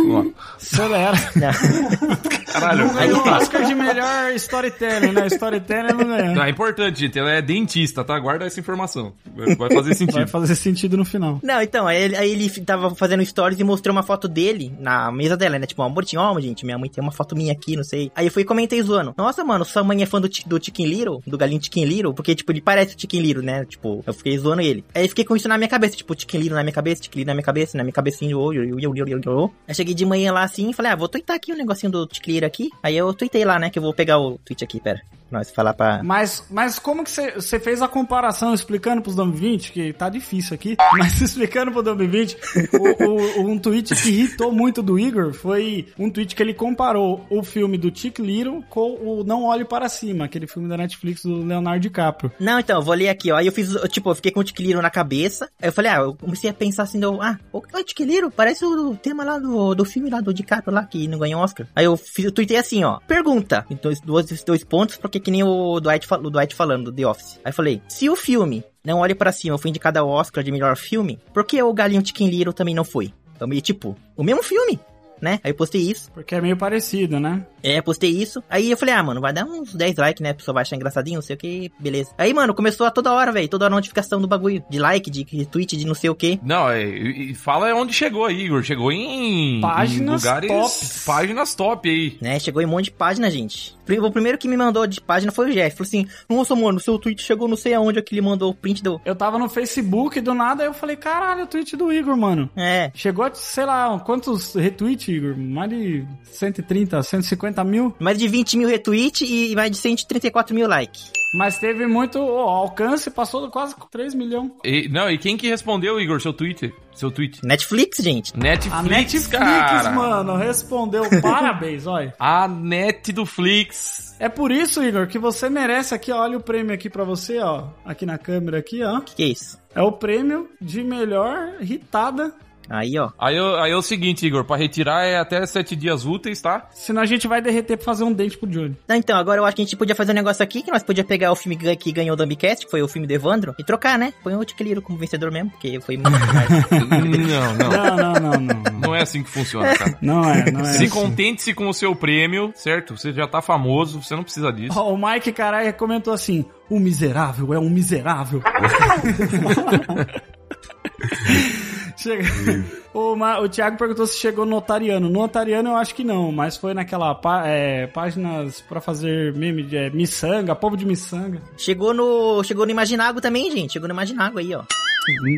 Acelera. 0.57 1.17
Caralho. 2.51 2.87
Não 2.87 2.93
ganhou 2.93 3.19
o 3.25 3.29
Oscar 3.29 3.65
de 3.65 3.75
melhor 3.75 4.31
storytelling, 4.33 5.11
né? 5.11 5.27
Storytelling 5.27 5.93
não 5.93 6.05
Não, 6.05 6.17
ganhou. 6.17 6.43
é 6.43 6.49
importante, 6.49 6.99
gente. 6.99 7.17
Ela 7.19 7.31
é 7.33 7.41
dentista, 7.41 8.03
tá? 8.03 8.17
Guarda 8.19 8.45
essa 8.45 8.59
informação. 8.59 9.13
Vai 9.35 9.69
fazer 9.69 9.81
Vai 9.89 9.93
sentido. 9.93 10.27
fazer 10.27 10.55
sentido 10.55 10.97
no 10.97 11.05
final. 11.05 11.39
Não, 11.43 11.61
então, 11.61 11.87
aí 11.87 12.01
ele, 12.01 12.15
aí 12.15 12.31
ele 12.31 12.49
tava 12.61 12.93
fazendo 12.95 13.23
stories 13.25 13.59
e 13.59 13.63
mostrou 13.63 13.95
uma 13.95 14.03
foto 14.03 14.27
dele 14.27 14.73
na 14.79 15.11
mesa 15.11 15.37
dela, 15.37 15.59
né? 15.59 15.65
Tipo, 15.65 15.83
amor, 15.83 16.03
tinha, 16.05 16.21
ó, 16.21 16.39
gente, 16.39 16.65
minha 16.65 16.77
mãe 16.77 16.89
tem 16.89 17.03
uma 17.03 17.11
foto 17.11 17.35
minha 17.35 17.53
aqui, 17.53 17.75
não 17.75 17.83
sei. 17.83 18.11
Aí 18.15 18.25
eu 18.27 18.31
fui 18.31 18.41
e 18.41 18.45
comentei 18.45 18.81
zoando. 18.81 19.13
Nossa, 19.17 19.43
mano, 19.43 19.63
sua 19.65 19.83
mãe 19.83 20.01
é 20.01 20.05
fã 20.05 20.19
do, 20.19 20.27
do 20.45 20.63
Chicken 20.63 20.85
Little? 20.87 21.21
Do 21.25 21.37
galinho 21.37 21.61
Chicken 21.63 21.85
Little? 21.85 22.13
Porque, 22.13 22.33
tipo, 22.35 22.51
ele 22.51 22.61
parece 22.61 22.95
o 22.95 22.99
Chicken 22.99 23.21
Little, 23.21 23.43
né? 23.43 23.65
Tipo, 23.65 24.03
eu 24.05 24.13
fiquei 24.13 24.37
zoando 24.37 24.61
ele. 24.61 24.83
Aí 24.93 25.03
eu 25.03 25.09
fiquei 25.09 25.23
com 25.25 25.35
isso 25.35 25.47
na 25.47 25.57
minha 25.57 25.67
cabeça, 25.69 25.95
tipo, 25.95 26.19
Chicken 26.19 26.39
Little 26.41 26.57
na 26.57 26.63
minha 26.63 26.73
cabeça, 26.73 26.88
Chicken 26.95 27.19
Little 27.19 27.27
na 27.27 27.33
minha 27.35 27.43
cabeça, 27.43 27.77
na 27.77 27.83
minha 27.83 27.93
cabecinha, 27.93 28.31
eu, 28.31 28.53
eu, 28.53 28.79
eu, 28.79 28.95
eu, 28.95 29.07
eu, 29.07 29.21
eu. 29.23 29.53
Aí 29.67 29.75
cheguei 29.75 29.93
de 29.93 30.05
manhã 30.05 30.31
lá 30.31 30.43
assim 30.43 30.69
e 30.69 30.73
falei, 30.73 30.91
ah, 30.91 30.95
vou 30.95 31.07
twittar 31.07 31.35
aqui 31.35 31.51
o 31.51 31.57
negocinho 31.57 31.91
do 31.91 32.07
Little 32.25 32.45
aqui. 32.45 32.69
Aí 32.81 32.95
eu 32.97 33.13
tuitei 33.13 33.45
lá, 33.45 33.59
né? 33.59 33.69
Que 33.69 33.79
eu 33.79 33.83
vou 33.83 33.93
pegar 33.93 34.19
o 34.19 34.37
tweet 34.39 34.63
aqui, 34.63 34.79
pera. 34.79 35.01
Nós 35.31 35.49
falar 35.51 35.73
pra. 35.73 36.01
Mas, 36.03 36.43
mas 36.49 36.79
como 36.79 37.03
que 37.03 37.11
você 37.11 37.59
fez 37.59 37.81
a 37.81 37.87
comparação 37.87 38.53
explicando 38.53 39.01
pros 39.01 39.15
2020, 39.15 39.71
que 39.71 39.93
tá 39.93 40.09
difícil 40.09 40.55
aqui, 40.55 40.75
mas 40.97 41.21
explicando 41.21 41.71
pro 41.71 41.83
2020, 41.83 42.37
o, 42.73 43.41
o- 43.41 43.49
um 43.51 43.57
tweet 43.59 43.95
que 43.95 44.09
irritou 44.09 44.51
muito 44.51 44.81
do 44.81 44.97
Igor 44.99 45.33
foi 45.33 45.87
um 45.97 46.09
tweet 46.09 46.35
que 46.35 46.41
ele 46.43 46.53
comparou 46.53 47.25
o 47.29 47.43
filme 47.43 47.77
do 47.77 47.95
Chick 47.95 48.21
Little 48.21 48.63
com 48.69 48.93
o 48.95 49.23
Não 49.23 49.43
Olhe 49.43 49.65
Para 49.65 49.87
Cima, 49.89 50.25
aquele 50.25 50.47
filme 50.47 50.67
da 50.67 50.77
Netflix 50.77 51.23
do 51.23 51.43
Leonardo 51.45 51.79
DiCaprio. 51.81 52.31
Não, 52.39 52.59
então, 52.59 52.77
eu 52.79 52.83
vou 52.83 52.93
ler 52.93 53.09
aqui, 53.09 53.31
ó. 53.31 53.37
Aí 53.37 53.45
eu 53.47 53.51
fiz, 53.51 53.73
eu, 53.75 53.87
tipo, 53.87 54.09
eu 54.09 54.15
fiquei 54.15 54.31
com 54.31 54.39
o 54.39 54.43
Tiquiliro 54.43 54.81
na 54.81 54.89
cabeça. 54.89 55.49
Aí 55.61 55.69
eu 55.69 55.73
falei, 55.73 55.91
ah, 55.91 55.97
eu 55.97 56.15
comecei 56.15 56.49
a 56.49 56.53
pensar 56.53 56.83
assim, 56.83 56.99
deu, 56.99 57.21
ah, 57.21 57.37
o 57.53 57.59
o 57.59 57.83
Tiquiliro 57.83 58.29
parece 58.31 58.65
o 58.65 58.95
tema 58.95 59.23
lá 59.23 59.37
do, 59.39 59.73
do 59.75 59.85
filme 59.85 60.09
lá 60.09 60.19
do 60.21 60.33
DiCaprio 60.33 60.73
lá, 60.73 60.83
que 60.85 61.07
não 61.07 61.17
ganhou 61.19 61.41
Oscar. 61.41 61.67
Aí 61.75 61.85
eu 61.85 61.95
fiz, 61.95 62.25
eu 62.25 62.31
tuitei 62.31 62.57
assim, 62.57 62.83
ó. 62.83 62.99
Pergunta. 63.07 63.65
Então, 63.69 63.91
dois, 64.03 64.43
dois 64.43 64.63
pontos, 64.63 64.97
porque 64.97 65.18
que 65.19 65.31
nem 65.31 65.43
o 65.43 65.79
Dwight, 65.79 66.07
o 66.11 66.29
Dwight 66.29 66.55
falando, 66.55 66.85
do 66.85 66.95
The 66.95 67.07
Office. 67.07 67.39
Aí 67.43 67.51
eu 67.51 67.53
falei, 67.53 67.81
se 67.87 68.09
o 68.09 68.15
filme 68.15 68.63
Não 68.83 68.99
Olhe 68.99 69.15
Pra 69.15 69.31
Cima 69.31 69.57
foi 69.57 69.69
indicado 69.69 69.99
ao 69.99 70.09
Oscar 70.09 70.43
de 70.43 70.51
melhor 70.51 70.75
filme, 70.75 71.19
por 71.33 71.43
que 71.43 71.61
o 71.61 71.73
Galinho 71.73 72.05
Chicken 72.05 72.29
Little 72.29 72.53
também 72.53 72.75
não 72.75 72.83
foi? 72.83 73.13
Então, 73.35 73.47
meio 73.47 73.61
tipo, 73.61 73.95
o 74.17 74.23
mesmo 74.23 74.43
filme, 74.43 74.79
né? 75.21 75.39
Aí 75.43 75.51
eu 75.51 75.55
postei 75.55 75.81
isso. 75.81 76.11
Porque 76.11 76.35
é 76.35 76.41
meio 76.41 76.57
parecido, 76.57 77.19
né? 77.19 77.45
É, 77.61 77.81
postei 77.81 78.09
isso. 78.09 78.43
Aí 78.49 78.71
eu 78.71 78.77
falei, 78.77 78.95
ah, 78.95 79.03
mano, 79.03 79.21
vai 79.21 79.33
dar 79.33 79.45
uns 79.45 79.73
10 79.73 79.97
likes, 79.97 80.21
né? 80.21 80.31
A 80.31 80.33
pessoa 80.33 80.53
vai 80.53 80.61
achar 80.61 80.75
engraçadinho, 80.75 81.15
não 81.15 81.21
sei 81.21 81.35
o 81.35 81.39
que, 81.39 81.71
beleza. 81.79 82.11
Aí, 82.17 82.33
mano, 82.33 82.53
começou 82.53 82.85
a 82.85 82.91
toda 82.91 83.13
hora, 83.13 83.31
velho. 83.31 83.47
Toda 83.47 83.65
hora 83.65 83.75
notificação 83.75 84.19
do 84.21 84.27
bagulho. 84.27 84.63
De 84.69 84.79
like, 84.79 85.09
de 85.09 85.25
retweet, 85.29 85.77
de 85.77 85.85
não 85.85 85.93
sei 85.93 86.09
o 86.09 86.15
que. 86.15 86.39
Não, 86.43 86.69
é, 86.69 86.83
e, 86.83 87.35
fala 87.35 87.73
onde 87.73 87.93
chegou 87.93 88.25
aí, 88.25 88.45
Igor. 88.45 88.63
Chegou 88.63 88.91
em, 88.91 89.61
Páginas 89.61 90.23
em 90.23 90.27
lugares 90.27 90.49
tops. 90.49 91.03
Páginas 91.05 91.55
top 91.55 91.89
aí. 91.89 92.17
Né? 92.21 92.39
Chegou 92.39 92.61
em 92.61 92.65
um 92.65 92.69
monte 92.69 92.85
de 92.85 92.91
página, 92.91 93.29
gente. 93.29 93.77
O 93.97 94.11
primeiro 94.11 94.37
que 94.37 94.47
me 94.47 94.57
mandou 94.57 94.85
de 94.85 95.01
página 95.01 95.31
foi 95.31 95.49
o 95.49 95.53
Jeff. 95.53 95.75
Falou 95.75 95.87
assim, 95.87 96.07
nossa, 96.29 96.55
mano, 96.55 96.79
seu 96.79 96.99
tweet 96.99 97.21
chegou 97.21 97.47
não 97.47 97.55
sei 97.57 97.73
aonde, 97.73 98.03
ele 98.11 98.21
mandou 98.21 98.51
o 98.51 98.53
print 98.53 98.83
do... 98.83 98.99
Eu 99.05 99.15
tava 99.15 99.39
no 99.39 99.49
Facebook 99.49 100.19
do 100.21 100.33
nada, 100.33 100.63
aí 100.63 100.69
eu 100.69 100.73
falei, 100.73 100.95
caralho, 100.95 101.43
o 101.43 101.47
tweet 101.47 101.75
do 101.75 101.91
Igor, 101.91 102.15
mano. 102.17 102.49
É, 102.55 102.91
Chegou 102.93 103.25
a, 103.25 103.33
sei 103.33 103.65
lá, 103.65 103.99
quantos 103.99 104.53
retweets, 104.53 105.07
Igor? 105.07 105.37
Mais 105.37 105.69
de 105.69 106.05
130, 106.23 107.01
150 107.01 107.63
mil? 107.63 107.95
mais 107.99 108.17
de 108.17 108.27
20 108.27 108.57
mil 108.57 108.67
retweets 108.67 109.21
e 109.29 109.55
mais 109.55 109.71
de 109.71 109.77
134 109.77 110.53
mil 110.55 110.67
likes. 110.67 111.11
Mas 111.33 111.59
teve 111.59 111.85
muito 111.85 112.19
ó, 112.19 112.49
alcance, 112.49 113.09
passou 113.11 113.45
de 113.45 113.51
quase 113.51 113.75
3 113.91 114.15
milhões. 114.15 114.51
E- 114.63 114.89
não, 114.89 115.09
e 115.09 115.17
quem 115.17 115.37
que 115.37 115.47
respondeu, 115.47 115.99
Igor, 115.99 116.19
seu 116.21 116.33
tweet? 116.33 116.73
Seu 116.93 117.11
tweet? 117.11 117.39
Netflix, 117.45 117.99
gente. 117.99 118.37
Netflix, 118.37 118.73
A 118.75 118.81
Netflix, 118.83 119.27
cara. 119.27 119.91
mano, 119.91 120.35
respondeu. 120.35 121.03
Parabéns, 121.21 121.85
olha. 121.87 122.13
A 122.19 122.47
net 122.47 123.11
do 123.13 123.25
Flix. 123.25 124.15
É 124.19 124.27
por 124.27 124.51
isso, 124.51 124.83
Igor, 124.83 125.07
que 125.07 125.17
você 125.19 125.49
merece 125.49 125.93
aqui, 125.93 126.11
ó, 126.11 126.19
olha 126.21 126.37
o 126.37 126.41
prêmio 126.43 126.73
aqui 126.73 126.89
pra 126.89 127.03
você, 127.03 127.39
ó. 127.39 127.67
Aqui 127.85 128.05
na 128.05 128.17
câmera 128.17 128.57
aqui, 128.57 128.83
ó. 128.83 128.97
O 128.97 129.01
que, 129.01 129.15
que 129.15 129.23
é 129.23 129.27
isso? 129.27 129.57
É 129.73 129.81
o 129.81 129.91
prêmio 129.93 130.49
de 130.59 130.83
melhor 130.83 131.53
irritada. 131.61 132.33
Aí, 132.69 132.97
ó. 132.97 133.09
Aí, 133.17 133.37
aí 133.37 133.71
é 133.71 133.75
o 133.75 133.81
seguinte, 133.81 134.25
Igor, 134.25 134.45
pra 134.45 134.55
retirar 134.55 135.05
é 135.05 135.17
até 135.17 135.45
sete 135.45 135.75
dias 135.75 136.05
úteis, 136.05 136.41
tá? 136.41 136.67
Senão 136.71 137.01
a 137.01 137.05
gente 137.05 137.27
vai 137.27 137.41
derreter 137.41 137.77
pra 137.77 137.85
fazer 137.85 138.03
um 138.03 138.13
dente 138.13 138.37
pro 138.37 138.47
Johnny. 138.47 138.77
Não, 138.87 138.95
então, 138.95 139.17
agora 139.17 139.39
eu 139.39 139.45
acho 139.45 139.55
que 139.55 139.61
a 139.61 139.65
gente 139.65 139.75
podia 139.75 139.95
fazer 139.95 140.11
um 140.11 140.15
negócio 140.15 140.43
aqui, 140.43 140.61
que 140.61 140.71
nós 140.71 140.83
podíamos 140.83 141.09
pegar 141.09 141.31
o 141.31 141.35
filme 141.35 141.57
que 141.75 141.91
ganhou 141.91 142.13
o 142.13 142.17
Dumbcast, 142.17 142.65
que 142.65 142.71
foi 142.71 142.81
o 142.81 142.87
filme 142.87 143.07
do 143.07 143.11
Evandro, 143.11 143.55
e 143.57 143.63
trocar, 143.63 143.97
né? 143.97 144.13
Põe 144.23 144.35
o 144.35 144.45
Tiquiliro 144.45 144.81
como 144.81 144.97
vencedor 144.97 145.31
mesmo, 145.31 145.49
porque 145.51 145.79
foi 145.81 145.97
muito 145.97 146.11
mais. 146.33 146.49
não, 146.69 147.55
não. 147.55 147.69
Não, 147.69 147.71
não, 147.95 148.13
não, 148.13 148.39
não. 148.39 148.39
Não, 148.39 148.79
Não 148.79 148.95
é 148.95 149.01
assim 149.01 149.23
que 149.23 149.29
funciona, 149.29 149.75
cara. 149.75 149.97
não 150.01 150.29
é, 150.29 150.51
não 150.51 150.61
é. 150.61 150.65
Se 150.65 150.85
assim. 150.85 150.89
contente-se 150.89 151.53
com 151.53 151.67
o 151.67 151.73
seu 151.73 151.95
prêmio, 151.95 152.51
certo? 152.55 152.97
Você 152.97 153.11
já 153.13 153.27
tá 153.27 153.41
famoso, 153.41 154.01
você 154.01 154.15
não 154.15 154.23
precisa 154.23 154.51
disso. 154.51 154.79
Ó, 154.79 154.93
o 154.93 154.97
Mike 154.97 155.31
Carai 155.31 155.71
comentou 155.73 156.13
assim: 156.13 156.45
o 156.69 156.79
miserável 156.79 157.53
é 157.53 157.59
um 157.59 157.69
miserável. 157.69 158.41
Chega... 162.01 162.23
o, 162.93 163.15
Ma... 163.15 163.39
o 163.39 163.49
Thiago 163.49 163.77
perguntou 163.77 164.07
se 164.07 164.17
chegou 164.17 164.45
no 164.45 164.55
Otariano. 164.57 165.09
No 165.09 165.21
Otariano 165.21 165.69
eu 165.69 165.75
acho 165.75 165.93
que 165.93 166.03
não, 166.03 166.31
mas 166.31 166.55
foi 166.57 166.73
naquela 166.73 167.13
pá- 167.13 167.45
é, 167.47 167.87
páginas 167.87 168.61
pra 168.61 168.79
fazer 168.79 169.33
meme 169.35 169.63
de 169.63 169.75
é, 169.77 169.89
miçanga, 169.89 170.55
povo 170.55 170.77
de 170.77 170.85
miçanga. 170.85 171.41
chegou 171.57 171.93
no. 171.93 172.43
Chegou 172.43 172.65
no 172.65 172.71
Imaginago 172.71 173.19
também, 173.19 173.51
gente. 173.51 173.73
Chegou 173.73 173.87
no 173.87 173.93
Imaginago 173.93 174.39
aí, 174.39 174.53
ó. 174.55 174.63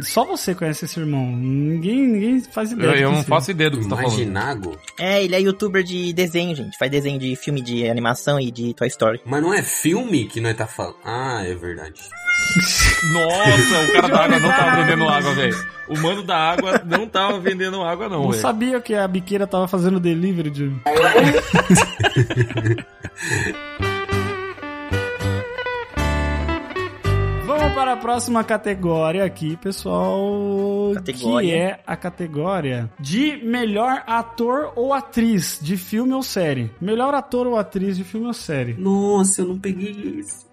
Só 0.04 0.26
você 0.26 0.56
conhece 0.56 0.86
esse 0.86 1.00
irmão. 1.00 1.26
Ninguém, 1.26 2.08
ninguém 2.08 2.42
faz 2.42 2.72
Eu, 2.72 2.78
ideia. 2.80 3.02
eu 3.04 3.10
que 3.10 3.16
não 3.18 3.24
faço 3.24 3.52
ideia 3.52 3.70
do 3.70 3.78
que 3.78 3.84
você 3.84 3.90
tá 3.90 3.96
falando. 3.98 4.14
Imaginago? 4.14 4.78
É, 5.00 5.24
ele 5.24 5.36
é 5.36 5.42
youtuber 5.42 5.84
de 5.84 6.14
desenho, 6.14 6.56
gente. 6.56 6.78
Faz 6.78 6.90
desenho 6.92 7.20
de 7.20 7.36
filme 7.36 7.62
de 7.62 7.88
animação 7.90 8.40
e 8.40 8.52
de 8.52 8.74
Toy 8.74 8.88
Story. 8.88 9.22
Mas 9.26 9.42
não 9.42 9.54
é 9.54 9.62
filme 9.62 10.26
que 10.26 10.40
nós 10.42 10.56
tá 10.56 10.68
falando. 10.68 10.96
Ah, 11.04 11.44
é 11.46 11.54
verdade. 11.56 12.02
Nossa, 13.14 13.90
o 13.90 13.94
cara 13.94 14.08
da 14.10 14.24
água 14.26 14.40
não 14.40 14.50
tava 14.50 14.82
vendendo 14.84 15.08
água, 15.10 15.34
velho. 15.34 15.72
O 15.90 15.98
mano 16.00 16.24
da 16.24 16.38
água 16.38 16.82
não 16.86 17.08
tava 17.08 17.40
vendendo 17.40 17.82
água, 17.84 18.08
não, 18.08 18.24
Não 18.24 18.34
sabia 18.34 18.80
que 18.80 18.94
a 18.94 19.08
biqueira 19.08 19.46
tava 19.46 19.68
fazendo 19.68 20.00
delivery 20.00 20.50
de. 20.50 20.72
Vamos 27.72 27.86
para 27.86 27.94
a 27.94 27.98
próxima 27.98 28.44
categoria 28.44 29.24
aqui, 29.24 29.56
pessoal. 29.56 30.92
Categoria. 30.94 31.50
Que 31.50 31.56
é 31.56 31.80
a 31.88 31.96
categoria 31.96 32.92
de 33.00 33.38
melhor 33.46 34.04
ator 34.06 34.74
ou 34.76 34.94
atriz 34.94 35.58
de 35.62 35.78
filme 35.78 36.14
ou 36.14 36.22
série. 36.22 36.70
Melhor 36.82 37.14
ator 37.14 37.48
ou 37.48 37.58
atriz 37.58 37.96
de 37.96 38.04
filme 38.04 38.28
ou 38.28 38.34
série. 38.34 38.74
Nossa, 38.74 39.42
eu 39.42 39.48
não 39.48 39.58
peguei 39.58 39.92
isso. 39.92 40.46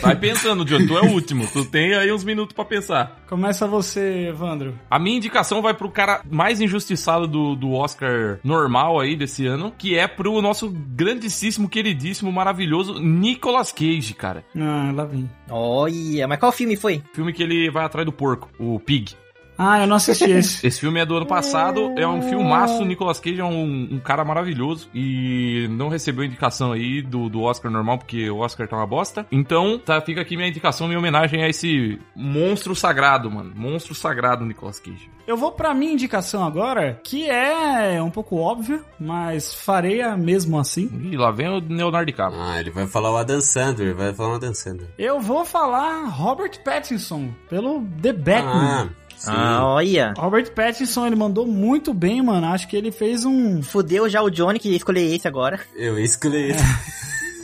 Vai 0.00 0.16
pensando, 0.16 0.64
John, 0.64 0.86
tu 0.86 0.96
é 0.96 1.02
o 1.02 1.12
último. 1.12 1.46
Tu 1.46 1.64
tem 1.64 1.94
aí 1.94 2.12
uns 2.12 2.24
minutos 2.24 2.54
pra 2.54 2.64
pensar. 2.64 3.20
Começa 3.28 3.66
você, 3.66 4.28
Evandro. 4.28 4.78
A 4.90 4.98
minha 4.98 5.16
indicação 5.16 5.62
vai 5.62 5.74
pro 5.74 5.90
cara 5.90 6.22
mais 6.30 6.60
injustiçado 6.60 7.26
do, 7.26 7.54
do 7.54 7.72
Oscar 7.72 8.38
normal 8.44 9.00
aí 9.00 9.16
desse 9.16 9.46
ano, 9.46 9.72
que 9.76 9.96
é 9.96 10.06
pro 10.06 10.40
nosso 10.42 10.70
grandíssimo, 10.70 11.68
queridíssimo, 11.68 12.30
maravilhoso 12.30 12.98
Nicolas 13.00 13.72
Cage, 13.72 14.14
cara. 14.14 14.44
Ah, 14.56 14.92
lá 14.94 15.04
vem. 15.04 15.30
Olha, 15.50 16.28
mas 16.28 16.38
qual 16.38 16.52
filme 16.52 16.76
foi? 16.76 17.02
Filme 17.12 17.32
que 17.32 17.42
ele 17.42 17.70
vai 17.70 17.84
atrás 17.84 18.04
do 18.06 18.12
porco, 18.12 18.50
o 18.58 18.78
Pig. 18.78 19.14
Ah, 19.56 19.80
eu 19.80 19.86
não 19.86 19.96
assisti 19.96 20.30
esse. 20.30 20.64
Esse 20.66 20.80
filme 20.80 21.00
é 21.00 21.06
do 21.06 21.16
ano 21.16 21.26
passado, 21.26 21.94
é 21.96 22.06
um 22.06 22.22
filmaço, 22.22 22.82
o 22.82 22.84
Nicolas 22.84 23.20
Cage 23.20 23.40
é 23.40 23.44
um, 23.44 23.88
um 23.92 24.00
cara 24.00 24.24
maravilhoso 24.24 24.88
e 24.94 25.66
não 25.70 25.88
recebeu 25.88 26.24
indicação 26.24 26.72
aí 26.72 27.02
do, 27.02 27.28
do 27.28 27.42
Oscar 27.42 27.70
normal, 27.70 27.98
porque 27.98 28.28
o 28.30 28.38
Oscar 28.38 28.66
tá 28.66 28.76
uma 28.76 28.86
bosta. 28.86 29.26
Então, 29.30 29.78
tá, 29.78 30.00
fica 30.00 30.20
aqui 30.20 30.36
minha 30.36 30.48
indicação, 30.48 30.86
minha 30.86 30.98
homenagem 30.98 31.42
a 31.42 31.48
esse 31.48 31.98
monstro 32.14 32.74
sagrado, 32.74 33.30
mano. 33.30 33.52
Monstro 33.54 33.94
sagrado, 33.94 34.44
Nicolas 34.44 34.80
Cage. 34.80 35.10
Eu 35.26 35.36
vou 35.36 35.52
pra 35.52 35.72
minha 35.72 35.92
indicação 35.92 36.44
agora, 36.44 37.00
que 37.02 37.28
é 37.30 38.02
um 38.02 38.10
pouco 38.10 38.36
óbvia, 38.36 38.82
mas 38.98 39.54
farei 39.54 40.02
a 40.02 40.16
mesmo 40.16 40.58
assim. 40.58 40.90
E 41.10 41.16
lá 41.16 41.30
vem 41.30 41.48
o 41.48 41.60
Leonardo 41.60 42.06
DiCaprio. 42.06 42.40
Ah, 42.42 42.60
ele 42.60 42.70
vai 42.70 42.86
falar 42.86 43.10
o 43.10 43.16
Adam 43.16 43.40
Sandler, 43.40 43.94
vai 43.94 44.12
falar 44.12 44.32
o 44.32 44.34
Adam 44.34 44.54
Sandler. 44.54 44.88
Eu 44.98 45.20
vou 45.20 45.44
falar 45.44 46.04
Robert 46.08 46.62
Pattinson, 46.62 47.30
pelo 47.48 47.82
The 48.02 48.12
Batman. 48.12 48.90
Ah, 48.90 49.03
sim. 49.16 49.30
Ah, 49.32 49.64
olha. 49.66 50.14
Robert 50.16 50.50
Pattinson, 50.52 51.06
ele 51.06 51.16
mandou 51.16 51.46
muito 51.46 51.92
bem, 51.94 52.22
mano. 52.22 52.46
Acho 52.48 52.68
que 52.68 52.76
ele 52.76 52.92
fez 52.92 53.24
um... 53.24 53.62
Fudeu 53.62 54.08
já 54.08 54.22
o 54.22 54.30
Johnny 54.30 54.58
que 54.58 54.68
ia 54.70 54.76
escolher 54.76 55.14
esse 55.14 55.26
agora. 55.28 55.60
Eu 55.76 55.98
escolhi. 55.98 56.54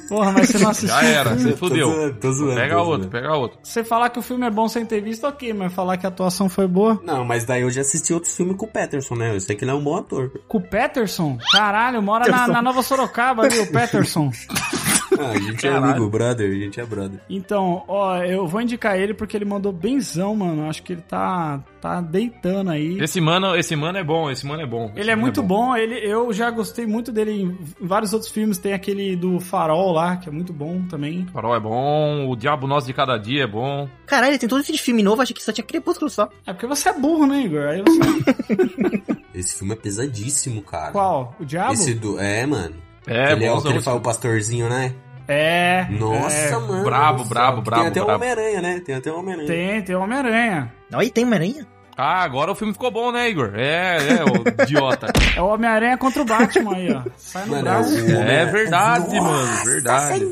Porra, 0.09 0.33
mas 0.33 0.49
você 0.49 0.59
não 0.59 0.71
assistiu. 0.71 0.89
Já 0.89 1.05
era, 1.05 1.37
você 1.37 1.51
Tô 1.53 1.57
fudeu. 1.57 1.89
zoando, 1.89 2.15
tô 2.15 2.33
zoando, 2.33 2.55
Pega 2.57 2.75
tô 2.75 2.81
outro, 2.81 2.97
zoando. 3.03 3.09
pega 3.11 3.37
outro. 3.37 3.59
Você 3.63 3.85
falar 3.85 4.11
que 4.11 4.19
o 4.19 4.23
filme 4.23 4.45
é 4.45 4.51
bom 4.51 4.69
sem 4.69 4.85
ter 4.85 5.01
visto, 5.01 5.25
ok, 5.25 5.53
mas 5.53 5.73
falar 5.73 5.97
que 5.99 6.05
a 6.05 6.09
atuação 6.09 6.49
foi 6.49 6.67
boa. 6.67 7.01
Não, 7.05 7.25
mas 7.25 7.45
daí 7.45 7.63
eu 7.63 7.71
já 7.71 7.83
assisti 7.83 8.13
outros 8.13 8.35
filmes 8.37 8.57
com 8.57 8.67
o 8.67 8.69
Patterson, 8.69 9.15
né? 9.15 9.33
Eu 9.37 9.41
sei 9.41 9.55
que 9.55 9.63
ele 9.63 9.71
é 9.71 9.75
um 9.75 9.85
bom 9.85 9.97
ator. 9.97 10.33
Com 10.49 10.59
o 10.59 10.61
Patterson? 10.69 11.39
Caralho, 11.53 12.03
mora 12.03 12.29
na, 12.29 12.49
na 12.49 12.61
Nova 12.61 12.83
Sorocaba 12.83 13.45
ali, 13.45 13.61
o 13.61 13.67
Patterson. 13.71 14.33
Ah, 15.21 15.31
a 15.31 15.39
gente 15.39 15.67
é 15.67 15.71
Caralho. 15.71 15.93
amigo, 15.93 16.09
brother, 16.09 16.51
a 16.51 16.55
gente 16.55 16.81
é 16.81 16.87
brother. 16.87 17.21
Então, 17.29 17.85
ó, 17.87 18.19
eu 18.19 18.47
vou 18.47 18.61
indicar 18.61 18.99
ele 18.99 19.13
porque 19.13 19.37
ele 19.37 19.45
mandou 19.45 19.73
benzão, 19.73 20.35
mano. 20.35 20.69
Acho 20.69 20.83
que 20.83 20.95
ele 20.95 21.03
tá, 21.03 21.61
tá 21.81 22.01
deitando 22.01 22.71
aí. 22.71 22.99
Esse 23.01 23.21
mano, 23.21 23.55
esse 23.55 23.77
mano 23.77 23.99
é 23.99 24.05
bom, 24.05 24.31
esse 24.31 24.47
mano 24.47 24.63
é 24.63 24.67
bom. 24.67 24.91
Ele 24.97 25.11
é 25.11 25.15
mano 25.15 25.23
muito 25.23 25.43
bom. 25.43 25.77
ele, 25.77 25.95
eu 25.97 26.33
já 26.33 26.51
gostei 26.51 26.87
muito 26.87 27.13
dele 27.13 27.33
em, 27.33 27.59
vários 27.81 28.13
outros 28.13 28.31
filmes. 28.31 28.57
Tem 28.57 28.73
aquele 28.73 29.15
do 29.17 29.41
Farol 29.41 29.93
lá, 29.93 30.17
que 30.17 30.29
é 30.29 30.33
muito 30.33 30.53
bom 30.53 30.83
também. 30.89 31.27
O 31.29 31.33
Farol 31.33 31.55
é 31.55 31.61
bom, 31.61 32.29
o 32.29 32.37
Diabo 32.37 32.67
Nosso 32.67 32.87
de 32.87 32.95
Cada 32.95 33.19
Dia 33.19 33.45
é 33.45 33.47
bom. 33.47 33.89
Caralho, 34.07 34.39
tem 34.39 34.49
todo 34.49 34.61
esse 34.61 34.73
de 34.73 34.81
filme 34.81 35.03
novo, 35.03 35.21
achei 35.21 35.35
que 35.35 35.43
só 35.43 35.53
tinha 35.53 35.65
crepúsculo 35.65 36.11
só. 36.11 36.29
É 36.47 36.53
porque 36.53 36.67
você 36.67 36.89
é 36.89 36.99
burro, 36.99 37.27
né, 37.27 37.43
Igor? 37.43 37.67
Aí 37.67 37.83
você... 37.83 39.21
Esse 39.35 39.59
filme 39.59 39.73
é 39.75 39.77
pesadíssimo, 39.77 40.63
cara. 40.63 40.93
Qual? 40.93 41.35
O 41.39 41.45
Diabo? 41.45 41.73
Esse 41.73 41.95
do. 41.95 42.19
É, 42.19 42.45
mano. 42.47 42.90
É, 43.07 43.33
ele 43.33 43.45
é 43.45 43.53
o 43.53 43.63
que 43.63 43.69
ele 43.69 43.81
fala 43.81 43.97
o 43.99 44.01
pastorzinho, 44.01 44.69
né? 44.69 44.95
É. 45.27 45.87
Nossa, 45.91 46.37
é. 46.37 46.51
mano. 46.59 46.83
brabo, 46.83 47.25
brabo, 47.25 47.63
brabo, 47.63 47.83
Tem 47.83 47.91
até 47.91 48.03
o. 48.03 48.15
Homem-Aranha, 48.15 48.61
né? 48.61 48.81
Tem 48.85 48.95
até 48.97 49.13
o 49.13 49.19
Homem-Aranha. 49.19 49.49
Tem, 49.49 49.83
tem 49.83 49.95
o 49.95 50.01
Homem-Aranha. 50.01 50.73
Aí 50.93 51.11
tem 51.11 51.25
uma 51.25 51.37
aranha. 51.37 51.67
Ah, 51.97 52.23
agora 52.23 52.51
o 52.51 52.55
filme 52.55 52.73
ficou 52.73 52.91
bom, 52.91 53.13
né, 53.13 53.29
Igor? 53.29 53.53
É, 53.55 53.99
é, 53.99 54.25
o 54.25 54.63
idiota. 54.65 55.07
É 55.37 55.41
o 55.41 55.47
Homem-Aranha 55.47 55.97
contra 55.99 56.23
o 56.23 56.25
Batman 56.25 56.75
aí, 56.75 56.93
ó. 56.93 57.03
Sai 57.17 57.45
no 57.45 57.51
Mano, 57.53 57.63
braço. 57.63 57.97
é 57.97 58.43
É 58.43 58.47
verdade, 58.47 59.17
Nossa 59.17 59.23
mano, 59.23 59.65
verdade. 59.65 60.27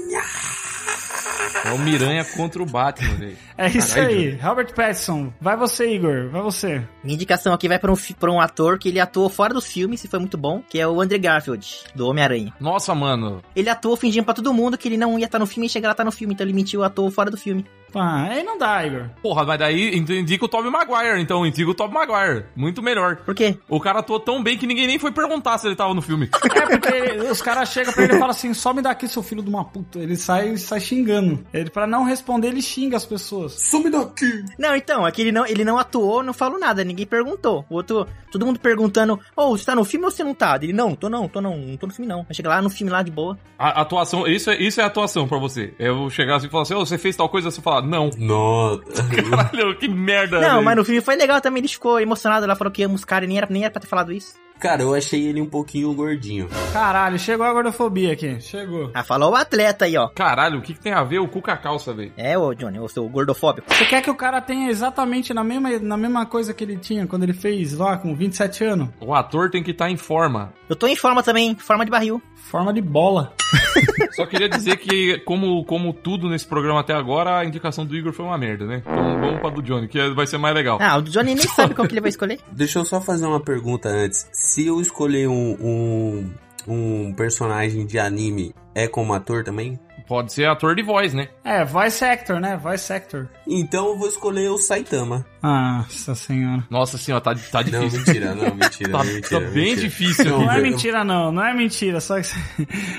É 1.65 1.73
o 1.73 1.79
Miranha 1.79 2.25
contra 2.25 2.63
o 2.63 2.67
Batman, 2.67 3.15
velho. 3.15 3.37
É 3.57 3.69
isso 3.69 3.95
Caralho, 3.95 4.17
aí. 4.17 4.31
Robert 4.37 4.73
Pattinson. 4.75 5.33
Vai 5.41 5.57
você, 5.57 5.95
Igor. 5.95 6.29
Vai 6.31 6.43
você. 6.43 6.83
Minha 7.03 7.15
indicação 7.15 7.53
aqui 7.53 7.69
vai 7.69 7.79
pra 7.79 7.93
um, 7.93 7.97
pra 8.19 8.31
um 8.31 8.41
ator 8.41 8.79
que 8.79 8.89
ele 8.89 9.01
atuou 9.01 9.29
fora 9.29 9.53
do 9.53 9.61
filme, 9.61 9.99
se 9.99 10.09
foi 10.09 10.19
muito 10.19 10.39
bom, 10.39 10.63
que 10.69 10.79
é 10.79 10.87
o 10.87 11.01
Andrew 11.01 11.21
Garfield, 11.21 11.67
do 11.95 12.07
Homem-Aranha. 12.07 12.53
Nossa, 12.61 12.95
mano. 12.95 13.43
Ele 13.55 13.69
atuou 13.69 13.97
fingindo 13.97 14.25
pra 14.25 14.35
todo 14.35 14.55
mundo 14.55 14.79
que 14.79 14.89
ele 14.89 14.97
não 14.97 15.19
ia 15.19 15.27
estar 15.27 15.39
no 15.39 15.47
filme 15.47 15.67
e 15.67 15.71
chega 15.71 15.89
lá 15.89 15.95
tá 15.95 16.05
no 16.05 16.13
filme, 16.13 16.35
então 16.35 16.47
ele 16.47 16.55
mentiu, 16.55 16.85
atuou 16.85 17.11
fora 17.11 17.31
do 17.31 17.37
filme. 17.37 17.65
Ah, 17.95 18.25
aí 18.31 18.43
não 18.43 18.59
dá, 18.59 18.85
Igor. 18.87 19.07
Porra, 19.23 19.45
mas 19.45 19.59
daí 19.59 19.97
indi- 19.97 20.19
indica 20.19 20.45
o 20.45 20.49
Tobey 20.49 20.71
Maguire, 20.71 21.21
então 21.21 21.47
indica 21.47 21.71
o 21.71 21.75
Tobey 21.75 21.95
Maguire. 21.95 22.45
Muito 22.55 22.83
melhor. 22.83 23.17
Por 23.17 23.35
quê? 23.35 23.57
O 23.69 23.81
cara 23.81 24.01
atuou 24.01 24.21
tão 24.21 24.43
bem 24.43 24.57
que 24.59 24.67
ninguém 24.67 24.87
nem 24.87 24.99
foi 24.99 25.11
perguntar 25.13 25.57
se 25.59 25.67
ele 25.67 25.77
tava 25.77 25.95
no 25.95 26.03
filme. 26.03 26.29
É 26.59 26.67
porque 26.79 26.95
ele- 26.95 27.31
os 27.31 27.41
caras 27.41 27.69
chegam 27.71 27.93
pra 27.93 28.05
ele 28.05 28.15
e 28.15 28.19
falam 28.19 28.31
assim: 28.31 28.53
só 28.53 28.73
me 28.75 28.83
dá 28.83 28.91
aqui, 28.91 29.07
seu 29.09 29.23
filho 29.23 29.43
de 29.43 29.49
uma 29.49 29.65
puta. 29.65 29.99
Ele 29.99 30.17
sai, 30.17 30.57
sai 30.57 30.81
xingando. 30.81 31.45
Ele, 31.53 31.71
pra 31.71 31.87
não 31.87 32.05
responder, 32.05 32.49
ele 32.49 32.61
xinga 32.63 32.97
as 32.97 33.07
pessoas. 33.07 33.53
Some 33.55 33.89
daqui! 33.91 34.45
Não, 34.59 34.75
então, 34.77 35.07
é 35.07 35.11
que 35.13 35.23
ele 35.23 35.33
não, 35.33 35.47
ele 35.47 35.65
não 35.65 35.79
atuou, 35.79 36.23
não 36.23 36.33
falou 36.35 36.59
nada, 36.59 36.83
ninguém 36.85 37.07
perguntou. 37.07 37.65
O 37.71 37.75
outro, 37.77 38.07
todo 38.31 38.45
mundo 38.45 38.59
perguntando, 38.59 39.19
ô, 39.37 39.57
você 39.57 39.65
tá 39.65 39.75
no 39.75 39.85
filme 39.85 40.05
ou 40.05 40.11
você 40.11 40.23
não 40.25 40.35
tá? 40.35 40.59
Ele, 40.61 40.73
não, 40.73 40.95
tô 40.95 41.09
não, 41.09 41.29
tô 41.29 41.41
não, 41.41 41.57
não 41.57 41.77
tô 41.77 41.87
no 41.87 41.93
filme 41.93 42.09
não. 42.09 42.21
Aí 42.29 42.35
chega 42.35 42.49
lá 42.49 42.61
no 42.61 42.69
filme 42.71 42.91
lá 42.93 43.03
de 43.03 43.11
boa. 43.11 43.39
A 43.59 43.81
atuação, 43.81 44.27
isso 44.27 44.51
é, 44.51 44.61
isso 44.61 44.81
é 44.81 44.85
atuação 44.85 45.27
pra 45.29 45.39
você. 45.39 45.73
Eu 45.79 46.11
chegar 46.11 46.37
assim 46.37 46.47
e 46.47 46.51
falar 46.51 46.63
assim, 46.63 46.75
ô, 46.75 46.85
você 46.85 46.99
fez 46.99 47.17
tal 47.17 47.29
coisa, 47.29 47.51
você 47.51 47.61
falar, 47.81 47.87
não. 47.87 48.11
Nossa. 48.19 49.03
Caralho, 49.09 49.77
que 49.77 49.89
merda. 49.89 50.41
Não, 50.41 50.55
velho. 50.55 50.65
mas 50.65 50.77
no 50.77 50.85
filme 50.85 51.01
foi 51.01 51.17
legal 51.17 51.41
também, 51.41 51.61
ele 51.61 51.69
ficou 51.69 52.01
emocionado 52.01 52.47
lá, 52.47 52.57
falou 52.57 52.73
que 52.73 52.87
os 52.87 53.05
caras 53.05 53.27
e 53.27 53.29
nem 53.29 53.39
era, 53.39 53.47
nem 53.51 53.63
era 53.63 53.71
pra 53.71 53.81
ter 53.81 53.89
falado 53.89 54.13
isso. 54.13 54.35
Cara, 54.59 54.83
eu 54.83 54.95
achei 54.95 55.27
ele 55.27 55.41
um 55.41 55.47
pouquinho 55.47 55.93
gordinho. 55.95 56.49
Caralho, 56.73 57.19
chegou 57.19 57.47
a 57.47 57.53
gordofobia 57.53 58.13
aqui. 58.13 58.41
Chegou. 58.41 58.91
Ah, 58.93 59.05
falou 59.05 59.33
o 59.33 59.37
atleta 59.37 59.85
aí, 59.85 59.97
ó. 59.97 60.09
Caralho, 60.09 60.59
o 60.59 60.63
que, 60.63 60.75
que 60.75 60.81
tem 60.81 60.93
a 60.93 61.05
ver 61.05 61.21
o 61.21 61.29
cu 61.29 61.41
com 61.41 61.51
a 61.51 61.57
calça, 61.57 61.93
velho? 61.95 62.13
É, 62.17 62.37
ô 62.37 62.53
Johnny, 62.55 62.79
o 62.79 62.89
seu 62.89 63.09
gordofóbico. 63.09 63.73
Você 63.73 63.85
quer 63.85 64.03
que 64.03 64.11
o 64.11 64.15
cara 64.17 64.41
tenha 64.41 64.69
exatamente 64.69 65.33
na 65.33 65.45
mesma, 65.45 65.79
na 65.79 65.97
mesma 65.97 66.27
coisa 66.27 66.53
que 66.53 66.65
ele 66.65 66.77
tinha 66.77 67.07
quando 67.07 67.23
ele 67.23 67.33
fez 67.33 67.73
lá 67.75 67.97
com 67.97 68.15
27 68.15 68.65
anos? 68.65 68.89
O 69.01 69.15
ator 69.15 69.51
tem 69.51 69.63
que 69.63 69.71
estar 69.71 69.91
em 69.91 69.97
forma. 69.97 70.53
Eu 70.69 70.77
tô 70.77 70.87
em 70.87 70.97
forma 70.97 71.23
também, 71.23 71.55
forma 71.55 71.85
de 71.85 71.91
barril. 71.91 72.21
Forma 72.51 72.73
de 72.73 72.81
bola. 72.81 73.33
Só 74.13 74.27
queria 74.27 74.49
dizer 74.49 74.77
que, 74.77 75.19
como, 75.21 75.65
como 75.65 75.93
tudo 75.93 76.29
nesse 76.29 76.47
programa 76.47 76.81
até 76.81 76.95
agora, 76.95 77.39
a 77.39 77.45
indicação 77.45 77.85
do 77.85 77.97
Igor 77.97 78.13
foi 78.13 78.25
uma 78.25 78.39
merda, 78.39 78.67
né? 78.67 78.83
Então 78.85 79.21
vamos 79.21 79.41
pra 79.41 79.51
do 79.51 79.63
Johnny, 79.63 79.89
que 79.89 80.11
vai 80.11 80.27
ser 80.27 80.39
mais 80.39 80.55
legal. 80.55 80.79
Ah, 80.81 80.99
o 80.99 81.03
Johnny 81.03 81.35
nem 81.35 81.47
sabe 81.49 81.75
qual 81.75 81.87
que 81.87 81.95
ele 81.95 82.01
vai 82.01 82.11
escolher. 82.11 82.39
Deixa 82.53 82.79
eu 82.79 82.85
só 82.85 83.01
fazer 83.01 83.27
uma 83.27 83.41
pergunta 83.41 83.89
antes. 83.89 84.27
Se 84.49 84.67
eu 84.67 84.81
escolher 84.81 85.29
um, 85.29 85.57
um, 85.61 86.35
um 86.67 87.13
personagem 87.13 87.85
de 87.85 87.99
anime, 87.99 88.55
é 88.75 88.89
como 88.89 89.13
ator 89.13 89.45
também? 89.45 89.79
Pode 90.07 90.33
ser 90.33 90.49
ator 90.49 90.75
de 90.75 90.83
voz, 90.83 91.13
né? 91.13 91.29
É, 91.45 91.67
voice 91.67 92.03
actor, 92.03 92.41
né? 92.41 92.57
Voice 92.57 92.91
actor. 92.91 93.29
Então 93.47 93.89
eu 93.89 93.99
vou 93.99 94.09
escolher 94.09 94.49
o 94.49 94.57
Saitama. 94.57 95.27
Nossa 95.43 96.15
senhora. 96.15 96.65
Nossa 96.71 96.99
senhora, 96.99 97.23
tá, 97.23 97.35
tá 97.35 97.63
Não, 97.63 97.81
difícil. 97.89 97.99
mentira, 98.01 98.35
não, 98.35 98.55
mentira. 98.57 98.91
Tá, 98.91 99.05
mentira, 99.05 99.29
tá 99.29 99.41
bem 99.41 99.65
mentira. 99.65 99.81
difícil 99.81 100.25
Não. 100.25 100.41
Não 100.41 100.53
é 100.53 100.61
mentira, 100.61 101.05
não. 101.05 101.33
Não 101.33 101.45
é 101.45 101.55
mentira. 101.55 102.01
Só 102.01 102.21
que. 102.21 102.29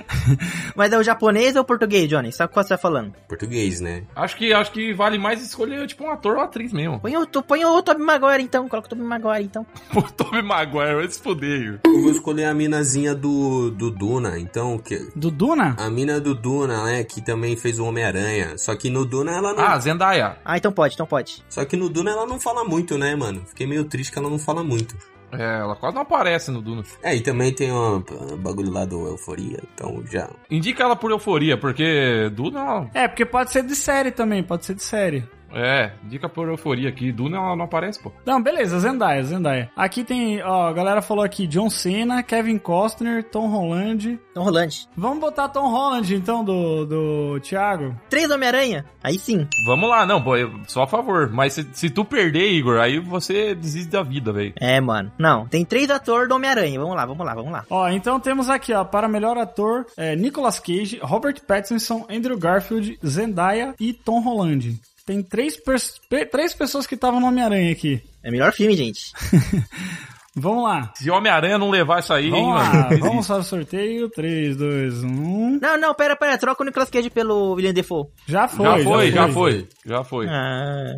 Mas 0.76 0.92
é 0.94 0.98
o 0.98 1.04
japonês 1.04 1.56
ou 1.56 1.62
o 1.62 1.66
português, 1.66 2.08
Johnny? 2.08 2.32
Sabe 2.32 2.54
qual 2.54 2.64
você 2.64 2.70
tá 2.70 2.78
falando? 2.78 3.14
Português, 3.28 3.80
né? 3.82 4.04
Acho 4.16 4.36
que, 4.38 4.54
acho 4.54 4.72
que 4.72 4.94
vale 4.94 5.18
mais 5.18 5.42
escolher, 5.42 5.86
tipo, 5.88 6.04
um 6.04 6.12
ator 6.12 6.38
ou 6.38 6.42
atriz 6.44 6.72
mesmo. 6.72 7.00
Põe 7.00 7.18
o, 7.18 7.26
tu- 7.26 7.42
põe 7.44 7.64
o 7.66 7.82
Tobey 7.82 8.04
Maguire 8.04 8.44
então, 8.44 8.68
coloca 8.68 8.88
o 8.88 8.90
Tobey 8.90 9.04
Maguire 9.06 9.44
então. 9.44 9.66
Pô, 9.92 10.02
Tobey 10.02 10.42
Maguire, 10.42 10.96
vai 10.96 11.08
se 11.10 11.22
fuder. 11.22 11.80
Eu 11.86 12.02
vou 12.02 12.12
escolher 12.12 12.46
a 12.46 12.54
minazinha 12.54 13.14
do, 13.16 13.72
do 13.72 13.90
Duna, 13.92 14.40
então, 14.40 14.78
que... 14.78 15.10
Do 15.16 15.32
Duna? 15.32 15.76
A 15.80 15.90
mina 15.90 16.20
do 16.20 16.34
Duna, 16.36 16.84
né, 16.86 17.04
que 17.04 17.22
também 17.22 17.56
fez 17.56 17.80
o 17.80 17.86
Homem-Aranha. 17.86 18.58
Só 18.58 18.76
que 18.76 18.90
no 18.90 19.06
Duna 19.06 19.32
ela 19.36 19.54
não... 19.54 19.64
Ah, 19.64 19.80
Zendaya. 19.80 20.38
Ah, 20.46 20.58
então 20.58 20.72
pode, 20.72 20.94
então 20.94 21.06
pode. 21.06 21.44
Só 21.50 21.66
que 21.66 21.76
no 21.76 21.90
Duna 21.90 22.12
ela 22.12 22.26
não 22.26 22.29
fala 22.38 22.66
muito, 22.66 22.98
né, 22.98 23.16
mano? 23.16 23.42
Fiquei 23.48 23.66
meio 23.66 23.86
triste 23.86 24.12
que 24.12 24.20
ela 24.20 24.30
não 24.30 24.38
fala 24.38 24.62
muito. 24.62 24.94
É, 25.32 25.60
ela 25.60 25.76
quase 25.76 25.96
não 25.96 26.02
aparece 26.02 26.52
no 26.52 26.62
Duna. 26.62 26.84
É, 27.02 27.16
e 27.16 27.22
também 27.22 27.54
tem 27.54 27.72
o 27.72 27.98
um 27.98 28.38
bagulho 28.38 28.72
lá 28.72 28.84
do 28.84 29.08
Euforia, 29.08 29.60
então 29.74 30.04
já... 30.12 30.28
Indica 30.50 30.84
ela 30.84 30.96
por 30.96 31.12
euforia, 31.12 31.56
porque 31.56 32.30
Duna, 32.34 32.60
ela- 32.60 32.90
É, 32.96 33.08
porque 33.08 33.26
pode 33.26 33.52
ser 33.52 33.64
de 33.64 33.76
série 33.76 34.12
também. 34.12 34.42
Pode 34.44 34.66
ser 34.66 34.74
de 34.74 34.82
série. 34.84 35.24
É, 35.54 35.91
indica 36.04 36.30
por 36.30 36.47
euforia 36.47 36.89
aqui. 36.89 37.12
Duna 37.12 37.38
ela 37.38 37.56
não 37.56 37.66
aparece, 37.66 38.02
pô. 38.02 38.12
Não, 38.26 38.41
beleza, 38.41 38.80
Zendaya, 38.80 39.24
Zendaya. 39.24 39.70
Aqui 39.76 40.04
tem, 40.04 40.41
ó, 40.43 40.68
a 40.68 40.74
galera 40.74 41.02
falou 41.02 41.24
aqui 41.24 41.47
John 41.47 41.70
Cena, 41.70 42.24
Kevin 42.24 42.58
Costner, 42.58 43.24
Tom 43.24 43.47
Holland. 43.47 44.20
Então, 44.32 44.43
Rolante. 44.43 44.88
Vamos 44.95 45.20
botar 45.20 45.50
Tom 45.50 45.70
Holland, 45.70 46.16
então, 46.16 46.43
do, 46.43 46.86
do 46.86 47.39
Thiago? 47.41 47.95
Três 48.10 48.30
Homem-Aranha? 48.32 48.86
Aí 49.04 49.18
sim. 49.18 49.47
Vamos 49.66 49.89
lá, 49.89 50.06
não, 50.06 50.24
só 50.68 50.84
a 50.84 50.88
favor. 50.88 51.30
Mas 51.32 51.54
se, 51.54 51.68
se 51.74 51.89
tu 51.89 52.06
perder, 52.06 52.52
Igor, 52.52 52.80
aí 52.80 53.00
você 53.00 53.54
desiste 53.54 53.89
da 53.89 54.04
vida, 54.04 54.32
velho. 54.32 54.54
É, 54.60 54.80
mano. 54.80 55.12
Não, 55.18 55.47
tem 55.47 55.66
três 55.66 55.89
atores 55.89 56.30
do 56.30 56.36
Homem-Aranha. 56.36 56.80
Vamos 56.80 56.95
lá, 56.95 57.06
vamos 57.06 57.26
lá, 57.26 57.36
vamos 57.36 57.52
lá. 57.52 57.66
Ó, 57.70 57.89
então 57.89 58.20
temos 58.20 58.50
aqui, 58.50 58.74
ó, 58.74 58.84
para 58.84 59.08
melhor 59.08 59.38
ator, 59.38 59.86
é, 59.97 60.16
Nicolas 60.16 60.60
Cage, 60.60 61.00
Robert 61.02 61.41
Pattinson, 61.45 62.06
Andrew 62.10 62.38
Garfield, 62.38 63.00
Zendaya 63.06 63.76
e 63.80 63.93
Tom 63.93 64.22
Holland. 64.22 64.80
Tem 65.10 65.24
três, 65.24 65.57
pers- 65.57 65.99
três 66.32 66.53
pessoas 66.53 66.86
que 66.86 66.93
estavam 66.93 67.20
no 67.20 67.26
Homem-Aranha 67.26 67.72
aqui. 67.72 67.99
É 68.24 68.30
melhor 68.30 68.53
filme, 68.53 68.76
gente. 68.76 69.12
Vamos 70.38 70.64
lá. 70.66 70.93
Se 70.95 71.10
Homem-Aranha 71.10 71.57
não 71.57 71.72
levar 71.72 71.99
isso 71.99 72.14
aí, 72.14 72.26
hein, 72.26 72.32
Vamos 72.32 72.53
mano. 72.53 72.74
lá, 72.80 72.89
vamos 72.99 73.26
para 73.28 73.38
o 73.38 73.43
sorteio. 73.43 74.07
3, 74.12 74.55
2, 74.55 75.03
1. 75.03 75.60
Não, 75.60 75.78
não, 75.80 75.95
pera, 75.95 76.16
pera. 76.16 76.38
Troca 76.38 76.62
o 76.62 76.66
Nicolas 76.68 76.91
Cage 76.91 77.10
pelo 77.10 77.53
William 77.55 77.74
Defoe. 77.74 78.05
Já 78.28 78.47
foi, 78.47 78.66
Já 78.66 78.84
foi, 78.84 79.12
já 79.12 79.28
foi, 79.30 79.68
já 79.84 80.03
foi. 80.03 80.28
Ah. 80.30 80.93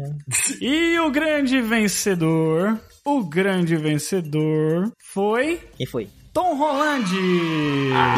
E 0.59 0.99
o 0.99 1.09
grande 1.09 1.61
vencedor, 1.61 2.77
o 3.05 3.23
grande 3.23 3.77
vencedor 3.77 4.91
foi 5.13 5.61
Quem 5.77 5.87
foi? 5.87 6.09
Tom 6.33 6.55
Holland. 6.57 7.09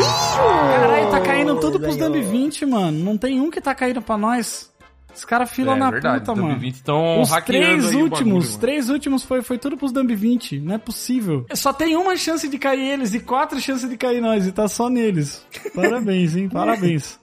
Caralho, 0.05 1.09
tá 1.09 1.19
caindo 1.21 1.59
tudo 1.59 1.79
pros. 1.79 1.95
Dumb 1.97 2.21
20, 2.21 2.65
mano. 2.65 2.99
Não 3.03 3.17
tem 3.17 3.39
um 3.39 3.49
que 3.49 3.61
tá 3.61 3.73
caindo 3.73 4.01
pra 4.01 4.17
nós. 4.17 4.71
Os 5.15 5.25
caras 5.25 5.51
fila 5.51 5.73
É 5.73 5.75
na 5.75 5.91
verdade, 5.91 6.19
puta, 6.19 6.33
Dumb 6.33 6.47
mano. 6.47 6.59
20 6.59 6.83
tão 6.83 7.21
Os 7.21 7.31
três 7.43 7.93
últimos, 7.93 8.45
bagulho, 8.45 8.59
três 8.59 8.89
últimos 8.89 9.23
foi, 9.23 9.41
foi 9.41 9.57
tudo 9.57 9.77
pros 9.77 9.91
Dumb 9.91 10.13
20. 10.13 10.59
Não 10.59 10.75
é 10.75 10.77
possível. 10.77 11.45
Só 11.53 11.71
tem 11.71 11.95
uma 11.95 12.15
chance 12.17 12.47
de 12.47 12.57
cair 12.57 12.93
eles 12.93 13.13
e 13.13 13.19
quatro 13.19 13.59
chances 13.59 13.89
de 13.89 13.97
cair 13.97 14.21
nós. 14.21 14.47
E 14.47 14.51
tá 14.51 14.67
só 14.67 14.89
neles. 14.89 15.45
Parabéns, 15.75 16.35
hein? 16.35 16.49
Parabéns. 16.49 17.19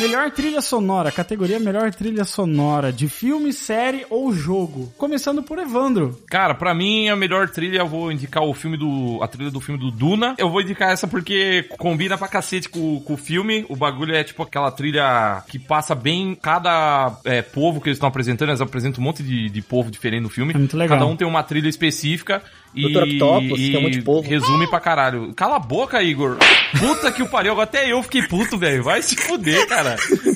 Melhor 0.00 0.30
trilha 0.30 0.62
sonora, 0.62 1.12
categoria 1.12 1.60
melhor 1.60 1.92
trilha 1.92 2.24
sonora 2.24 2.90
de 2.90 3.06
filme, 3.06 3.52
série 3.52 4.06
ou 4.08 4.32
jogo. 4.32 4.90
Começando 4.96 5.42
por 5.42 5.58
Evandro. 5.58 6.18
Cara, 6.26 6.54
pra 6.54 6.74
mim 6.74 7.10
a 7.10 7.14
melhor 7.14 7.50
trilha 7.50 7.80
eu 7.80 7.86
vou 7.86 8.10
indicar 8.10 8.42
o 8.42 8.54
filme 8.54 8.78
do. 8.78 9.22
a 9.22 9.28
trilha 9.28 9.50
do 9.50 9.60
filme 9.60 9.78
do 9.78 9.90
Duna. 9.90 10.34
Eu 10.38 10.48
vou 10.48 10.62
indicar 10.62 10.90
essa 10.90 11.06
porque 11.06 11.66
combina 11.76 12.16
pra 12.16 12.28
cacete 12.28 12.66
com, 12.70 12.98
com 13.00 13.12
o 13.12 13.16
filme. 13.18 13.66
O 13.68 13.76
bagulho 13.76 14.14
é 14.14 14.24
tipo 14.24 14.42
aquela 14.42 14.70
trilha 14.70 15.42
que 15.46 15.58
passa 15.58 15.94
bem 15.94 16.34
cada 16.34 17.18
é, 17.22 17.42
povo 17.42 17.78
que 17.78 17.90
eles 17.90 17.96
estão 17.96 18.08
apresentando. 18.08 18.48
Eles 18.48 18.62
apresentam 18.62 19.02
um 19.02 19.04
monte 19.04 19.22
de, 19.22 19.50
de 19.50 19.60
povo 19.60 19.90
diferente 19.90 20.22
no 20.22 20.30
filme. 20.30 20.54
É 20.54 20.58
muito 20.58 20.78
legal. 20.78 20.98
Cada 20.98 21.10
um 21.10 21.14
tem 21.14 21.28
uma 21.28 21.42
trilha 21.42 21.68
específica. 21.68 22.42
E. 22.74 22.86
Octopus, 22.86 23.58
e 23.58 23.76
um 23.76 23.82
monte 23.82 23.94
de 23.94 24.02
povo. 24.02 24.28
resume 24.28 24.66
pra 24.68 24.80
caralho. 24.80 25.34
Cala 25.34 25.56
a 25.56 25.58
boca, 25.58 26.02
Igor. 26.02 26.36
Puta 26.78 27.10
que 27.10 27.22
o 27.22 27.28
pariu. 27.28 27.52
Agora 27.52 27.64
Até 27.64 27.92
eu 27.92 28.02
fiquei 28.02 28.22
puto, 28.22 28.56
velho. 28.56 28.82
Vai 28.82 29.02
se 29.02 29.16
fuder, 29.16 29.66
cara. 29.66 29.89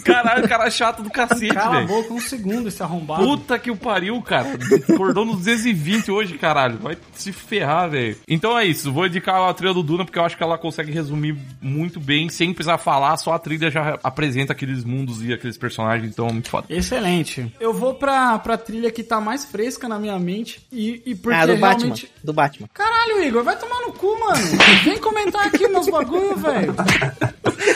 Caralho, 0.04 0.48
cara 0.48 0.70
chato 0.70 1.02
do 1.02 1.10
cacete, 1.10 1.54
Cala 1.54 1.68
a 1.68 1.80
velho. 1.80 1.88
boca 1.88 2.12
um 2.14 2.20
segundo 2.20 2.68
esse 2.68 2.82
arrombado. 2.82 3.22
Puta 3.24 3.58
que 3.58 3.70
o 3.70 3.76
pariu, 3.76 4.20
cara. 4.22 4.48
Acordou 4.92 5.24
no 5.24 5.34
220 5.36 6.10
hoje, 6.10 6.38
caralho. 6.38 6.78
Vai 6.78 6.96
se 7.14 7.32
ferrar, 7.32 7.90
velho. 7.90 8.16
Então 8.28 8.58
é 8.58 8.64
isso. 8.64 8.92
Vou 8.92 9.06
indicar 9.06 9.40
a 9.48 9.54
trilha 9.54 9.74
do 9.74 9.82
Duna 9.82 10.04
porque 10.04 10.18
eu 10.18 10.24
acho 10.24 10.36
que 10.36 10.42
ela 10.42 10.58
consegue 10.58 10.92
resumir 10.92 11.36
muito 11.60 11.98
bem, 12.00 12.28
sem 12.28 12.52
precisar 12.52 12.78
falar. 12.78 13.16
Só 13.16 13.32
a 13.32 13.38
trilha 13.38 13.70
já 13.70 13.98
apresenta 14.02 14.52
aqueles 14.52 14.84
mundos 14.84 15.22
e 15.22 15.32
aqueles 15.32 15.56
personagens. 15.56 16.10
Então 16.10 16.26
é 16.28 16.32
muito 16.32 16.48
foda. 16.50 16.66
Excelente. 16.70 17.52
Eu 17.60 17.72
vou 17.72 17.94
pra, 17.94 18.38
pra 18.38 18.56
trilha 18.56 18.90
que 18.90 19.02
tá 19.02 19.20
mais 19.20 19.44
fresca 19.44 19.88
na 19.88 19.98
minha 19.98 20.18
mente 20.18 20.64
e, 20.72 21.02
e 21.06 21.14
porque 21.14 21.36
Ah, 21.38 21.46
do 21.46 21.56
Batman. 21.56 21.78
realmente... 21.78 22.10
Do 22.22 22.32
Batman. 22.32 22.68
Caralho, 22.72 23.22
Igor, 23.24 23.42
vai 23.44 23.56
tomar 23.58 23.80
no 23.80 23.92
cu, 23.92 24.18
mano. 24.20 24.42
Vem 24.84 24.98
comentar 24.98 25.46
aqui 25.46 25.66
meus 25.68 25.88
bagulho, 25.88 26.36
velho. 26.36 26.74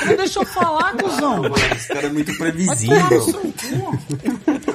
Não 0.08 0.16
deixa 0.16 0.40
eu 0.40 0.46
falar, 0.46 0.92
cuzão. 0.96 1.42
Esse 1.76 1.88
cara 1.88 2.06
é 2.06 2.10
muito 2.10 2.36
previsível. 2.36 3.52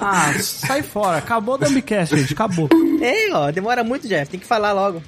Ah, 0.02 0.34
sai 0.40 0.82
fora. 0.84 1.18
Acabou 1.18 1.56
o 1.56 1.58
Dumbcast, 1.58 2.16
gente. 2.16 2.34
Acabou. 2.34 2.70
Ei, 3.02 3.32
ó, 3.32 3.52
demora 3.52 3.84
muito, 3.84 4.08
Jeff. 4.08 4.30
Tem 4.30 4.40
que 4.40 4.46
falar 4.46 4.72
logo. 4.74 5.02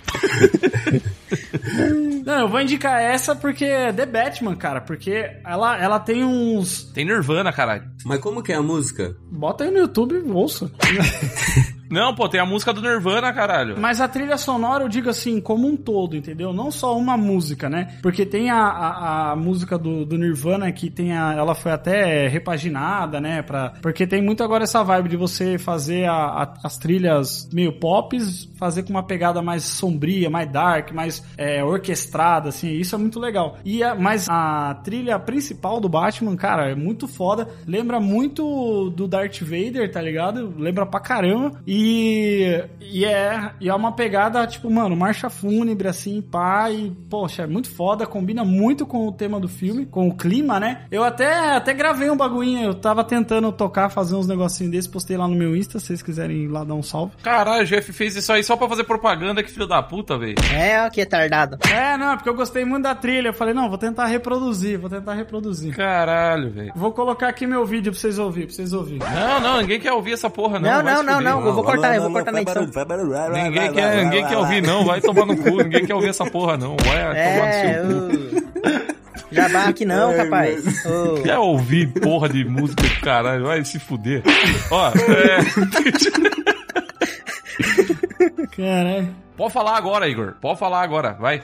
Não, 2.25 2.39
eu 2.41 2.47
vou 2.47 2.61
indicar 2.61 3.01
essa 3.01 3.35
porque 3.35 3.65
é 3.65 3.91
The 3.93 4.05
Batman, 4.05 4.55
cara. 4.55 4.81
Porque 4.81 5.31
ela, 5.45 5.77
ela 5.77 5.99
tem 5.99 6.23
uns... 6.23 6.83
Tem 6.93 7.05
Nirvana, 7.05 7.51
caralho. 7.53 7.83
Mas 8.03 8.19
como 8.19 8.41
que 8.41 8.51
é 8.51 8.55
a 8.55 8.61
música? 8.61 9.15
Bota 9.31 9.63
aí 9.63 9.71
no 9.71 9.79
YouTube 9.79 10.15
e 10.15 10.31
ouça. 10.31 10.71
Não, 11.89 12.13
pô, 12.15 12.27
tem 12.27 12.39
a 12.39 12.45
música 12.45 12.73
do 12.73 12.81
Nirvana, 12.81 13.31
caralho. 13.33 13.75
Mas 13.79 14.01
a 14.01 14.07
trilha 14.07 14.37
sonora, 14.37 14.83
eu 14.83 14.89
digo 14.89 15.09
assim, 15.09 15.39
como 15.39 15.67
um 15.67 15.75
todo, 15.77 16.15
entendeu? 16.15 16.51
Não 16.53 16.71
só 16.71 16.97
uma 16.97 17.15
música, 17.17 17.69
né? 17.69 17.97
Porque 18.01 18.25
tem 18.25 18.49
a, 18.49 18.57
a, 18.63 19.31
a 19.31 19.35
música 19.35 19.77
do, 19.77 20.05
do 20.05 20.17
Nirvana 20.17 20.71
que 20.71 20.89
tem 20.89 21.13
a, 21.15 21.33
ela 21.33 21.53
foi 21.55 21.71
até 21.71 22.27
repaginada, 22.27 23.19
né? 23.21 23.41
Pra, 23.41 23.73
porque 23.81 24.07
tem 24.07 24.21
muito 24.21 24.43
agora 24.43 24.63
essa 24.63 24.83
vibe 24.83 25.09
de 25.09 25.17
você 25.17 25.57
fazer 25.57 26.05
a- 26.09 26.13
a- 26.43 26.53
as 26.63 26.77
trilhas 26.77 27.49
meio 27.53 27.73
pops, 27.79 28.45
fazer 28.57 28.83
com 28.83 28.89
uma 28.91 29.03
pegada 29.03 29.41
mais 29.41 29.63
sombria, 29.63 30.29
mais 30.29 30.49
dark, 30.51 30.91
mais 30.91 31.23
é, 31.37 31.63
orquestrada, 31.63 32.49
assim. 32.49 32.71
Isso 32.71 32.95
é 32.95 32.97
muito 32.97 33.19
legal. 33.19 33.57
E 33.63 33.83
a, 33.83 33.93
mas 33.95 34.27
a 34.29 34.75
trilha 34.83 35.19
principal 35.19 35.79
do 35.79 35.89
Batman, 35.89 36.35
cara, 36.35 36.69
é 36.71 36.75
muito 36.75 37.07
foda. 37.07 37.47
Lembra 37.67 37.99
muito 37.99 38.89
do 38.91 39.07
Darth 39.07 39.41
Vader, 39.41 39.91
tá 39.91 40.01
ligado? 40.01 40.53
Lembra 40.57 40.85
pra 40.85 40.99
caramba. 40.99 41.51
E, 41.67 41.74
e, 41.77 43.05
é, 43.05 43.51
e 43.59 43.69
é 43.69 43.73
uma 43.73 43.91
pegada, 43.91 44.45
tipo, 44.47 44.69
mano, 44.69 44.95
marcha 44.95 45.29
fúnebre, 45.29 45.87
assim, 45.87 46.21
pá. 46.21 46.69
E, 46.71 46.91
poxa, 47.09 47.43
é 47.43 47.47
muito 47.47 47.69
foda. 47.69 48.05
Combina 48.05 48.43
muito 48.43 48.85
com 48.85 49.07
o 49.07 49.11
tema 49.11 49.39
do 49.39 49.47
filme, 49.47 49.85
com 49.85 50.07
o 50.07 50.15
clima, 50.15 50.59
né? 50.59 50.85
Eu 50.89 51.03
até, 51.03 51.55
até 51.55 51.73
gravei 51.73 52.09
um 52.09 52.17
bagulhinho. 52.17 52.63
Eu 52.63 52.73
tava 52.73 53.03
tentando 53.03 53.51
tocar, 53.51 53.89
fazer 53.89 54.15
uns 54.15 54.27
negocinhos 54.27 54.71
desses. 54.71 54.87
Postei 54.87 55.17
lá 55.17 55.27
no 55.27 55.35
meu 55.35 55.55
Insta, 55.55 55.79
se 55.79 55.87
vocês 55.87 56.01
quiserem 56.01 56.43
ir 56.43 56.47
lá 56.47 56.63
dar 56.63 56.75
um 56.75 56.83
salve. 56.83 57.13
Caralho, 57.21 57.63
o 57.63 57.65
Jeff 57.65 57.91
fez 57.91 58.15
isso 58.15 58.31
aí 58.31 58.43
só 58.43 58.55
pra 58.55 58.69
fazer 58.69 58.83
propaganda, 58.83 59.43
que 59.43 59.51
filho 59.51 59.67
da 59.67 59.83
puta, 59.83 60.17
velho. 60.17 60.35
É, 60.53 60.89
que 60.89 61.05
tardado. 61.05 61.57
É, 61.69 61.97
não, 61.97 62.15
porque 62.15 62.29
eu 62.29 62.35
gostei 62.35 62.63
muito 62.63 62.83
da 62.83 62.95
trilha. 62.95 63.29
Eu 63.29 63.33
falei, 63.33 63.53
não, 63.53 63.67
vou 63.69 63.77
tentar 63.77 64.05
reproduzir, 64.05 64.79
vou 64.79 64.89
tentar 64.89 65.13
reproduzir. 65.13 65.75
Caralho, 65.75 66.49
velho. 66.51 66.71
Vou 66.75 66.91
colocar 66.91 67.27
aqui 67.27 67.45
meu 67.45 67.65
vídeo 67.65 67.91
pra 67.91 67.99
vocês 67.99 68.17
ouvirem, 68.17 68.47
pra 68.47 68.55
vocês 68.55 68.73
ouvirem. 68.73 68.99
Não, 68.99 69.39
não, 69.41 69.61
ninguém 69.61 69.79
quer 69.79 69.91
ouvir 69.91 70.13
essa 70.13 70.29
porra, 70.29 70.59
não. 70.59 70.69
Não, 70.69 70.83
não, 70.83 71.03
não, 71.03 71.21
não. 71.21 71.45
Eu 71.45 71.53
vou 71.53 71.64
cortar, 71.65 71.95
eu 71.95 72.01
vou 72.03 72.11
cortar 72.11 72.31
na 72.31 72.41
edição. 72.41 72.63
Ninguém 73.33 73.73
quer, 73.73 74.03
ninguém 74.03 74.25
quer 74.27 74.37
ouvir, 74.37 74.61
não. 74.61 74.85
Vai 74.85 75.01
tomar 75.01 75.25
no 75.25 75.35
cu. 75.37 75.57
Ninguém 75.63 75.85
quer 75.85 75.93
ouvir 75.95 76.09
essa 76.09 76.25
porra, 76.25 76.57
não. 76.57 76.75
Vai 76.77 77.17
É, 77.17 77.33
tomar 77.33 77.47
no 77.47 77.53
seu 77.61 78.41
cu. 78.41 78.45
Jabá 79.31 79.65
aqui 79.65 79.83
não, 79.85 80.15
rapaz. 80.15 80.63
Quer 81.23 81.37
ouvir 81.37 81.87
porra 81.99 82.29
de 82.29 82.45
música 82.45 82.83
do 82.83 82.99
caralho? 83.01 83.45
Vai 83.45 83.65
se 83.65 83.79
fuder. 83.79 84.21
Ó, 84.71 84.89
é... 84.89 85.39
Caralho. 88.55 89.15
Pode 89.37 89.51
falar 89.53 89.75
agora, 89.77 90.07
Igor. 90.07 90.35
Pode 90.39 90.57
falar 90.59 90.81
agora, 90.81 91.13
vai. 91.19 91.41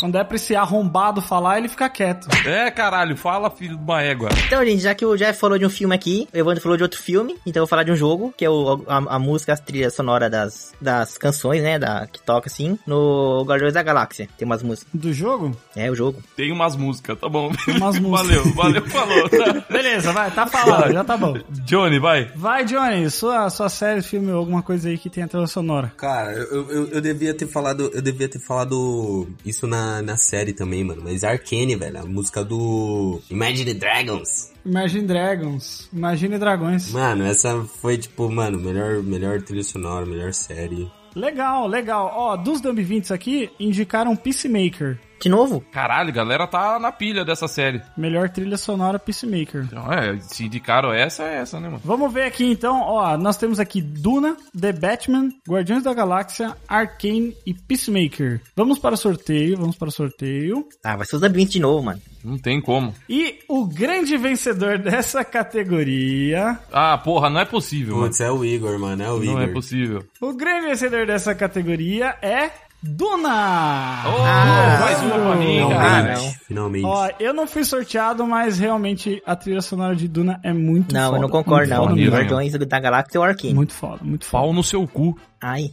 Quando 0.00 0.16
é 0.16 0.24
pra 0.24 0.36
esse 0.36 0.56
arrombado 0.56 1.20
falar, 1.20 1.58
ele 1.58 1.68
fica 1.68 1.88
quieto. 1.88 2.26
É, 2.46 2.70
caralho, 2.70 3.16
fala, 3.16 3.50
filho 3.50 3.76
de 3.76 3.82
uma 3.82 4.02
égua. 4.02 4.30
Então, 4.46 4.64
gente, 4.64 4.80
já 4.80 4.94
que 4.94 5.04
o 5.04 5.14
Jeff 5.14 5.38
falou 5.38 5.58
de 5.58 5.66
um 5.66 5.70
filme 5.70 5.94
aqui, 5.94 6.26
o 6.32 6.36
Evandro 6.36 6.62
falou 6.62 6.76
de 6.76 6.82
outro 6.82 7.00
filme, 7.00 7.36
então 7.44 7.60
eu 7.60 7.66
vou 7.66 7.68
falar 7.68 7.82
de 7.82 7.92
um 7.92 7.96
jogo, 7.96 8.32
que 8.34 8.44
é 8.44 8.50
o, 8.50 8.82
a, 8.88 9.16
a 9.16 9.18
música, 9.18 9.52
a 9.52 9.56
trilha 9.58 9.90
sonora 9.90 10.30
das, 10.30 10.72
das 10.80 11.18
canções, 11.18 11.62
né, 11.62 11.78
da, 11.78 12.06
que 12.06 12.20
toca 12.22 12.48
assim, 12.48 12.78
no 12.86 13.44
Guardiões 13.46 13.74
da 13.74 13.82
Galáxia. 13.82 14.28
Tem 14.38 14.46
umas 14.46 14.62
músicas. 14.62 14.88
Do 14.94 15.12
jogo? 15.12 15.54
É, 15.76 15.90
o 15.90 15.94
jogo. 15.94 16.22
Tem 16.34 16.50
umas 16.50 16.76
músicas, 16.76 17.18
tá 17.18 17.28
bom. 17.28 17.52
Tem 17.66 17.76
umas 17.76 17.98
músicas. 18.00 18.26
Valeu, 18.26 18.54
valeu, 18.54 18.86
falou. 18.86 19.28
Tá. 19.28 19.64
Beleza, 19.70 20.12
vai, 20.12 20.30
tá 20.30 20.46
falado, 20.46 20.92
já 20.92 21.04
tá 21.04 21.16
bom. 21.16 21.34
Johnny, 21.66 21.98
vai. 21.98 22.24
Vai, 22.34 22.64
Johnny, 22.64 23.10
sua, 23.10 23.50
sua 23.50 23.68
série, 23.68 24.00
filme 24.00 24.32
ou 24.32 24.38
alguma 24.38 24.62
coisa 24.62 24.88
aí 24.88 24.96
que 24.96 25.10
tenha 25.10 25.28
trilha 25.28 25.46
sonora. 25.46 25.92
Cara, 25.96 26.32
eu, 26.32 26.70
eu, 26.70 26.88
eu 26.88 27.00
devia 27.00 27.34
ter 27.34 27.46
falado. 27.46 27.90
Eu 27.92 28.00
devia 28.00 28.28
ter 28.28 28.38
falado 28.38 29.28
isso 29.44 29.66
na, 29.66 29.89
na 30.02 30.16
série 30.16 30.52
também, 30.52 30.84
mano. 30.84 31.02
Mas 31.04 31.24
Arcane, 31.24 31.76
velho. 31.76 32.00
A 32.00 32.04
música 32.04 32.44
do 32.44 33.20
Imagine 33.30 33.74
Dragons. 33.74 34.50
Imagine 34.64 35.06
Dragons, 35.06 35.88
Imagine 35.92 36.38
Dragões. 36.38 36.90
Mano, 36.92 37.24
essa 37.24 37.62
foi 37.80 37.96
tipo, 37.96 38.30
mano, 38.30 38.58
melhor, 38.58 39.02
melhor 39.02 39.40
trilha 39.42 39.64
sonora, 39.64 40.04
melhor 40.04 40.34
série. 40.34 40.90
Legal, 41.14 41.66
legal. 41.66 42.12
Ó, 42.14 42.36
dos 42.36 42.60
Dumb 42.60 42.80
20 42.82 43.12
aqui, 43.12 43.50
indicaram 43.58 44.14
Peacemaker. 44.14 44.98
De 45.20 45.28
novo? 45.28 45.62
Caralho, 45.70 46.12
galera 46.12 46.46
tá 46.46 46.78
na 46.78 46.90
pilha 46.90 47.24
dessa 47.24 47.46
série. 47.46 47.82
Melhor 47.96 48.30
trilha 48.30 48.56
sonora, 48.56 48.98
Peacemaker. 48.98 49.64
Então, 49.64 49.92
é, 49.92 50.18
se 50.20 50.44
indicaram 50.46 50.92
essa, 50.92 51.24
é 51.24 51.36
essa, 51.36 51.60
né, 51.60 51.68
mano? 51.68 51.80
Vamos 51.84 52.12
ver 52.12 52.24
aqui 52.24 52.44
então, 52.50 52.80
ó, 52.80 53.16
nós 53.18 53.36
temos 53.36 53.60
aqui 53.60 53.82
Duna, 53.82 54.36
The 54.58 54.72
Batman, 54.72 55.28
Guardiões 55.48 55.82
da 55.82 55.92
Galáxia, 55.92 56.56
Arcane 56.66 57.36
e 57.46 57.52
Peacemaker. 57.52 58.40
Vamos 58.56 58.78
para 58.78 58.94
o 58.94 58.98
sorteio, 58.98 59.58
vamos 59.58 59.76
para 59.76 59.88
o 59.88 59.92
sorteio. 59.92 60.66
Ah, 60.82 60.96
vai 60.96 61.06
ser 61.06 61.16
os 61.16 61.22
ambientes 61.22 61.52
de 61.52 61.60
novo, 61.60 61.84
mano. 61.84 62.00
Não 62.24 62.38
tem 62.38 62.60
como. 62.60 62.94
E 63.08 63.38
o 63.48 63.66
grande 63.66 64.16
vencedor 64.16 64.76
dessa 64.80 65.24
categoria, 65.24 66.58
Ah, 66.72 66.96
porra, 66.98 67.28
não 67.30 67.40
é 67.40 67.44
possível, 67.44 67.96
mano. 67.96 68.06
Putz, 68.08 68.20
é 68.20 68.30
o 68.30 68.44
Igor, 68.44 68.78
mano. 68.78 69.02
É 69.02 69.10
o 69.10 69.22
Igor. 69.22 69.34
Não 69.34 69.42
é 69.42 69.46
possível. 69.48 70.04
o 70.20 70.32
grande 70.32 70.66
vencedor 70.68 71.06
dessa 71.06 71.34
categoria 71.34 72.16
é 72.22 72.50
Duna! 72.82 74.02
Oh, 74.06 74.22
Ah, 74.24 74.78
mais 74.80 75.02
uma 75.02 75.18
pra 75.18 75.34
mim, 75.36 75.60
não. 75.60 75.68
cara. 75.70 76.14
Não. 76.14 76.30
Finalmente. 76.46 76.84
Ó, 76.86 77.08
eu 77.20 77.34
não 77.34 77.46
fui 77.46 77.62
sorteado, 77.64 78.26
mas 78.26 78.58
realmente 78.58 79.22
a 79.26 79.36
trilha 79.36 79.60
sonora 79.60 79.94
de 79.94 80.08
Duna 80.08 80.40
é 80.42 80.52
muito 80.52 80.94
Não, 80.94 81.06
foda. 81.06 81.16
eu 81.18 81.22
não 81.22 81.28
concordo, 81.28 81.68
não. 81.70 81.84
Guardiões 81.94 82.52
da 82.52 82.80
Galáxia 82.80 83.18
é 83.18 83.20
o 83.20 83.22
Arcane. 83.22 83.54
Muito 83.54 83.74
foda, 83.74 83.98
muito 84.02 84.24
foda. 84.24 84.44
Pau 84.44 84.52
no 84.54 84.62
seu 84.64 84.86
cu. 84.88 85.16
Ai. 85.42 85.70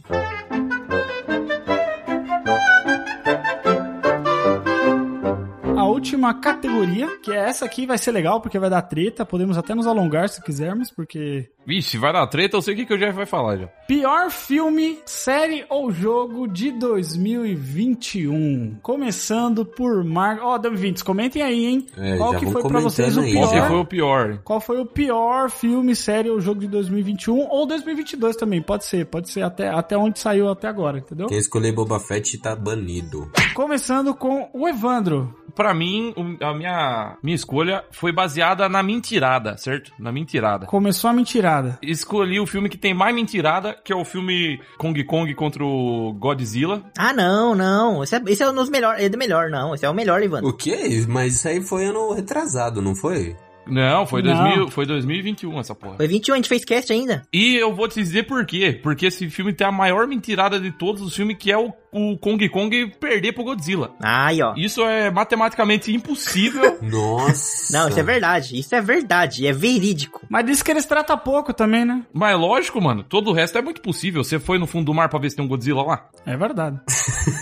Última 6.08 6.32
categoria, 6.32 7.06
que 7.22 7.30
é 7.30 7.36
essa 7.36 7.66
aqui, 7.66 7.84
vai 7.84 7.98
ser 7.98 8.12
legal 8.12 8.40
porque 8.40 8.58
vai 8.58 8.70
dar 8.70 8.80
treta. 8.82 9.26
Podemos 9.26 9.58
até 9.58 9.74
nos 9.74 9.86
alongar 9.86 10.28
se 10.28 10.42
quisermos, 10.42 10.90
porque. 10.90 11.50
Vixe, 11.66 11.98
vai 11.98 12.14
dar 12.14 12.26
treta, 12.26 12.56
eu 12.56 12.62
sei 12.62 12.72
o 12.72 12.76
que, 12.78 12.86
que 12.86 12.94
o 12.94 12.98
Jeff 12.98 13.12
vai 13.12 13.26
falar 13.26 13.58
já. 13.58 13.66
Pior 13.86 14.30
filme, 14.30 14.98
série 15.04 15.66
ou 15.68 15.92
jogo 15.92 16.48
de 16.48 16.70
2021. 16.70 18.78
Começando 18.80 19.66
por 19.66 20.02
Mar. 20.02 20.38
Ó, 20.40 20.56
oh, 20.56 20.70
20, 20.70 21.04
comentem 21.04 21.42
aí, 21.42 21.66
hein? 21.66 21.86
É, 21.98 22.16
Qual 22.16 22.34
que 22.34 22.46
foi 22.46 22.62
pra 22.62 22.80
vocês 22.80 23.18
o 23.18 23.22
pior? 23.22 23.50
Qual 23.50 23.68
foi 23.68 23.78
o 23.78 23.84
pior? 23.84 24.38
Qual 24.44 24.60
foi 24.60 24.80
o 24.80 24.86
pior 24.86 25.50
filme, 25.50 25.94
série 25.94 26.30
ou 26.30 26.40
jogo 26.40 26.60
de 26.60 26.68
2021 26.68 27.48
ou 27.50 27.66
2022 27.66 28.36
também? 28.36 28.62
Pode 28.62 28.86
ser, 28.86 29.04
pode 29.04 29.28
ser 29.28 29.42
até, 29.42 29.68
até 29.68 29.98
onde 29.98 30.18
saiu 30.18 30.48
até 30.48 30.68
agora, 30.68 30.98
entendeu? 30.98 31.26
Quem 31.26 31.38
escolher 31.38 31.72
Boba 31.72 32.00
Fett 32.00 32.38
tá 32.38 32.56
banido. 32.56 33.30
Começando 33.54 34.14
com 34.14 34.48
o 34.54 34.66
Evandro. 34.66 35.36
Pra 35.58 35.74
mim, 35.74 36.14
a 36.40 36.54
minha, 36.54 37.18
minha 37.20 37.34
escolha 37.34 37.84
foi 37.90 38.12
baseada 38.12 38.68
na 38.68 38.80
mentirada, 38.80 39.56
certo? 39.56 39.92
Na 39.98 40.12
mentirada. 40.12 40.66
Começou 40.66 41.10
a 41.10 41.12
mentirada. 41.12 41.80
Escolhi 41.82 42.38
o 42.38 42.46
filme 42.46 42.68
que 42.68 42.78
tem 42.78 42.94
mais 42.94 43.12
mentirada, 43.12 43.74
que 43.74 43.92
é 43.92 43.96
o 43.96 44.04
filme 44.04 44.60
Kong 44.78 45.02
Kong 45.02 45.34
contra 45.34 45.64
o 45.64 46.12
Godzilla. 46.12 46.84
Ah, 46.96 47.12
não, 47.12 47.56
não. 47.56 48.04
Esse 48.04 48.14
é, 48.14 48.22
esse 48.28 48.40
é 48.40 48.48
um 48.48 48.54
dos 48.54 48.70
melhores. 48.70 49.02
É 49.02 49.08
do 49.08 49.18
melhor, 49.18 49.50
não. 49.50 49.74
Esse 49.74 49.84
é 49.84 49.90
o 49.90 49.94
melhor, 49.94 50.22
Ivan. 50.22 50.42
O 50.44 50.52
quê? 50.52 51.04
Mas 51.08 51.34
isso 51.34 51.48
aí 51.48 51.60
foi 51.60 51.86
ano 51.86 52.12
retrasado, 52.12 52.80
não 52.80 52.94
foi? 52.94 53.34
Não, 53.68 54.06
foi, 54.06 54.22
Não. 54.22 54.34
2000, 54.34 54.70
foi 54.70 54.86
2021 54.86 55.58
essa 55.60 55.74
porra. 55.74 55.96
Foi 55.96 56.06
21, 56.08 56.34
a 56.34 56.36
gente 56.36 56.48
fez 56.48 56.64
cast 56.64 56.92
ainda. 56.92 57.22
E 57.32 57.56
eu 57.56 57.74
vou 57.74 57.88
te 57.88 58.00
dizer 58.00 58.24
por 58.24 58.44
quê. 58.46 58.78
Porque 58.82 59.06
esse 59.06 59.28
filme 59.30 59.52
tem 59.52 59.66
a 59.66 59.72
maior 59.72 60.06
mentirada 60.06 60.58
de 60.60 60.70
todos 60.70 61.02
os 61.02 61.14
filmes, 61.14 61.36
que 61.38 61.50
é 61.52 61.58
o, 61.58 61.72
o 61.92 62.16
Kong 62.18 62.48
Kong 62.48 62.92
perder 63.00 63.32
pro 63.32 63.44
Godzilla. 63.44 63.92
Aí, 64.02 64.42
ó. 64.42 64.54
Isso 64.56 64.82
é 64.82 65.10
matematicamente 65.10 65.92
impossível. 65.94 66.78
Nossa. 66.82 67.72
Não, 67.76 67.88
isso 67.88 68.00
é 68.00 68.02
verdade. 68.02 68.58
Isso 68.58 68.74
é 68.74 68.80
verdade. 68.80 69.46
É 69.46 69.52
verídico. 69.52 70.20
Mas 70.28 70.46
disse 70.46 70.64
que 70.64 70.70
eles 70.70 70.86
tratam 70.86 71.18
pouco 71.18 71.52
também, 71.52 71.84
né? 71.84 72.02
Mas 72.12 72.38
lógico, 72.38 72.80
mano, 72.80 73.02
todo 73.02 73.30
o 73.30 73.32
resto 73.32 73.58
é 73.58 73.62
muito 73.62 73.80
possível. 73.80 74.22
Você 74.24 74.38
foi 74.38 74.58
no 74.58 74.66
fundo 74.66 74.86
do 74.86 74.94
mar 74.94 75.08
pra 75.08 75.18
ver 75.18 75.30
se 75.30 75.36
tem 75.36 75.44
um 75.44 75.48
Godzilla 75.48 75.82
lá? 75.82 76.08
É 76.26 76.36
verdade. 76.36 76.78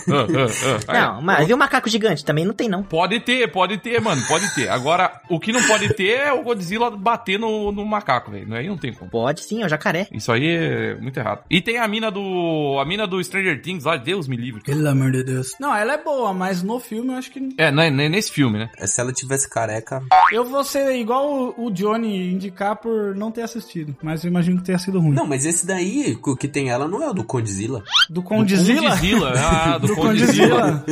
Ah, 0.09 0.25
ah, 0.25 0.79
ah. 0.87 0.93
Não, 0.93 1.21
mas 1.21 1.49
e 1.49 1.53
o 1.53 1.57
macaco 1.57 1.89
gigante? 1.89 2.23
Também 2.23 2.45
não 2.45 2.53
tem, 2.53 2.69
não. 2.69 2.81
Pode 2.81 3.19
ter, 3.19 3.51
pode 3.51 3.77
ter, 3.77 3.99
mano, 3.99 4.21
pode 4.25 4.53
ter. 4.55 4.69
Agora, 4.69 5.19
o 5.29 5.37
que 5.37 5.51
não 5.51 5.61
pode 5.63 5.93
ter 5.95 6.16
é 6.17 6.33
o 6.33 6.43
Godzilla 6.43 6.91
bater 6.91 7.39
no, 7.39 7.71
no 7.71 7.85
macaco, 7.85 8.31
velho. 8.31 8.53
Aí 8.53 8.67
não 8.67 8.77
tem 8.77 8.93
como. 8.93 9.09
Pode 9.09 9.41
sim, 9.41 9.61
é 9.61 9.65
o 9.65 9.69
jacaré. 9.69 10.07
Isso 10.11 10.31
aí 10.31 10.47
é 10.47 10.95
muito 10.95 11.17
errado. 11.17 11.43
E 11.49 11.61
tem 11.61 11.77
a 11.77 11.87
mina 11.87 12.11
do. 12.11 12.77
A 12.79 12.85
mina 12.85 13.07
do 13.07 13.23
Stranger 13.23 13.61
Things 13.61 13.83
lá, 13.83 13.97
Deus 13.97 14.27
me 14.27 14.35
livre. 14.35 14.61
Pelo 14.63 14.87
amor 14.87 15.11
de 15.11 15.23
Deus. 15.23 15.53
Não, 15.59 15.75
ela 15.75 15.93
é 15.93 16.03
boa, 16.03 16.33
mas 16.33 16.63
no 16.63 16.79
filme 16.79 17.13
eu 17.13 17.17
acho 17.17 17.31
que. 17.31 17.49
É, 17.57 17.71
né, 17.71 17.89
né, 17.89 18.09
nesse 18.09 18.31
filme, 18.31 18.59
né? 18.59 18.69
Se 18.85 18.99
ela 18.99 19.11
tivesse 19.11 19.49
careca. 19.49 20.01
Eu 20.31 20.45
vou 20.45 20.63
ser 20.63 20.95
igual 20.95 21.53
o, 21.57 21.67
o 21.67 21.71
Johnny 21.71 22.31
indicar 22.31 22.75
por 22.75 23.15
não 23.15 23.31
ter 23.31 23.41
assistido. 23.41 23.95
Mas 24.01 24.23
eu 24.23 24.29
imagino 24.29 24.57
que 24.57 24.63
tenha 24.63 24.77
sido 24.77 24.99
ruim. 24.99 25.13
Não, 25.13 25.25
mas 25.25 25.45
esse 25.45 25.65
daí, 25.65 26.17
o 26.25 26.35
que 26.35 26.47
tem 26.47 26.69
ela, 26.69 26.87
não 26.87 27.01
é 27.03 27.09
o 27.09 27.13
do 27.13 27.23
Condzilla. 27.23 27.83
Do 28.09 28.21
Condzilla? 28.21 28.81
Do 28.81 28.89
Condzilla. 28.89 29.33
Ah, 29.37 29.77
do, 29.77 29.87
Do 29.87 29.95
Condzilla. 29.95 30.85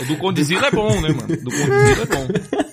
O 0.00 0.04
do 0.04 0.16
Condzilla 0.16 0.66
é 0.66 0.70
bom, 0.70 1.00
né, 1.00 1.08
mano? 1.08 1.28
Do 1.28 1.50
Condzilla 1.50 2.02
é 2.02 2.06
bom. 2.06 2.66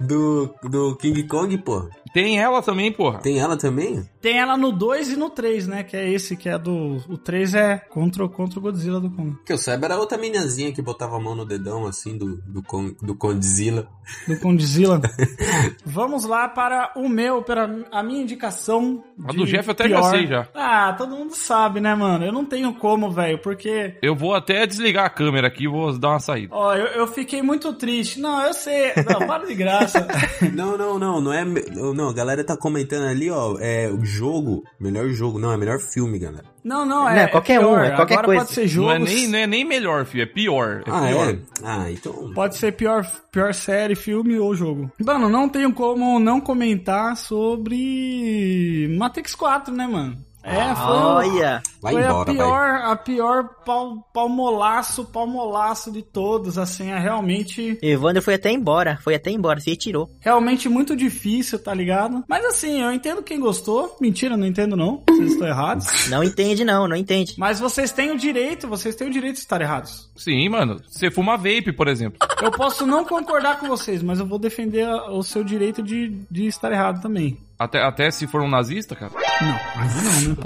Do, 0.00 0.54
do 0.70 0.96
King 0.96 1.26
Kong, 1.26 1.56
pô. 1.58 1.88
Tem 2.14 2.38
ela 2.38 2.62
também, 2.62 2.92
porra. 2.92 3.18
Tem 3.18 3.40
ela 3.40 3.56
também? 3.56 4.08
Tem 4.22 4.38
ela 4.38 4.56
no 4.56 4.70
2 4.70 5.10
e 5.10 5.16
no 5.16 5.28
3, 5.28 5.66
né? 5.66 5.82
Que 5.82 5.96
é 5.96 6.08
esse, 6.08 6.36
que 6.36 6.48
é 6.48 6.56
do. 6.56 7.02
O 7.08 7.18
3 7.18 7.54
é 7.54 7.76
contra, 7.76 8.26
contra 8.28 8.58
o 8.60 8.62
Godzilla 8.62 9.00
do 9.00 9.10
Kong. 9.10 9.36
Que 9.44 9.52
eu 9.52 9.58
saiba 9.58 9.86
era 9.86 9.98
outra 9.98 10.16
meninazinha 10.16 10.72
que 10.72 10.80
botava 10.80 11.16
a 11.16 11.20
mão 11.20 11.34
no 11.34 11.44
dedão, 11.44 11.86
assim, 11.88 12.16
do, 12.16 12.36
do, 12.46 12.62
Kong, 12.62 12.96
do 13.02 13.16
Condzilla. 13.16 13.88
Do 14.28 14.38
Condzilla. 14.38 15.00
Vamos 15.84 16.24
lá 16.24 16.48
para 16.48 16.92
o 16.94 17.08
meu, 17.08 17.42
para 17.42 17.68
a 17.90 18.02
minha 18.02 18.22
indicação. 18.22 19.02
A 19.24 19.32
de 19.32 19.38
do 19.38 19.44
Jeff 19.46 19.66
eu 19.68 19.72
até 19.72 19.84
pior. 19.84 20.02
já 20.02 20.10
sei 20.10 20.26
já. 20.28 20.48
Ah, 20.54 20.94
todo 20.96 21.16
mundo 21.16 21.34
sabe, 21.34 21.80
né, 21.80 21.96
mano? 21.96 22.24
Eu 22.24 22.32
não 22.32 22.44
tenho 22.44 22.72
como, 22.74 23.10
velho, 23.10 23.38
porque. 23.38 23.96
Eu 24.00 24.14
vou 24.14 24.34
até 24.34 24.64
desligar 24.66 25.04
a 25.06 25.10
câmera 25.10 25.48
aqui 25.48 25.64
e 25.64 25.68
vou 25.68 25.98
dar 25.98 26.10
uma 26.10 26.20
saída. 26.20 26.54
Ó, 26.54 26.74
eu, 26.74 26.86
eu 26.86 27.06
fiquei 27.08 27.42
muito 27.42 27.72
triste. 27.72 28.20
Não, 28.20 28.40
eu 28.42 28.54
sei. 28.54 28.92
Não, 29.10 29.26
para 29.26 29.46
de 29.46 29.54
graça. 29.54 30.06
Não, 30.54 30.76
não, 30.76 30.98
não, 30.98 31.20
não 31.20 31.32
é. 31.32 31.44
me- 31.44 31.64
Não, 32.04 32.10
a 32.10 32.14
galera 32.14 32.44
tá 32.44 32.54
comentando 32.54 33.06
ali, 33.06 33.30
ó. 33.30 33.56
É 33.58 33.90
o 33.90 34.04
jogo, 34.04 34.62
melhor 34.78 35.08
jogo. 35.08 35.38
Não, 35.38 35.50
é 35.50 35.56
melhor 35.56 35.78
filme, 35.78 36.18
galera. 36.18 36.44
Não, 36.62 36.84
não, 36.84 37.04
Não, 37.04 37.08
é. 37.08 37.22
é 37.22 37.26
qualquer 37.28 37.58
pior. 37.60 37.78
um, 37.78 37.82
é 37.82 37.90
qualquer 37.92 38.14
Agora 38.14 38.26
coisa. 38.26 38.40
pode 38.42 38.54
ser 38.54 38.68
jogo. 38.68 38.88
Não, 38.88 38.94
é 38.94 38.98
nem, 38.98 39.28
não 39.28 39.38
é 39.38 39.46
nem 39.46 39.64
melhor, 39.64 40.04
filho. 40.04 40.22
É 40.22 40.26
pior. 40.26 40.82
É 40.86 40.90
ah, 40.90 41.08
pior. 41.08 41.30
é? 41.30 41.38
Ah, 41.62 41.90
então. 41.90 42.32
Pode 42.34 42.56
ser 42.56 42.72
pior, 42.72 43.10
pior 43.32 43.54
série, 43.54 43.94
filme 43.94 44.38
ou 44.38 44.54
jogo. 44.54 44.90
Mano, 45.02 45.30
não 45.30 45.48
tenho 45.48 45.72
como 45.72 46.18
não 46.18 46.40
comentar 46.42 47.16
sobre 47.16 48.86
Matrix 48.98 49.34
4, 49.34 49.72
né, 49.74 49.86
mano? 49.86 50.18
É, 50.44 50.74
foi, 50.74 50.84
Olha. 50.84 51.62
Vai 51.80 51.94
foi 51.94 52.02
embora, 52.02 52.12
a 52.12 52.24
vai. 52.24 52.34
pior, 52.34 52.70
a 52.92 52.96
pior 52.96 53.48
pau, 53.64 54.08
palmolaço, 54.12 55.04
palmolaço 55.06 55.90
de 55.90 56.02
todos, 56.02 56.58
assim, 56.58 56.90
é 56.90 56.98
realmente, 56.98 57.78
Evandro 57.82 58.22
foi 58.22 58.34
até 58.34 58.50
embora. 58.52 58.98
Foi 59.02 59.14
até 59.14 59.30
embora. 59.30 59.58
Se 59.60 59.70
retirou. 59.70 60.10
realmente 60.20 60.68
muito 60.68 60.94
difícil, 60.94 61.58
tá 61.58 61.72
ligado? 61.72 62.22
Mas 62.28 62.44
assim, 62.44 62.82
eu 62.82 62.92
entendo 62.92 63.22
quem 63.22 63.40
gostou. 63.40 63.96
Mentira, 64.00 64.36
não 64.36 64.46
entendo 64.46 64.76
não, 64.76 65.02
vocês 65.08 65.32
estão 65.32 65.48
errados. 65.48 65.86
Não 66.10 66.22
entende, 66.22 66.64
não. 66.64 66.86
Não 66.86 66.96
entende. 66.96 67.34
Mas 67.38 67.58
vocês 67.58 67.90
têm 67.90 68.10
o 68.10 68.18
direito, 68.18 68.68
vocês 68.68 68.94
têm 68.94 69.08
o 69.08 69.10
direito 69.10 69.34
de 69.36 69.40
estar 69.40 69.60
errados. 69.60 70.10
Sim, 70.16 70.48
mano. 70.48 70.80
Você 70.86 71.10
fuma 71.10 71.36
vape, 71.36 71.72
por 71.72 71.88
exemplo. 71.88 72.18
Eu 72.42 72.50
posso 72.50 72.86
não 72.86 73.04
concordar 73.04 73.58
com 73.58 73.66
vocês, 73.66 74.02
mas 74.02 74.18
eu 74.20 74.26
vou 74.26 74.38
defender 74.38 74.86
o 75.10 75.22
seu 75.22 75.42
direito 75.42 75.82
de, 75.82 76.08
de 76.30 76.46
estar 76.46 76.70
errado 76.70 77.00
também. 77.00 77.38
Até, 77.58 77.82
até 77.82 78.10
se 78.10 78.26
for 78.26 78.42
um 78.42 78.48
nazista, 78.48 78.96
cara. 78.96 79.12
Não, 79.40 79.60
aí 79.76 79.88
não, 80.28 80.34
né? 80.34 80.44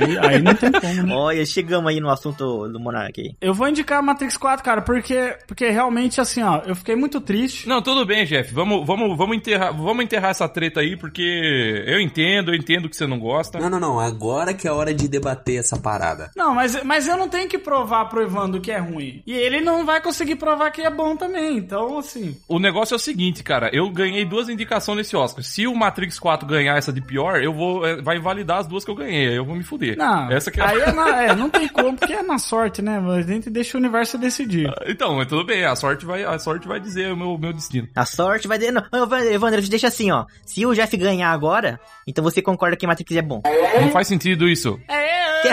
Aí, 0.00 0.34
aí 0.34 0.42
não 0.42 0.54
tem 0.54 0.72
como, 0.72 1.02
né? 1.02 1.14
Olha, 1.14 1.46
chegamos 1.46 1.90
aí 1.90 2.00
no 2.00 2.10
assunto 2.10 2.68
do 2.68 2.80
Monark 2.80 3.20
aí. 3.20 3.34
Eu 3.40 3.54
vou 3.54 3.68
indicar 3.68 4.02
Matrix 4.02 4.36
4, 4.36 4.64
cara, 4.64 4.82
porque, 4.82 5.36
porque 5.46 5.68
realmente, 5.68 6.20
assim, 6.20 6.42
ó, 6.42 6.62
eu 6.66 6.74
fiquei 6.74 6.96
muito 6.96 7.20
triste. 7.20 7.68
Não, 7.68 7.82
tudo 7.82 8.04
bem, 8.04 8.24
Jeff. 8.24 8.52
Vamos, 8.52 8.86
vamos, 8.86 9.16
vamos, 9.16 9.36
enterrar, 9.36 9.76
vamos 9.76 10.04
enterrar 10.04 10.30
essa 10.30 10.48
treta 10.48 10.80
aí, 10.80 10.96
porque 10.96 11.84
eu 11.86 12.00
entendo, 12.00 12.52
eu 12.52 12.56
entendo 12.56 12.88
que 12.88 12.96
você 12.96 13.06
não 13.06 13.18
gosta. 13.18 13.58
Não, 13.58 13.70
não, 13.70 13.80
não. 13.80 14.00
Agora 14.00 14.54
que 14.54 14.66
é 14.66 14.72
hora 14.72 14.92
de 14.92 15.08
debater 15.08 15.60
essa 15.60 15.78
parada. 15.78 16.30
Não, 16.36 16.54
mas, 16.54 16.82
mas 16.84 17.06
eu 17.06 17.16
não 17.16 17.28
tenho 17.28 17.48
que 17.48 17.58
provar 17.58 18.06
pro 18.06 18.22
Evandro 18.22 18.60
que 18.60 18.70
é 18.70 18.78
ruim. 18.78 19.22
E 19.26 19.32
ele 19.32 19.60
não 19.60 19.84
vai 19.84 20.00
conseguir 20.00 20.36
provar 20.36 20.70
que 20.70 20.82
é 20.82 20.90
bom 20.90 21.16
também. 21.16 21.56
Então, 21.56 21.98
assim. 21.98 22.36
O 22.48 22.58
negócio 22.58 22.94
é 22.94 22.96
o 22.96 23.00
seguinte, 23.00 23.42
cara. 23.42 23.70
Eu 23.72 23.90
ganhei 23.90 24.24
duas 24.24 24.48
indicações 24.48 24.98
nesse 24.98 25.16
Oscar. 25.16 25.44
Se 25.44 25.66
o 25.66 25.74
Matrix 25.74 26.18
4 26.18 26.39
ganhar 26.46 26.76
essa 26.76 26.92
de 26.92 27.00
pior, 27.00 27.42
eu 27.42 27.52
vou. 27.52 27.86
é, 27.86 28.00
Vai 28.00 28.16
invalidar 28.16 28.58
as 28.58 28.66
duas 28.66 28.84
que 28.84 28.90
eu 28.90 28.94
ganhei. 28.94 29.28
Aí 29.28 29.36
eu 29.36 29.44
vou 29.44 29.54
me 29.56 29.62
fuder. 29.62 29.96
Não, 29.96 30.30
Essa 30.30 30.50
que 30.50 30.60
é... 30.60 30.64
aí 30.64 30.80
é, 30.80 30.92
na- 30.92 31.22
é, 31.22 31.34
não 31.34 31.48
tem 31.50 31.68
como, 31.68 31.96
porque 31.96 32.12
é 32.12 32.22
na 32.22 32.38
sorte, 32.38 32.80
né? 32.82 32.98
A 32.98 33.22
gente 33.22 33.50
deixa 33.50 33.76
o 33.76 33.80
universo 33.80 34.16
decidir. 34.18 34.72
Então, 34.86 35.16
mas 35.16 35.26
tudo 35.26 35.44
bem. 35.44 35.64
A 35.64 35.74
sorte 35.76 36.04
vai, 36.06 36.24
a 36.24 36.38
sorte 36.38 36.66
vai 36.68 36.78
dizer 36.80 37.12
o 37.12 37.16
meu, 37.16 37.36
meu 37.38 37.52
destino. 37.52 37.88
A 37.94 38.04
sorte 38.04 38.46
vai... 38.48 38.58
De... 38.58 38.70
Não, 38.70 38.82
Evandro, 39.30 39.60
deixa 39.68 39.88
assim, 39.88 40.10
ó. 40.10 40.24
Se 40.44 40.64
o 40.66 40.74
Jeff 40.74 40.96
ganhar 40.96 41.30
agora, 41.30 41.78
então 42.06 42.22
você 42.22 42.40
concorda 42.42 42.76
que 42.76 42.86
Matrix 42.86 43.16
é 43.16 43.22
bom. 43.22 43.42
Não 43.80 43.90
faz 43.90 44.06
sentido 44.08 44.48
isso. 44.48 44.78
É, 44.88 45.42
Que 45.42 45.48
é, 45.48 45.52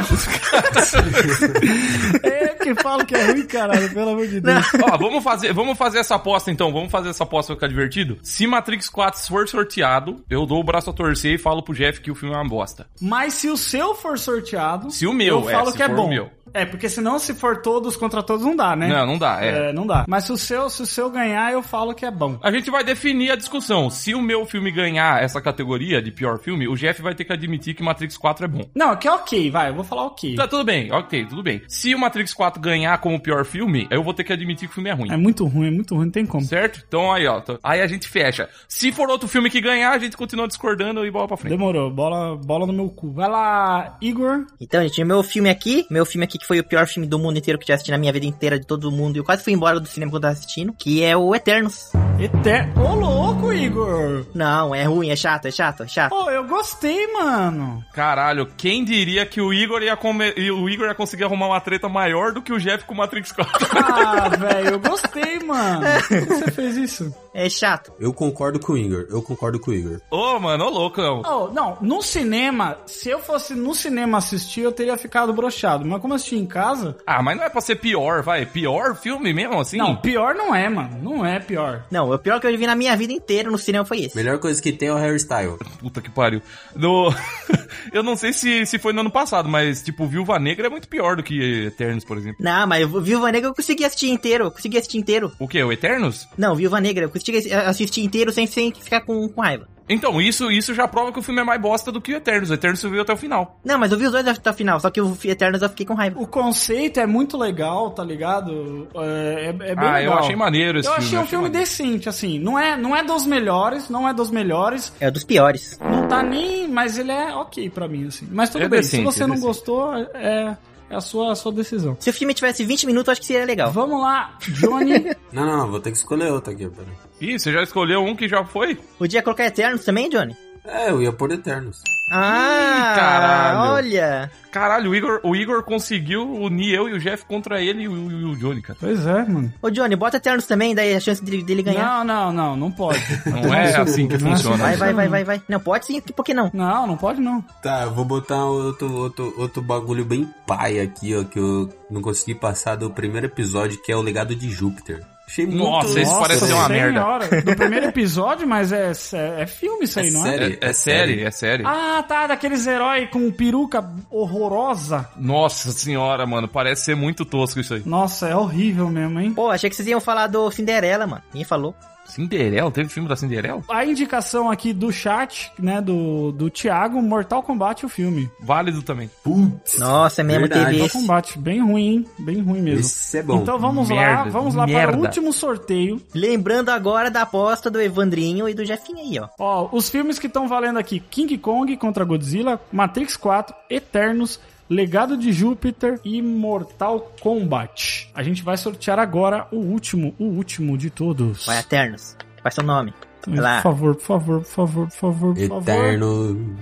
é- 2.23 2.43
é 2.43 2.47
que 2.55 2.75
falo 2.75 3.05
que 3.05 3.15
é 3.15 3.31
ruim, 3.31 3.45
caralho, 3.45 3.89
pelo 3.93 4.09
amor 4.11 4.27
de 4.27 4.41
Deus. 4.41 4.65
Ó, 4.91 4.97
vamos 4.97 5.23
fazer, 5.23 5.53
vamos 5.53 5.77
fazer 5.77 5.99
essa 5.99 6.15
aposta 6.15 6.51
então. 6.51 6.71
Vamos 6.71 6.91
fazer 6.91 7.09
essa 7.09 7.23
aposta 7.23 7.53
pra 7.53 7.55
ficar 7.55 7.67
divertido. 7.67 8.17
Se 8.21 8.45
Matrix 8.45 8.89
4 8.89 9.19
for 9.27 9.47
sorteado, 9.47 10.23
eu 10.29 10.45
dou 10.45 10.59
o 10.59 10.63
braço 10.63 10.76
a 10.89 10.93
torcer 10.93 11.33
e 11.35 11.37
falo 11.37 11.61
pro 11.63 11.73
Jeff 11.73 11.99
que 12.01 12.11
o 12.11 12.15
filme 12.15 12.33
é 12.35 12.37
uma 12.37 12.47
bosta. 12.47 12.87
Mas 13.01 13.33
se 13.35 13.49
o 13.49 13.57
seu 13.57 13.95
for 13.95 14.17
sorteado, 14.19 14.91
Se 14.91 15.07
o 15.07 15.13
meu, 15.13 15.41
eu 15.41 15.49
é, 15.49 15.53
falo 15.53 15.71
se 15.71 15.77
que 15.77 15.83
é 15.83 15.87
for 15.87 15.93
o 15.93 15.97
bom. 15.97 16.09
meu. 16.09 16.29
É, 16.53 16.65
porque 16.65 16.89
senão 16.89 17.19
se 17.19 17.33
for 17.33 17.61
todos 17.61 17.95
contra 17.95 18.21
todos 18.23 18.45
não 18.45 18.55
dá, 18.55 18.75
né? 18.75 18.87
Não, 18.87 19.05
não 19.05 19.17
dá. 19.17 19.43
É. 19.43 19.69
É, 19.69 19.73
não 19.73 19.85
dá. 19.85 20.05
Mas 20.07 20.25
se 20.25 20.31
o 20.31 20.37
seu, 20.37 20.69
se 20.69 20.81
o 20.81 20.85
seu 20.85 21.09
ganhar, 21.09 21.51
eu 21.51 21.61
falo 21.61 21.93
que 21.93 22.05
é 22.05 22.11
bom. 22.11 22.37
A 22.41 22.51
gente 22.51 22.69
vai 22.71 22.83
definir 22.83 23.31
a 23.31 23.35
discussão. 23.35 23.89
Se 23.89 24.13
o 24.13 24.21
meu 24.21 24.45
filme 24.45 24.71
ganhar 24.71 25.21
essa 25.23 25.41
categoria 25.41 26.01
de 26.01 26.11
pior 26.11 26.39
filme, 26.39 26.67
o 26.67 26.75
Jeff 26.75 27.01
vai 27.01 27.13
ter 27.15 27.23
que 27.25 27.33
admitir 27.33 27.73
que 27.73 27.83
Matrix 27.83 28.17
4 28.17 28.45
é 28.45 28.47
bom. 28.47 28.69
Não, 28.75 28.95
que 28.95 29.07
é 29.07 29.11
ok, 29.11 29.49
vai, 29.51 29.69
eu 29.69 29.73
vou 29.75 29.83
falar 29.83 30.05
ok. 30.05 30.35
Tá, 30.35 30.47
tudo 30.47 30.63
bem, 30.63 30.91
ok, 30.91 31.25
tudo 31.25 31.43
bem. 31.43 31.61
Se 31.67 31.93
o 31.93 31.99
Matrix 31.99 32.33
4 32.33 32.61
ganhar 32.61 32.97
como 32.99 33.19
pior 33.19 33.45
filme, 33.45 33.87
eu 33.89 34.03
vou 34.03 34.13
ter 34.13 34.23
que 34.23 34.33
admitir 34.33 34.67
que 34.67 34.71
o 34.71 34.75
filme 34.75 34.89
é 34.89 34.93
ruim. 34.93 35.11
É 35.11 35.17
muito 35.17 35.45
ruim, 35.45 35.67
é 35.67 35.71
muito 35.71 35.95
ruim, 35.95 36.05
não 36.05 36.11
tem 36.11 36.25
como. 36.25 36.43
Certo? 36.45 36.83
Então 36.87 37.11
aí, 37.11 37.25
ó. 37.27 37.39
tá- 37.41 37.57
Aí 37.63 37.81
a 37.81 37.87
gente 37.87 38.07
fecha. 38.07 38.49
Se 38.67 38.91
for 38.91 39.09
outro 39.09 39.27
filme 39.27 39.49
que 39.49 39.59
ganhar, 39.61 39.91
a 39.91 39.99
gente 39.99 40.15
continua 40.17 40.47
discordando 40.47 41.05
e 41.05 41.11
bola 41.11 41.27
pra 41.27 41.37
frente. 41.37 41.51
Demorou, 41.51 41.89
bola, 41.91 42.35
bola 42.37 42.65
no 42.65 42.73
meu 42.73 42.89
cu. 42.89 43.11
Vai 43.11 43.29
lá, 43.29 43.97
Igor. 44.01 44.45
Então, 44.59 44.81
gente, 44.83 45.03
meu 45.03 45.23
filme 45.23 45.49
aqui, 45.49 45.85
meu 45.89 46.05
filme 46.05 46.25
aqui 46.25 46.36
que 46.37 46.45
foi 46.47 46.59
o 46.59 46.63
pior 46.63 46.87
filme 46.87 47.07
do 47.07 47.17
mundo 47.19 47.37
inteiro 47.37 47.57
que 47.59 47.63
eu 47.65 47.67
já 47.69 47.73
assisti 47.75 47.91
na 47.91 47.97
minha 47.97 48.11
vida 48.13 48.25
inteira, 48.25 48.59
de 48.59 48.65
todo 48.65 48.91
mundo, 48.91 49.15
e 49.15 49.19
eu 49.19 49.23
quase 49.23 49.43
fui 49.43 49.53
embora 49.53 49.79
do 49.79 49.87
cinema 49.87 50.11
quando 50.11 50.23
eu 50.23 50.29
tava 50.29 50.33
assistindo, 50.33 50.73
que 50.73 51.03
é 51.03 51.15
o 51.15 51.33
Eternos. 51.35 51.91
Eter... 52.19 52.67
Ô, 52.79 52.95
louco, 52.95 53.53
Igor. 53.53 54.25
Não, 54.33 54.73
é 54.73 54.83
ruim, 54.85 55.09
é 55.09 55.15
chato, 55.15 55.45
é 55.47 55.51
chato, 55.51 55.83
é 55.83 55.87
chato. 55.87 56.11
Ô, 56.13 56.29
eu 56.31 56.43
gostei, 56.45 57.11
mano. 57.13 57.83
Caralho, 57.93 58.47
quem 58.57 58.83
diria 58.83 59.25
que 59.25 59.39
o 59.39 59.53
Igor 59.53 59.81
ia 59.83 59.95
come- 59.95 60.33
e 60.35 60.49
o 60.51 60.67
Igor 60.69 60.87
ia 60.87 60.95
conseguir 60.95 61.23
arrumar 61.25 61.47
uma 61.47 61.61
treta 61.61 61.87
maior 61.87 62.31
do 62.33 62.41
que 62.41 62.51
o 62.51 62.59
Jeff 62.59 62.85
com 62.85 62.93
o 62.93 62.97
Matrix 62.97 63.31
4? 63.31 63.67
Ah, 63.97 64.29
velho, 64.29 64.69
eu 64.71 64.79
gostei, 64.79 65.39
mano. 65.39 65.81
Por 66.07 66.07
que 66.07 66.25
você 66.25 66.51
fez 66.51 66.77
isso? 66.77 67.13
É 67.33 67.47
chato. 67.49 67.91
Eu 67.99 68.11
concordo 68.13 68.59
com 68.59 68.73
o 68.73 68.77
Igor. 68.77 69.05
Eu 69.09 69.21
concordo 69.21 69.59
com 69.59 69.69
o 69.71 69.73
Igor. 69.73 69.99
Ô, 70.09 70.39
mano, 70.39 70.65
ô 70.65 70.69
louco, 70.69 70.99
não. 71.01 71.21
Oh, 71.23 71.47
não, 71.53 71.77
no 71.81 72.01
cinema, 72.01 72.77
se 72.87 73.09
eu 73.09 73.19
fosse 73.19 73.53
no 73.53 73.75
cinema 73.75 74.17
assistir, 74.17 74.61
eu 74.61 74.71
teria 74.71 74.97
ficado 74.97 75.31
broxado. 75.33 75.85
Mas 75.85 76.01
como 76.01 76.13
eu 76.13 76.15
assisti 76.15 76.26
em 76.35 76.45
casa. 76.45 76.97
Ah, 77.05 77.21
mas 77.21 77.37
não 77.37 77.43
é 77.43 77.49
pra 77.49 77.61
ser 77.61 77.75
pior, 77.75 78.21
vai. 78.23 78.45
Pior 78.45 78.95
filme 78.95 79.33
mesmo, 79.33 79.59
assim? 79.59 79.77
Não, 79.77 79.95
pior 79.95 80.35
não 80.35 80.53
é, 80.53 80.69
mano. 80.69 80.97
Não 81.01 81.25
é 81.25 81.39
pior. 81.39 81.83
Não, 81.91 82.11
o 82.11 82.17
pior 82.17 82.39
que 82.39 82.47
eu 82.47 82.57
vi 82.57 82.65
na 82.65 82.75
minha 82.75 82.95
vida 82.95 83.13
inteira 83.13 83.49
no 83.49 83.57
cinema 83.57 83.85
foi 83.85 84.01
esse. 84.01 84.15
Melhor 84.15 84.39
coisa 84.39 84.61
que 84.61 84.71
tem 84.71 84.89
é 84.89 84.93
o 84.93 84.97
hairstyle. 84.97 85.57
Puta 85.79 86.01
que 86.01 86.09
pariu. 86.09 86.41
No... 86.75 87.13
eu 87.93 88.03
não 88.03 88.15
sei 88.15 88.33
se, 88.33 88.65
se 88.65 88.79
foi 88.79 88.93
no 88.93 89.01
ano 89.01 89.11
passado, 89.11 89.47
mas, 89.47 89.81
tipo, 89.81 90.07
Viúva 90.07 90.39
Negra 90.39 90.67
é 90.67 90.69
muito 90.69 90.87
pior 90.87 91.15
do 91.15 91.23
que 91.23 91.65
Eternos, 91.67 92.03
por 92.03 92.17
exemplo. 92.17 92.37
Não, 92.39 92.67
mas 92.67 92.83
o 92.93 93.01
Viúva 93.01 93.31
Negra 93.31 93.49
eu 93.49 93.55
consegui 93.55 93.85
assistir 93.85 94.09
inteiro. 94.09 94.45
Eu 94.45 94.51
consegui 94.51 94.77
assistir 94.77 94.97
inteiro. 94.97 95.31
O 95.39 95.47
quê? 95.47 95.63
O 95.63 95.71
Eternos? 95.71 96.27
Não, 96.37 96.55
Viúva 96.55 96.79
Negra, 96.79 97.05
eu 97.05 97.09
consegui 97.09 97.53
assistir 97.53 98.01
inteiro 98.01 98.31
sem, 98.31 98.47
sem 98.47 98.73
ficar 98.73 99.01
com, 99.01 99.27
com 99.29 99.41
raiva. 99.41 99.67
Então, 99.89 100.19
isso, 100.21 100.51
isso 100.51 100.73
já 100.73 100.87
prova 100.87 101.11
que 101.11 101.19
o 101.19 101.21
filme 101.21 101.39
é 101.41 101.43
mais 101.43 101.61
bosta 101.61 101.91
do 101.91 102.01
que 102.01 102.13
o 102.13 102.17
Eternos. 102.17 102.49
O 102.49 102.53
Eternos 102.53 102.79
você 102.79 102.89
viu 102.89 103.01
até 103.01 103.13
o 103.13 103.17
final. 103.17 103.57
Não, 103.63 103.77
mas 103.79 103.91
eu 103.91 103.97
vi 103.97 104.05
os 104.05 104.11
dois 104.11 104.27
até 104.27 104.49
o 104.49 104.53
final, 104.53 104.79
só 104.79 104.89
que 104.89 104.99
o 104.99 105.17
Eternos 105.23 105.61
eu 105.61 105.69
fiquei 105.69 105.85
com 105.85 105.93
raiva. 105.93 106.19
O 106.19 106.27
conceito 106.27 106.99
é 106.99 107.05
muito 107.07 107.37
legal, 107.37 107.91
tá 107.91 108.03
ligado? 108.03 108.87
É, 108.95 109.45
é, 109.45 109.49
é 109.49 109.53
bem 109.53 109.87
ah, 109.87 109.93
legal. 109.93 110.01
eu 110.03 110.19
achei 110.19 110.35
maneiro 110.35 110.79
esse 110.79 110.87
Eu 110.89 110.93
filme. 110.93 111.07
achei 111.07 111.19
um 111.19 111.25
filme 111.25 111.45
maneiro. 111.45 111.65
decente, 111.65 112.09
assim. 112.09 112.39
Não 112.39 112.59
é, 112.59 112.75
não 112.75 112.95
é 112.95 113.03
dos 113.03 113.25
melhores, 113.25 113.89
não 113.89 114.07
é 114.07 114.13
dos 114.13 114.29
melhores. 114.29 114.91
É 114.99 115.09
dos 115.09 115.23
piores. 115.23 115.79
Não 115.81 116.07
tá 116.07 116.21
nem. 116.21 116.67
Mas 116.67 116.97
ele 116.97 117.11
é 117.11 117.33
ok 117.33 117.69
pra 117.69 117.87
mim, 117.87 118.07
assim. 118.07 118.27
Mas 118.31 118.49
tudo 118.49 118.63
É 118.65 118.69
bem, 118.69 118.81
decente, 118.81 118.97
se 118.97 119.03
você 119.17 119.23
é 119.23 119.27
não 119.27 119.35
decente. 119.35 119.47
gostou, 119.47 119.93
é, 120.13 120.57
é 120.89 120.95
a, 120.95 121.01
sua, 121.01 121.31
a 121.31 121.35
sua 121.35 121.51
decisão. 121.51 121.97
Se 121.99 122.09
o 122.09 122.13
filme 122.13 122.33
tivesse 122.33 122.63
20 122.63 122.85
minutos, 122.87 123.07
eu 123.07 123.11
acho 123.13 123.21
que 123.21 123.27
seria 123.27 123.45
legal. 123.45 123.71
Vamos 123.71 124.01
lá, 124.01 124.37
Johnny. 124.47 125.15
Não, 125.31 125.45
não, 125.45 125.57
não, 125.57 125.71
vou 125.71 125.79
ter 125.79 125.91
que 125.91 125.97
escolher 125.97 126.31
outra 126.31 126.53
aqui, 126.53 126.67
peraí. 126.69 126.91
Ih, 127.19 127.37
você 127.37 127.51
já 127.51 127.61
escolheu 127.61 128.01
um 128.01 128.15
que 128.15 128.27
já 128.27 128.45
foi? 128.45 128.75
Podia 128.97 129.21
colocar 129.21 129.45
Eternos 129.45 129.83
também, 129.83 130.09
Johnny? 130.09 130.35
É, 130.67 130.89
eu 130.89 131.01
ia 131.01 131.11
pôr 131.11 131.31
Eternos. 131.31 131.81
Ah, 132.09 132.93
caralho. 132.95 133.73
olha. 133.73 134.31
Caralho, 134.51 134.91
o 134.91 134.95
Igor, 134.95 135.19
o 135.23 135.35
Igor 135.35 135.61
conseguiu 135.63 136.23
unir 136.23 136.73
eu 136.73 136.89
e 136.89 136.93
o 136.93 136.99
Jeff 136.99 137.25
contra 137.25 137.61
ele 137.61 137.83
e 137.83 137.87
o, 137.87 138.11
e 138.11 138.23
o 138.23 138.35
Johnny, 138.35 138.61
cara. 138.61 138.77
pois 138.79 139.05
é, 139.05 139.25
mano. 139.25 139.53
Ô, 139.61 139.69
Johnny, 139.69 139.95
bota 139.95 140.17
Eternos 140.17 140.47
também, 140.47 140.73
daí 140.73 140.95
a 140.95 140.99
chance 140.99 141.23
dele, 141.23 141.43
dele 141.43 141.63
ganhar. 141.63 141.83
Não, 141.83 142.03
não, 142.03 142.33
não, 142.33 142.57
não 142.57 142.71
pode. 142.71 142.99
Não 143.27 143.53
é 143.53 143.75
assim 143.75 144.07
que 144.07 144.17
funciona. 144.17 144.57
Vai, 144.57 144.75
vai, 144.75 144.93
vai, 144.93 145.07
vai, 145.07 145.23
vai. 145.23 145.41
Não, 145.47 145.59
pode 145.59 145.85
sim, 145.85 146.01
por 146.01 146.23
que 146.23 146.33
não? 146.33 146.49
Não, 146.53 146.87
não 146.87 146.97
pode 146.97 147.21
não. 147.21 147.41
Tá, 147.61 147.83
eu 147.83 147.93
vou 147.93 148.05
botar 148.05 148.43
outro, 148.45 148.91
outro, 148.93 149.33
outro 149.37 149.61
bagulho 149.61 150.05
bem 150.05 150.27
pai 150.45 150.79
aqui, 150.79 151.15
ó, 151.15 151.23
que 151.23 151.37
eu 151.37 151.69
não 151.89 152.01
consegui 152.01 152.33
passar 152.33 152.75
do 152.75 152.89
primeiro 152.89 153.27
episódio, 153.27 153.81
que 153.81 153.91
é 153.91 153.95
o 153.95 154.01
legado 154.01 154.35
de 154.35 154.49
Júpiter. 154.49 155.03
Achei 155.27 155.45
muito... 155.45 155.59
Nossa, 155.61 155.99
esse 155.99 156.19
parece 156.19 156.47
ser 156.47 156.53
uma 156.53 156.69
merda. 156.69 157.01
senhora. 157.01 157.41
Do 157.41 157.55
primeiro 157.55 157.85
episódio, 157.87 158.47
mas 158.47 158.71
é, 158.71 158.91
é, 159.13 159.41
é 159.41 159.45
filme 159.45 159.83
isso 159.83 159.99
aí, 159.99 160.07
É 160.07 160.11
não 160.11 160.21
sério? 160.23 160.57
é? 160.61 160.65
É, 160.65 160.69
é 160.69 160.73
série, 160.73 161.23
é 161.23 161.31
série. 161.31 161.63
Ah, 161.65 162.01
tá, 162.07 162.27
daqueles 162.27 162.65
heróis 162.65 163.09
com 163.09 163.29
peruca 163.31 163.83
horrorosa. 164.09 165.09
Nossa 165.17 165.71
senhora, 165.71 166.25
mano, 166.25 166.47
parece 166.47 166.85
ser 166.85 166.95
muito 166.95 167.25
tosco 167.25 167.59
isso 167.59 167.73
aí. 167.73 167.83
Nossa, 167.85 168.27
é 168.29 168.35
horrível 168.35 168.89
mesmo, 168.89 169.19
hein? 169.19 169.33
Pô, 169.33 169.49
achei 169.49 169.69
que 169.69 169.75
vocês 169.75 169.87
iam 169.87 169.99
falar 169.99 170.27
do 170.27 170.49
Cinderela, 170.49 171.05
mano. 171.05 171.21
Ninguém 171.33 171.45
falou. 171.45 171.75
Cinderela? 172.07 172.71
Teve 172.71 172.89
filme 172.89 173.07
da 173.09 173.15
Cinderela? 173.15 173.61
A 173.69 173.85
indicação 173.85 174.49
aqui 174.49 174.73
do 174.73 174.91
chat, 174.91 175.51
né, 175.59 175.81
do, 175.81 176.31
do 176.31 176.49
Thiago, 176.49 177.01
Mortal 177.01 177.43
Kombat 177.43 177.85
o 177.85 177.89
filme. 177.89 178.29
Válido 178.39 178.81
também. 178.81 179.09
Putz, 179.23 179.77
Nossa, 179.77 180.21
é 180.21 180.23
mesmo 180.23 180.41
Verdade. 180.41 180.65
teve 180.65 180.79
Mortal. 180.79 181.01
Kombat, 181.01 181.39
bem 181.39 181.61
ruim, 181.61 181.87
hein? 181.87 182.05
Bem 182.19 182.41
ruim 182.41 182.61
mesmo. 182.61 182.79
esse 182.79 183.17
é 183.17 183.23
bom. 183.23 183.41
Então 183.41 183.59
vamos 183.59 183.89
lá, 183.89 183.95
Merda, 183.95 184.29
vamos 184.29 184.55
lá 184.55 184.65
para 184.65 184.73
merda. 184.73 184.97
o 184.97 185.01
último 185.01 185.31
sorteio. 185.33 186.01
Lembrando 186.13 186.69
agora 186.69 187.11
da 187.11 187.21
aposta 187.23 187.69
do 187.69 187.81
Evandrinho 187.81 188.47
e 188.47 188.53
do 188.53 188.65
Jefinho 188.65 188.99
aí, 188.99 189.19
ó. 189.19 189.27
Ó, 189.37 189.69
os 189.71 189.89
filmes 189.89 190.17
que 190.19 190.27
estão 190.27 190.47
valendo 190.47 190.79
aqui: 190.79 190.99
King 190.99 191.37
Kong 191.37 191.75
contra 191.77 192.03
Godzilla, 192.05 192.59
Matrix 192.71 193.15
4, 193.17 193.55
Eternos, 193.69 194.39
Legado 194.69 195.17
de 195.17 195.31
Júpiter 195.31 195.99
e 196.03 196.21
Mortal 196.21 197.11
Kombat. 197.21 198.09
A 198.13 198.21
gente 198.21 198.43
vai 198.43 198.57
sortear 198.57 198.99
agora 198.99 199.47
o 199.51 199.57
último, 199.57 200.13
o 200.19 200.25
último 200.25 200.77
de 200.77 200.89
todos. 200.89 201.45
Vai, 201.45 201.59
Eternos. 201.59 202.15
Qual 202.19 202.43
é 202.45 202.51
seu 202.51 202.63
nome? 202.63 202.93
Vai 203.25 203.35
Por 203.35 203.41
lá. 203.43 203.61
favor, 203.61 203.95
por 203.95 204.03
favor, 204.03 204.39
por 204.41 204.49
favor, 204.49 204.87
por 204.87 204.95
favor, 204.97 205.35
por 205.35 205.47
favor. 205.47 205.61
Eterno... 205.61 206.57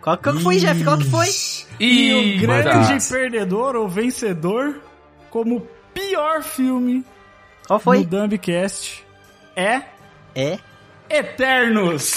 Qual, 0.00 0.16
que 0.18 0.32
foi, 0.40 0.58
Jeff? 0.58 0.84
Qual 0.84 0.98
que 0.98 1.04
foi? 1.10 1.26
E 1.80 2.36
o 2.36 2.40
grande 2.40 3.08
perdedor 3.08 3.74
ou 3.74 3.88
vencedor 3.88 4.80
como 5.30 5.66
pior 5.92 6.44
filme 6.44 7.04
Qual 7.66 7.78
no 7.78 7.82
foi? 7.82 8.04
Dumbcast 8.04 9.04
é 9.56 9.82
É. 10.34 10.58
Eternos. 11.10 12.12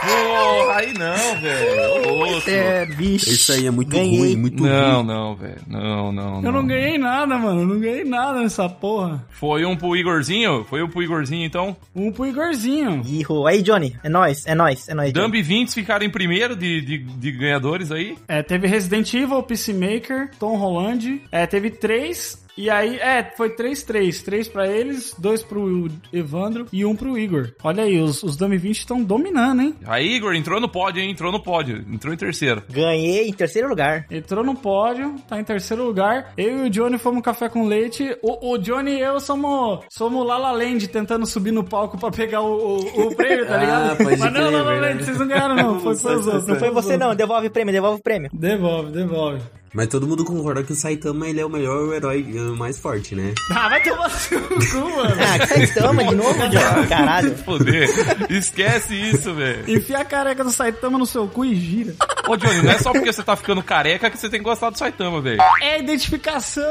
Porra, 0.00 0.76
aí 0.76 0.92
não, 0.94 1.40
velho. 1.40 2.08
Louco. 2.14 2.50
É, 2.50 2.86
bicho. 2.86 3.30
Isso 3.30 3.52
aí 3.52 3.66
é 3.66 3.70
muito 3.70 3.90
Ganhei. 3.90 4.18
ruim, 4.18 4.36
muito 4.36 4.62
Não, 4.62 4.96
ruim. 4.98 5.06
não, 5.06 5.34
velho. 5.36 5.60
Não, 5.66 6.12
não, 6.12 6.42
Eu 6.44 6.52
não 6.52 6.66
ganhei 6.66 6.98
nada, 6.98 7.38
mano. 7.38 7.62
Eu 7.62 7.66
não 7.66 7.80
ganhei 7.80 8.04
nada 8.04 8.40
nessa 8.40 8.68
porra. 8.68 9.24
Foi 9.30 9.64
um 9.64 9.76
pro 9.76 9.96
Igorzinho? 9.96 10.64
Foi 10.68 10.82
um 10.82 10.88
pro 10.88 11.02
Igorzinho, 11.02 11.44
então. 11.46 11.76
Um 11.94 12.12
pro 12.12 12.26
Igorzinho. 12.26 13.02
Ih, 13.06 13.24
Aí, 13.48 13.62
Johnny. 13.62 13.96
É 14.02 14.08
nóis, 14.08 14.46
é 14.46 14.54
nóis, 14.54 14.88
é 14.88 14.94
nóis. 14.94 15.12
Dumb 15.12 15.40
20 15.42 15.72
ficaram 15.72 16.04
em 16.04 16.10
primeiro 16.10 16.54
de, 16.54 16.80
de, 16.80 16.98
de 16.98 17.32
ganhadores 17.32 17.90
aí. 17.90 18.16
É, 18.28 18.42
teve 18.42 18.66
Resident 18.66 19.12
Evil, 19.14 19.42
Peacemaker, 19.42 20.30
Tom 20.38 20.56
Holland. 20.56 21.22
É, 21.32 21.46
teve 21.46 21.70
três. 21.70 22.43
E 22.56 22.70
aí, 22.70 22.96
é, 22.98 23.32
foi 23.36 23.50
três, 23.50 23.82
três. 23.82 24.22
Três 24.22 24.46
pra 24.48 24.68
eles, 24.68 25.14
dois 25.18 25.42
pro 25.42 25.88
Evandro 26.12 26.66
e 26.72 26.84
um 26.84 26.94
pro 26.94 27.18
Igor. 27.18 27.50
Olha 27.62 27.82
aí, 27.82 28.00
os, 28.00 28.22
os 28.22 28.36
Dummy 28.36 28.56
20 28.56 28.78
estão 28.78 29.02
dominando, 29.02 29.62
hein? 29.62 29.74
Aí, 29.86 30.14
Igor, 30.14 30.34
entrou 30.34 30.60
no 30.60 30.68
pódio, 30.68 31.02
hein? 31.02 31.10
Entrou 31.10 31.32
no 31.32 31.42
pódio. 31.42 31.84
Entrou 31.92 32.14
em 32.14 32.16
terceiro. 32.16 32.62
Ganhei 32.70 33.28
em 33.28 33.32
terceiro 33.32 33.68
lugar. 33.68 34.06
Entrou 34.10 34.44
no 34.44 34.54
pódio, 34.54 35.16
tá 35.28 35.40
em 35.40 35.44
terceiro 35.44 35.84
lugar. 35.84 36.32
Eu 36.36 36.64
e 36.64 36.68
o 36.68 36.70
Johnny 36.70 36.96
fomos 36.98 37.22
café 37.22 37.48
com 37.48 37.66
leite. 37.66 38.16
O, 38.22 38.52
o 38.52 38.58
Johnny 38.58 38.92
e 38.92 39.00
eu 39.00 39.18
somos, 39.18 39.80
somos 39.90 40.24
Lala 40.26 40.52
Land 40.52 40.86
tentando 40.88 41.26
subir 41.26 41.50
no 41.52 41.64
palco 41.64 41.98
pra 41.98 42.10
pegar 42.10 42.40
o, 42.42 42.78
o, 42.78 43.06
o 43.08 43.14
prêmio, 43.16 43.46
tá 43.46 43.54
Ah, 43.54 43.58
ligado? 43.58 43.96
pode 43.96 44.10
Mas 44.10 44.20
não, 44.20 44.30
crer, 44.32 44.42
Lala 44.52 44.64
verdade. 44.64 44.92
Land, 44.92 45.04
vocês 45.04 45.18
não 45.18 45.26
ganharam 45.26 45.56
não. 45.56 45.80
Foi 45.80 45.96
foi 45.96 46.16
os 46.16 46.26
outros. 46.26 46.46
Não 46.46 46.56
foi 46.56 46.70
você 46.70 46.96
não, 46.96 47.14
devolve 47.16 47.48
o 47.48 47.50
prêmio, 47.50 47.72
devolve 47.72 47.98
o 47.98 48.02
prêmio. 48.02 48.30
Devolve, 48.32 48.92
devolve. 48.92 49.40
Mas 49.74 49.88
todo 49.88 50.06
mundo 50.06 50.24
concorda 50.24 50.62
que 50.62 50.72
o 50.72 50.76
Saitama 50.76 51.28
ele 51.28 51.40
é 51.40 51.44
o 51.44 51.50
melhor 51.50 51.92
herói 51.92 52.24
eh, 52.32 52.40
mais 52.56 52.78
forte, 52.78 53.14
né? 53.16 53.34
Ah, 53.50 53.68
vai 53.68 53.82
tomar 53.82 54.08
seu 54.10 54.40
cu, 54.40 54.78
mano. 54.96 55.16
Ah, 55.20 55.38
que 55.38 55.46
Saitama 55.46 56.04
de 56.04 56.14
novo, 56.14 56.38
Johnny. 56.48 56.86
Caralho. 56.88 57.36
Foder. 57.38 57.88
Esquece 58.30 58.94
isso, 58.94 59.34
velho. 59.34 59.64
Enfia 59.68 59.98
a 59.98 60.04
careca 60.04 60.44
do 60.44 60.50
Saitama 60.50 60.96
no 60.98 61.06
seu 61.06 61.26
cu 61.26 61.44
e 61.44 61.54
gira. 61.56 61.94
Ô, 62.28 62.36
Johnny, 62.36 62.62
não 62.62 62.70
é 62.70 62.78
só 62.78 62.92
porque 62.92 63.12
você 63.12 63.22
tá 63.22 63.34
ficando 63.36 63.62
careca 63.62 64.08
que 64.10 64.16
você 64.18 64.28
tem 64.28 64.38
que 64.40 64.44
gostar 64.44 64.70
do 64.70 64.78
Saitama, 64.78 65.20
velho. 65.20 65.40
É 65.60 65.80
identificação. 65.80 66.68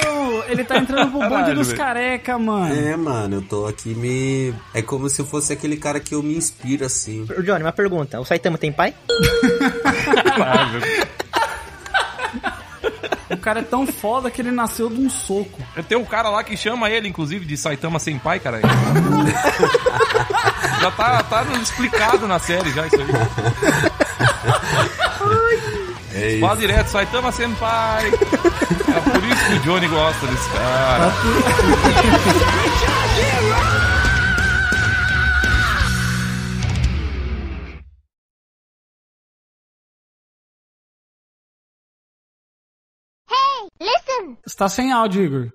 Ele 0.47 0.63
tá 0.63 0.77
entrando 0.77 1.11
pro 1.11 1.27
bonde 1.29 1.53
dos 1.53 1.67
velho. 1.67 1.77
careca, 1.77 2.39
mano. 2.39 2.73
É, 2.73 2.95
mano, 2.95 3.35
eu 3.37 3.41
tô 3.41 3.65
aqui 3.67 3.93
me. 3.93 4.53
É 4.73 4.81
como 4.81 5.09
se 5.09 5.21
eu 5.21 5.25
fosse 5.25 5.51
aquele 5.51 5.75
cara 5.77 5.99
que 5.99 6.15
eu 6.15 6.23
me 6.23 6.35
inspiro 6.35 6.85
assim. 6.85 7.25
Ô, 7.37 7.41
Johnny, 7.41 7.63
uma 7.63 7.71
pergunta. 7.73 8.19
O 8.19 8.25
Saitama 8.25 8.57
tem 8.57 8.71
pai? 8.71 8.93
Caralho. 10.23 10.81
O 13.33 13.37
cara 13.37 13.59
é 13.59 13.63
tão 13.63 13.85
foda 13.85 14.31
que 14.31 14.41
ele 14.41 14.51
nasceu 14.51 14.89
de 14.89 14.99
um 14.99 15.09
soco. 15.09 15.61
Tem 15.87 15.97
um 15.97 16.05
cara 16.05 16.29
lá 16.29 16.43
que 16.43 16.55
chama 16.55 16.89
ele, 16.89 17.07
inclusive, 17.07 17.45
de 17.45 17.57
Saitama 17.57 17.99
Senpai, 17.99 18.39
cara. 18.39 18.61
já 20.81 20.91
tá, 20.91 21.23
tá 21.23 21.43
explicado 21.61 22.27
na 22.27 22.39
série, 22.39 22.71
já, 22.71 22.87
isso 22.87 22.95
aí. 22.95 23.07
É. 26.15 26.39
Fala 26.39 26.57
direto, 26.57 26.87
Saitama 26.87 27.31
Senpai. 27.31 28.07
É 28.07 28.99
por 28.99 29.23
isso 29.23 29.45
que 29.45 29.53
o 29.53 29.59
Johnny 29.61 29.87
gosta 29.87 30.27
desse 30.27 30.49
cara. 30.49 31.13
Você 44.45 44.57
tá 44.57 44.67
sem 44.67 44.91
áudio, 44.91 45.23
Igor. 45.23 45.49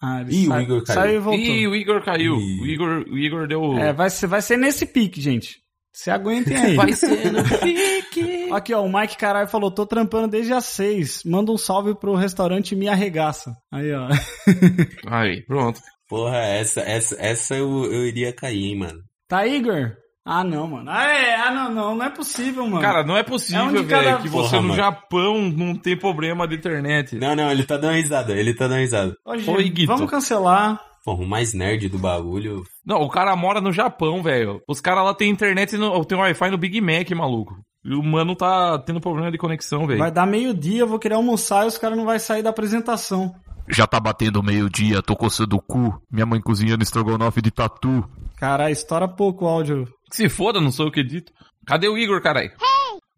Ah, 0.00 0.20
ele 0.20 0.34
Ih, 0.34 0.48
o 0.48 0.60
Igor 0.60 0.84
caiu. 0.84 1.00
Saiu 1.00 1.16
e 1.16 1.18
voltou. 1.18 1.44
Ih, 1.44 1.66
o 1.66 1.74
Igor 1.74 2.04
caiu. 2.04 2.36
Ih. 2.36 2.60
O 2.60 2.66
Igor, 2.66 3.04
o 3.08 3.18
Igor 3.18 3.48
deu. 3.48 3.78
É, 3.78 3.92
vai 3.92 4.10
ser, 4.10 4.26
vai 4.26 4.42
ser 4.42 4.56
nesse 4.56 4.86
pique, 4.86 5.20
gente. 5.20 5.56
Se 5.92 6.10
aguentem 6.10 6.56
aí. 6.56 6.74
Vai 6.74 6.92
ser 6.92 7.32
no 7.32 7.42
pique. 7.60 8.50
Aqui, 8.52 8.74
ó, 8.74 8.84
o 8.84 8.92
Mike 8.92 9.16
Caralho 9.16 9.48
falou, 9.48 9.70
tô 9.70 9.86
trampando 9.86 10.28
desde 10.28 10.52
as 10.52 10.64
seis. 10.66 11.22
Manda 11.24 11.52
um 11.52 11.56
salve 11.56 11.94
pro 11.94 12.14
restaurante 12.14 12.74
Me 12.74 12.88
Arregaça. 12.88 13.54
Aí, 13.72 13.92
ó. 13.92 14.08
Aí, 15.06 15.42
pronto. 15.46 15.80
Porra, 16.08 16.38
essa, 16.38 16.80
essa, 16.80 17.16
essa 17.18 17.56
eu, 17.56 17.84
eu 17.84 18.06
iria 18.06 18.32
cair, 18.32 18.64
hein, 18.64 18.78
mano. 18.78 19.00
Tá, 19.28 19.46
Igor? 19.46 19.96
Ah, 20.26 20.42
não, 20.42 20.66
mano. 20.66 20.90
Ah, 20.90 21.04
é, 21.06 21.34
ah, 21.36 21.50
não, 21.52 21.70
não, 21.74 21.94
não 21.96 22.06
é 22.06 22.08
possível, 22.10 22.64
mano. 22.66 22.80
Cara, 22.80 23.04
não 23.04 23.14
é 23.16 23.20
É 23.20 23.22
possível, 23.22 23.86
cada- 23.86 24.02
velho, 24.02 24.18
que 24.22 24.28
você 24.28 24.50
Porra, 24.50 24.62
no 24.62 24.68
mano. 24.68 24.76
Japão 24.76 25.42
não 25.50 25.74
tem 25.76 25.96
problema 25.98 26.48
de 26.48 26.54
internet. 26.54 27.16
Não, 27.16 27.36
não, 27.36 27.50
ele 27.50 27.62
tá 27.64 27.76
dando 27.76 27.94
risada, 27.94 28.32
ele 28.32 28.54
tá 28.54 28.66
dando 28.66 28.78
risada. 28.80 29.14
Ô, 29.24 29.32
Oi, 29.32 29.68
Guito. 29.68 29.86
vamos 29.92 30.10
cancelar. 30.10 30.80
Porra, 31.04 31.22
o 31.22 31.26
mais 31.28 31.52
nerd 31.52 31.90
do 31.90 31.98
bagulho. 31.98 32.62
Não, 32.86 33.02
o 33.02 33.10
cara 33.10 33.36
mora 33.36 33.60
no 33.60 33.70
Japão, 33.70 34.22
velho. 34.22 34.62
Os 34.66 34.80
caras 34.80 35.04
lá 35.04 35.12
têm 35.12 35.30
internet, 35.30 35.76
no, 35.76 36.02
tem 36.06 36.16
Wi-Fi 36.16 36.50
no 36.50 36.56
Big 36.56 36.80
Mac, 36.80 37.10
maluco. 37.10 37.54
E 37.84 37.94
o 37.94 38.02
mano 38.02 38.34
tá 38.34 38.78
tendo 38.78 39.02
problema 39.02 39.30
de 39.30 39.36
conexão, 39.36 39.86
velho. 39.86 39.98
Vai 39.98 40.10
dar 40.10 40.26
meio-dia, 40.26 40.80
eu 40.80 40.86
vou 40.88 40.98
querer 40.98 41.16
almoçar 41.16 41.64
e 41.64 41.68
os 41.68 41.76
caras 41.76 41.98
não 41.98 42.06
vão 42.06 42.18
sair 42.18 42.42
da 42.42 42.48
apresentação. 42.48 43.34
Já 43.68 43.86
tá 43.86 44.00
batendo 44.00 44.42
meio-dia, 44.42 45.02
tô 45.02 45.14
coçando 45.14 45.56
o 45.56 45.60
cu. 45.62 45.94
Minha 46.10 46.24
mãe 46.24 46.40
cozinhando 46.40 46.82
estrogonofe 46.82 47.42
de 47.42 47.50
tatu. 47.50 48.02
Caralho, 48.36 48.72
estoura 48.72 49.06
pouco 49.06 49.44
o 49.44 49.48
áudio. 49.48 49.86
Que 50.14 50.22
se 50.22 50.28
foda, 50.28 50.60
não 50.60 50.70
sou 50.70 50.86
eu 50.86 50.92
que 50.92 51.00
edito. 51.00 51.32
Cadê 51.66 51.88
o 51.88 51.98
Igor, 51.98 52.20
caralho? 52.22 52.52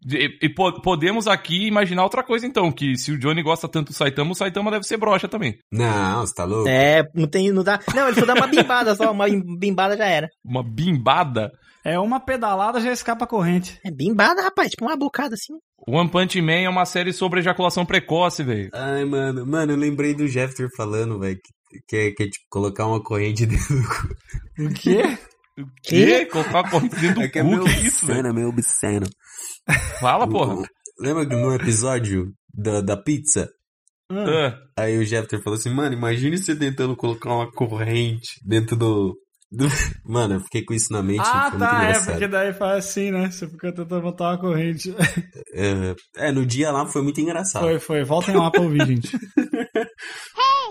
E, 0.09 0.37
e 0.41 0.49
po- 0.49 0.81
podemos 0.81 1.27
aqui 1.27 1.67
imaginar 1.67 2.03
outra 2.03 2.23
coisa 2.23 2.45
então, 2.45 2.71
que 2.71 2.97
se 2.97 3.11
o 3.11 3.19
Johnny 3.19 3.43
gosta 3.43 3.67
tanto 3.67 3.87
do 3.91 3.93
Saitama, 3.93 4.31
o 4.31 4.35
Saitama 4.35 4.71
deve 4.71 4.85
ser 4.85 4.97
broxa 4.97 5.27
também. 5.27 5.57
Não, 5.71 6.21
você 6.25 6.33
tá 6.33 6.45
louco? 6.45 6.69
É, 6.69 7.03
não 7.13 7.27
tem, 7.27 7.51
não 7.51 7.63
dá. 7.63 7.79
Não, 7.93 8.07
ele 8.07 8.19
só 8.19 8.25
dá 8.25 8.33
uma 8.35 8.47
bimbada 8.47 8.95
só, 8.95 9.11
uma 9.11 9.25
bimbada 9.59 9.97
já 9.97 10.05
era. 10.05 10.29
Uma 10.45 10.63
bimbada. 10.63 11.51
É 11.83 11.99
uma 11.99 12.19
pedalada 12.19 12.79
já 12.79 12.91
escapa 12.91 13.25
a 13.25 13.27
corrente. 13.27 13.79
É 13.85 13.91
bimbada, 13.91 14.41
rapaz, 14.41 14.69
tipo 14.71 14.85
uma 14.85 14.95
bocada 14.95 15.35
assim. 15.35 15.53
One 15.87 16.09
Punch 16.09 16.41
Man 16.41 16.61
é 16.61 16.69
uma 16.69 16.85
série 16.85 17.11
sobre 17.13 17.39
ejaculação 17.39 17.85
precoce, 17.85 18.43
velho. 18.43 18.69
Ai, 18.73 19.03
mano, 19.05 19.45
mano, 19.45 19.73
eu 19.73 19.77
lembrei 19.77 20.13
do 20.13 20.27
Jeffter 20.27 20.67
falando, 20.75 21.19
velho, 21.19 21.37
que, 21.69 21.79
que, 21.87 21.95
é, 21.95 22.11
que 22.11 22.23
é 22.23 22.27
tipo 22.29 22.45
colocar 22.49 22.85
uma 22.87 23.01
corrente 23.01 23.45
dentro 23.47 23.75
do 23.81 23.87
cu. 23.87 24.63
O 24.65 24.73
quê? 24.73 25.17
O 25.59 25.65
quê? 25.83 26.25
Colocar 26.27 26.59
a 26.59 26.69
corrente 26.69 26.95
dentro 26.95 27.15
do 27.15 27.21
É 27.25 27.29
que 27.29 27.39
é 27.39 27.41
cu? 27.43 27.47
meio 27.49 27.63
Que 27.63 27.69
isso, 27.87 28.05
velho? 28.05 28.19
obsceno, 28.19 28.27
é 28.29 28.33
meio 28.33 28.49
obsceno. 28.49 29.07
Fala, 29.99 30.27
porra. 30.29 30.67
Lembra 30.99 31.25
que 31.27 31.35
no 31.35 31.53
episódio 31.53 32.31
da, 32.53 32.81
da 32.81 32.97
pizza? 32.97 33.49
Ah, 34.11 34.57
Aí 34.77 34.97
o 34.97 35.05
Jeffter 35.05 35.41
falou 35.43 35.57
assim, 35.59 35.69
mano, 35.69 35.93
imagine 35.95 36.37
você 36.37 36.55
tentando 36.55 36.95
colocar 36.95 37.33
uma 37.33 37.51
corrente 37.51 38.29
dentro 38.45 38.75
do... 38.75 39.17
do- 39.51 39.67
Mano, 40.05 40.35
eu 40.35 40.39
fiquei 40.41 40.63
com 40.63 40.73
isso 40.73 40.93
na 40.93 41.03
mente, 41.03 41.19
Ah, 41.25 41.51
tá, 41.51 41.83
é, 41.89 41.99
porque 42.05 42.27
daí 42.27 42.53
faz 42.53 42.85
assim, 42.85 43.11
né? 43.11 43.29
Você 43.29 43.47
fica 43.49 43.73
tentando 43.73 44.01
botar 44.01 44.29
uma 44.29 44.37
corrente. 44.39 44.95
É, 45.53 45.95
é, 46.27 46.31
no 46.31 46.45
dia 46.45 46.71
lá 46.71 46.85
foi 46.87 47.01
muito 47.01 47.19
engraçado. 47.19 47.63
Foi, 47.63 47.79
foi. 47.79 48.03
Voltem 48.05 48.35
lá 48.37 48.49
pra 48.49 48.61
ouvir, 48.61 48.85
gente. 48.87 49.09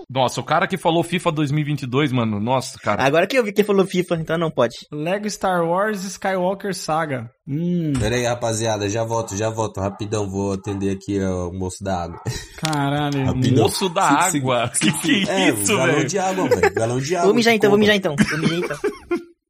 Nossa, 0.09 0.41
o 0.41 0.45
cara 0.45 0.67
que 0.67 0.77
falou 0.77 1.03
FIFA 1.03 1.33
2022, 1.33 2.13
mano, 2.13 2.39
nossa, 2.39 2.79
cara. 2.79 3.03
Agora 3.03 3.27
que 3.27 3.37
eu 3.37 3.43
vi 3.43 3.53
que 3.53 3.61
ele 3.61 3.67
falou 3.67 3.85
FIFA, 3.87 4.17
então 4.17 4.39
não 4.39 4.51
pode. 4.51 4.75
Lego 4.93 5.29
Star 5.29 5.65
Wars 5.65 6.05
Skywalker 6.05 6.75
Saga. 6.75 7.29
Hum, 7.49 7.93
Pera 7.99 8.15
aí, 8.17 8.25
rapaziada, 8.25 8.89
já 8.89 9.03
volto, 9.05 9.37
já 9.37 9.51
volto, 9.51 9.81
rapidão, 9.81 10.29
vou 10.31 10.53
atender 10.53 10.91
aqui 10.91 11.21
ó, 11.21 11.49
o 11.49 11.53
moço 11.59 11.83
da 11.83 12.05
água. 12.05 12.21
caralho. 12.59 13.25
Rapidão. 13.25 13.65
Moço 13.65 13.89
da 13.89 14.23
Cinco 14.31 14.53
água. 14.53 14.71
Que 14.79 14.93
que 14.93 15.29
é 15.31 15.49
É, 15.49 15.51
isso, 15.51 15.73
um 15.75 15.77
galão 15.79 15.95
velho? 15.95 16.09
de 16.09 16.19
água, 16.19 16.49
velho, 16.49 16.75
galão 16.75 17.01
de 17.01 17.15
água. 17.17 17.27
Vou 17.27 17.35
mijar 17.35 17.55
então, 17.55 17.71
vou 17.71 17.79
mijar 17.79 17.97
então. 17.97 18.15
Vou 18.17 18.39
mijar 18.39 18.59
então. 18.59 18.77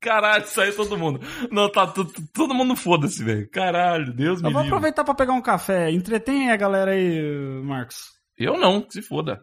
Caralho, 0.00 0.46
saiu 0.46 0.74
todo 0.76 0.96
mundo. 0.96 1.20
Não, 1.50 1.70
tá 1.70 1.86
tu- 1.86 2.06
todo 2.32 2.54
mundo 2.54 2.76
foda-se, 2.76 3.24
velho. 3.24 3.48
Caralho, 3.50 4.14
Deus 4.14 4.40
me 4.40 4.48
Eu 4.48 4.52
vou 4.52 4.62
livre. 4.62 4.68
aproveitar 4.76 5.02
pra 5.04 5.14
pegar 5.14 5.32
um 5.32 5.42
café. 5.42 5.90
Entretém 5.90 6.46
aí 6.48 6.50
a 6.54 6.56
galera 6.56 6.92
aí, 6.92 7.60
Marcos. 7.64 7.96
Eu 8.38 8.56
não, 8.58 8.82
que 8.82 8.92
se 8.92 9.02
foda. 9.02 9.40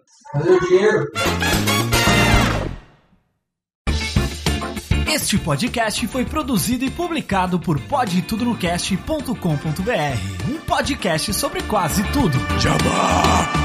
Este 5.07 5.37
podcast 5.37 6.07
foi 6.07 6.25
produzido 6.25 6.83
e 6.85 6.89
publicado 6.89 7.59
por 7.59 7.79
podtudonocast.com.br, 7.79 10.49
um 10.49 10.57
podcast 10.61 11.31
sobre 11.33 11.61
quase 11.63 12.01
tudo. 12.11 12.37
Jabá! 12.59 13.62